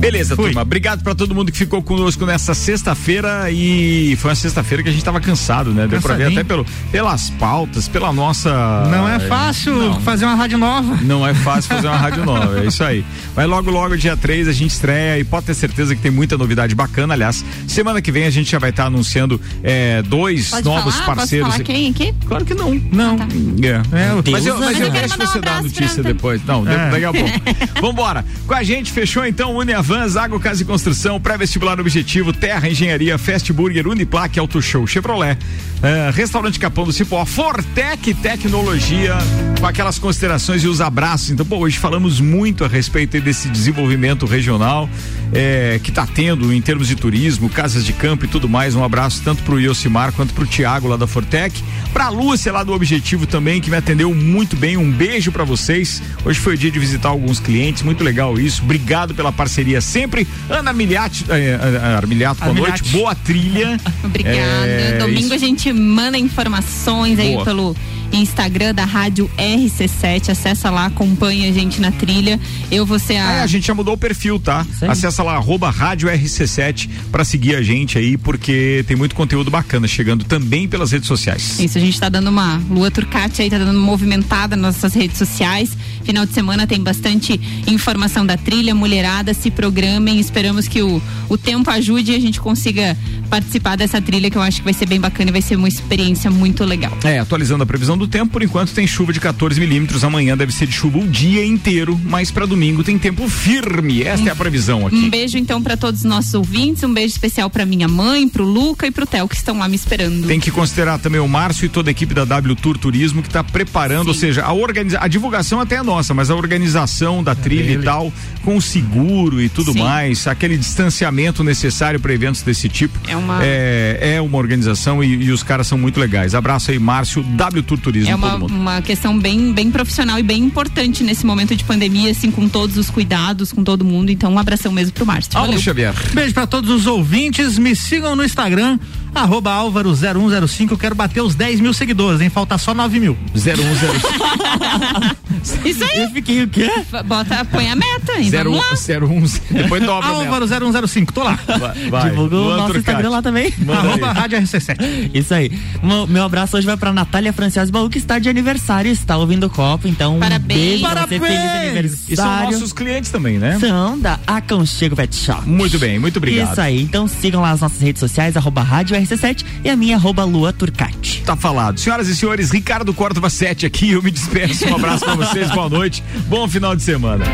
Beleza, 0.00 0.34
Fui. 0.34 0.46
turma. 0.46 0.62
Obrigado 0.62 1.02
pra 1.02 1.14
todo 1.14 1.32
mundo 1.34 1.52
que 1.52 1.58
ficou 1.58 1.80
conosco 1.82 2.26
nessa 2.26 2.54
sexta-feira 2.54 3.50
e 3.52 4.16
foi 4.16 4.30
uma 4.30 4.34
sexta-feira 4.34 4.82
que 4.82 4.88
a 4.88 4.92
gente 4.92 5.04
tava 5.04 5.20
cansado, 5.20 5.70
né? 5.72 5.86
Deu 5.86 6.00
pra 6.00 6.14
ver 6.16 6.26
até 6.32 6.42
pelo, 6.42 6.66
pelas 6.90 7.30
pautas, 7.30 7.86
pela 7.86 8.12
nossa. 8.12 8.50
Não 8.90 9.08
é 9.08 9.20
fácil 9.20 9.74
Não. 9.76 10.00
fazer 10.00 10.24
uma 10.24 10.34
rádio 10.34 10.58
nova. 10.58 10.96
Não 11.02 11.26
é 11.26 11.32
fácil 11.34 11.68
fazer 11.74 11.86
uma 11.86 11.96
rádio 11.96 12.24
nova, 12.24 12.60
é 12.60 12.66
isso 12.66 12.82
aí. 12.82 13.04
Mas 13.36 13.46
logo, 13.48 13.70
logo, 13.70 13.96
dia 13.96 14.16
3, 14.16 14.48
a 14.48 14.52
gente 14.52 14.70
estreia 14.72 15.18
e 15.20 15.24
pode 15.24 15.46
ter 15.46 15.54
certeza 15.54 15.94
que 15.94 16.02
tem 16.02 16.10
muita 16.10 16.36
novidade 16.36 16.74
bacana. 16.74 17.14
Aliás, 17.14 17.44
semana 17.68 18.02
que 18.02 18.10
vem 18.10 18.24
a 18.26 18.30
gente 18.30 18.50
já 18.50 18.58
vai 18.58 18.70
estar 18.70 18.86
anunciando 18.86 19.40
é, 19.62 20.02
dois 20.02 20.50
Pode 20.50 20.64
novos 20.64 20.94
falar? 20.96 21.16
parceiros. 21.16 21.46
Posso 21.48 21.64
falar 21.64 21.78
quem 21.78 21.90
aqui? 21.90 22.14
Claro 22.26 22.44
que 22.44 22.54
não. 22.54 22.74
Não. 22.90 23.16
tá. 23.18 23.26
É. 23.62 24.08
É, 24.08 24.12
o- 24.14 24.22
Mas 24.32 24.46
eu, 24.46 24.56
mas 24.58 24.66
Mas 24.72 24.80
eu 24.80 24.86
eu 24.86 24.92
deixo 24.92 25.14
um 25.14 25.26
você 25.26 25.40
dar 25.40 25.58
a 25.58 25.62
notícia 25.62 26.02
pra- 26.02 26.12
depois. 26.12 26.44
Não, 26.44 26.68
É. 26.68 26.90
daqui 26.90 27.04
a 27.04 27.12
pouco. 27.12 27.30
Vambora. 27.80 28.24
Com 28.46 28.54
a 28.54 28.62
gente, 28.62 28.90
fechou 28.90 29.11
então 29.20 29.54
Uniavan, 29.54 30.08
Zago 30.08 30.40
Casa 30.40 30.62
e 30.62 30.64
Construção, 30.64 31.20
pré-vestibular 31.20 31.78
objetivo, 31.78 32.32
Terra 32.32 32.68
Engenharia, 32.68 33.18
Fast 33.18 33.52
Burger, 33.52 33.86
Uniplaque, 33.86 34.38
Auto 34.38 34.62
Show, 34.62 34.86
Chevrolet, 34.86 35.36
eh, 35.82 36.10
Restaurante 36.14 36.58
Capão 36.58 36.84
do 36.84 36.92
Cipó, 36.92 37.22
Fortec 37.26 38.14
Tecnologia, 38.14 39.18
com 39.60 39.66
aquelas 39.66 39.98
considerações 39.98 40.64
e 40.64 40.66
os 40.66 40.80
abraços. 40.80 41.30
Então, 41.30 41.44
pô, 41.44 41.58
hoje 41.58 41.78
falamos 41.78 42.20
muito 42.20 42.64
a 42.64 42.68
respeito 42.68 43.20
desse 43.20 43.48
desenvolvimento 43.48 44.24
regional 44.24 44.88
eh, 45.32 45.80
que 45.82 45.90
está 45.90 46.06
tendo 46.06 46.52
em 46.52 46.60
termos 46.60 46.88
de 46.88 46.94
turismo, 46.94 47.48
casas 47.48 47.84
de 47.84 47.92
campo 47.92 48.24
e 48.24 48.28
tudo 48.28 48.48
mais. 48.48 48.74
Um 48.74 48.84
abraço 48.84 49.22
tanto 49.24 49.42
pro 49.42 49.60
Yosimar 49.60 50.12
quanto 50.12 50.34
pro 50.34 50.46
Tiago 50.46 50.88
lá 50.88 50.96
da 50.96 51.06
Fortec, 51.06 51.62
pra 51.92 52.08
Lúcia 52.08 52.52
lá 52.52 52.62
do 52.62 52.72
Objetivo 52.72 53.26
também, 53.26 53.60
que 53.60 53.70
me 53.70 53.76
atendeu 53.76 54.14
muito 54.14 54.56
bem. 54.56 54.76
Um 54.76 54.90
beijo 54.90 55.32
pra 55.32 55.44
vocês. 55.44 56.02
Hoje 56.24 56.38
foi 56.38 56.54
o 56.54 56.58
dia 56.58 56.70
de 56.70 56.78
visitar 56.78 57.08
alguns 57.08 57.40
clientes, 57.40 57.82
muito 57.82 58.04
legal 58.04 58.38
isso. 58.38 58.62
Obrigado 58.62 59.14
pela 59.14 59.32
parceria 59.32 59.80
sempre. 59.80 60.26
Ana 60.48 60.72
Milhati, 60.72 61.24
eh, 61.28 61.58
eh, 61.60 61.96
Armiliato, 61.96 62.40
boa 62.42 62.54
noite, 62.54 62.84
boa 62.90 63.14
trilha. 63.14 63.78
Obrigada. 64.04 64.66
É, 64.66 64.98
Domingo 64.98 65.26
isso. 65.26 65.34
a 65.34 65.38
gente 65.38 65.72
manda 65.72 66.18
informações 66.18 67.18
aí 67.18 67.32
Boa. 67.32 67.44
pelo 67.44 67.76
Instagram 68.12 68.74
da 68.74 68.84
Rádio 68.84 69.30
RC7. 69.38 70.30
Acessa 70.30 70.70
lá, 70.70 70.86
acompanha 70.86 71.48
a 71.48 71.52
gente 71.52 71.80
na 71.80 71.90
trilha. 71.90 72.38
Eu 72.70 72.84
vou 72.84 72.98
ser 72.98 73.16
a. 73.16 73.32
É, 73.32 73.40
a 73.42 73.46
gente 73.46 73.66
já 73.66 73.74
mudou 73.74 73.94
o 73.94 73.98
perfil, 73.98 74.38
tá? 74.38 74.66
Acessa 74.82 75.21
lá, 75.22 75.34
arroba 75.34 75.70
Rádio 75.70 76.08
RC7 76.08 76.88
pra 77.10 77.24
seguir 77.24 77.54
a 77.54 77.62
gente 77.62 77.98
aí, 77.98 78.16
porque 78.16 78.84
tem 78.86 78.96
muito 78.96 79.14
conteúdo 79.14 79.50
bacana 79.50 79.86
chegando 79.86 80.24
também 80.24 80.68
pelas 80.68 80.92
redes 80.92 81.08
sociais. 81.08 81.58
Isso, 81.60 81.78
a 81.78 81.80
gente 81.80 81.98
tá 81.98 82.08
dando 82.08 82.28
uma 82.28 82.60
Lua 82.70 82.90
Turcati 82.90 83.42
aí, 83.42 83.50
tá 83.50 83.58
dando 83.58 83.78
movimentada 83.80 84.56
nas 84.56 84.76
nossas 84.76 84.94
redes 84.94 85.18
sociais. 85.18 85.76
Final 86.04 86.26
de 86.26 86.32
semana 86.32 86.66
tem 86.66 86.80
bastante 86.80 87.40
informação 87.66 88.26
da 88.26 88.36
trilha, 88.36 88.74
mulherada, 88.74 89.32
se 89.32 89.50
programem. 89.50 90.18
Esperamos 90.18 90.66
que 90.68 90.82
o, 90.82 91.00
o 91.28 91.38
tempo 91.38 91.70
ajude 91.70 92.12
e 92.12 92.14
a 92.14 92.20
gente 92.20 92.40
consiga 92.40 92.96
participar 93.30 93.76
dessa 93.76 94.00
trilha 94.00 94.30
que 94.30 94.36
eu 94.36 94.42
acho 94.42 94.58
que 94.58 94.64
vai 94.64 94.74
ser 94.74 94.86
bem 94.86 95.00
bacana 95.00 95.30
e 95.30 95.32
vai 95.32 95.42
ser 95.42 95.56
uma 95.56 95.68
experiência 95.68 96.30
muito 96.30 96.64
legal. 96.64 96.96
É, 97.04 97.18
atualizando 97.18 97.62
a 97.62 97.66
previsão 97.66 97.96
do 97.96 98.06
tempo, 98.06 98.32
por 98.32 98.42
enquanto 98.42 98.72
tem 98.72 98.86
chuva 98.86 99.12
de 99.12 99.20
14 99.20 99.58
milímetros. 99.58 100.04
Amanhã 100.04 100.36
deve 100.36 100.52
ser 100.52 100.66
de 100.66 100.72
chuva 100.72 100.98
o 100.98 101.08
dia 101.08 101.44
inteiro, 101.44 101.98
mas 102.04 102.30
para 102.30 102.46
domingo 102.46 102.82
tem 102.82 102.98
tempo 102.98 103.28
firme. 103.28 104.02
Esta 104.02 104.28
é 104.28 104.32
a 104.32 104.36
previsão 104.36 104.86
aqui. 104.86 104.96
Um 104.96 105.10
beijo 105.10 105.38
então 105.38 105.62
para 105.62 105.76
todos 105.76 106.00
os 106.00 106.06
nossos 106.06 106.34
ouvintes, 106.34 106.82
um 106.82 106.92
beijo 106.92 107.12
especial 107.12 107.48
para 107.48 107.64
minha 107.64 107.88
mãe, 107.88 108.28
pro 108.28 108.44
Luca 108.44 108.86
e 108.86 108.90
pro 108.90 109.06
Theo 109.06 109.28
que 109.28 109.36
estão 109.36 109.58
lá 109.58 109.68
me 109.68 109.76
esperando. 109.76 110.26
Tem 110.26 110.40
que 110.40 110.50
considerar 110.50 110.98
também 110.98 111.20
o 111.20 111.28
Márcio 111.28 111.66
e 111.66 111.68
toda 111.68 111.90
a 111.90 111.92
equipe 111.92 112.14
da 112.14 112.24
W 112.24 112.56
Tour 112.56 112.76
Turismo 112.76 113.22
que 113.22 113.28
está 113.28 113.42
preparando, 113.42 114.08
ou 114.08 114.14
seja, 114.14 114.42
a 114.42 114.52
organiza 114.52 114.98
a 115.00 115.08
divulgação 115.08 115.60
até 115.60 115.76
é 115.76 115.82
nossa, 115.96 116.14
mas 116.14 116.30
a 116.30 116.34
organização 116.34 117.22
da 117.22 117.34
trilha 117.34 117.72
e 117.72 117.78
tal, 117.82 118.12
com 118.44 118.56
o 118.56 118.62
seguro 118.62 119.40
e 119.42 119.48
tudo 119.48 119.72
Sim. 119.72 119.80
mais, 119.82 120.26
aquele 120.26 120.56
distanciamento 120.56 121.44
necessário 121.44 122.00
para 122.00 122.12
eventos 122.14 122.42
desse 122.42 122.68
tipo. 122.68 122.98
É 123.08 123.16
uma- 123.16 123.40
é, 123.42 124.14
é 124.16 124.20
uma 124.20 124.38
organização 124.38 125.02
e, 125.04 125.24
e 125.24 125.30
os 125.30 125.42
caras 125.42 125.66
são 125.66 125.76
muito 125.76 126.00
legais. 126.00 126.34
Abraço 126.34 126.70
aí, 126.70 126.78
Márcio, 126.78 127.22
W 127.22 127.62
Tour 127.62 127.78
Turismo, 127.78 128.10
É 128.10 128.14
uma, 128.14 128.30
todo 128.30 128.40
mundo. 128.42 128.54
uma 128.54 128.80
questão 128.82 129.18
bem, 129.18 129.52
bem 129.52 129.70
profissional 129.70 130.18
e 130.18 130.22
bem 130.22 130.42
importante 130.42 131.04
nesse 131.04 131.26
momento 131.26 131.54
de 131.54 131.62
pandemia, 131.64 132.10
assim, 132.10 132.30
com 132.30 132.48
todos 132.48 132.76
os 132.76 132.88
cuidados, 132.90 133.52
com 133.52 133.62
todo 133.62 133.84
mundo. 133.84 134.10
Então, 134.10 134.32
um 134.32 134.38
abração 134.38 134.72
mesmo 134.72 134.92
pro 134.92 135.04
Márcio. 135.06 135.32
Paulo 135.32 135.48
Valeu. 135.48 135.62
Xavier. 135.62 135.94
Beijo 136.14 136.32
pra 136.34 136.46
todos 136.46 136.70
os 136.70 136.86
ouvintes, 136.86 137.58
me 137.58 137.76
sigam 137.76 138.16
no 138.16 138.24
Instagram, 138.24 138.78
arroba 139.20 139.50
Álvaro0105, 139.50 140.70
eu 140.72 140.78
quero 140.78 140.94
bater 140.94 141.20
os 141.20 141.34
10 141.34 141.60
mil 141.60 141.72
seguidores, 141.72 142.20
hein? 142.20 142.30
Falta 142.30 142.56
só 142.58 142.74
9 142.74 143.00
mil. 143.00 143.16
0105. 143.34 145.22
Isso 145.68 145.84
aí. 145.84 146.02
Eu 146.02 146.10
fiquei 146.10 146.42
o 146.42 146.48
quê? 146.48 146.70
Bota, 147.04 147.44
põe 147.46 147.68
a 147.68 147.74
meta 147.76 148.12
aí. 148.12 148.30
Zero, 148.30 148.50
vamos 148.52 148.70
lá. 148.70 148.76
zero, 148.76 149.10
um, 149.10 149.24
depois 149.50 149.82
dobra. 149.82 150.08
Álvaro 150.08 150.46
0105, 150.46 151.12
tô 151.12 151.22
lá. 151.22 151.38
Vai, 151.46 151.90
vai. 151.90 152.10
Divulga 152.10 152.36
o 152.36 152.56
nosso. 152.56 152.78
Instagram 152.78 153.10
lá 153.10 153.22
também. 153.22 153.52
Manda 153.58 153.80
Arroba 153.80 154.08
aí. 154.10 154.14
Rádio 154.14 154.38
RC7. 154.40 155.10
Isso 155.14 155.34
aí. 155.34 155.50
Meu, 155.82 156.06
meu 156.06 156.24
abraço 156.24 156.56
hoje 156.56 156.66
vai 156.66 156.76
pra 156.76 156.92
Natália 156.92 157.32
Francias 157.32 157.70
Baú, 157.70 157.88
que 157.90 157.98
está 157.98 158.18
de 158.18 158.28
aniversário, 158.28 158.90
está 158.90 159.16
ouvindo 159.16 159.46
o 159.46 159.50
copo, 159.50 159.88
então 159.88 160.18
Parabéns. 160.18 160.80
um 160.80 160.88
você, 160.88 161.06
feliz 161.06 161.20
Parabéns. 161.20 161.22
aniversário. 161.22 162.02
E 162.08 162.16
são 162.16 162.50
nossos 162.52 162.72
clientes 162.72 163.10
também, 163.10 163.38
né? 163.38 163.58
São 163.58 163.98
da 163.98 164.18
Aconchego 164.26 164.96
Pet 164.96 165.14
Shop. 165.14 165.48
Muito 165.48 165.78
bem, 165.78 165.98
muito 165.98 166.16
obrigado. 166.16 166.52
Isso 166.52 166.60
aí, 166.60 166.82
então 166.82 167.06
sigam 167.08 167.40
lá 167.42 167.50
as 167.50 167.60
nossas 167.60 167.80
redes 167.80 168.00
sociais, 168.00 168.36
arroba 168.36 168.62
Rádio 168.62 168.96
RC7 169.04 169.44
e 169.64 169.70
a 169.70 169.76
minha 169.76 169.96
arroba 169.96 170.24
Lua 170.24 170.52
Turcati. 170.52 171.22
Tá 171.24 171.36
falado. 171.36 171.78
Senhoras 171.78 172.08
e 172.08 172.16
senhores, 172.16 172.50
Ricardo 172.50 172.92
Córdova 172.92 173.30
7 173.30 173.66
aqui, 173.66 173.92
eu 173.92 174.02
me 174.02 174.10
despeço. 174.10 174.66
Um 174.68 174.74
abraço 174.74 175.04
pra 175.04 175.14
vocês, 175.14 175.50
boa 175.50 175.68
noite, 175.68 176.02
bom 176.28 176.48
final 176.48 176.74
de 176.74 176.82
semana. 176.82 177.24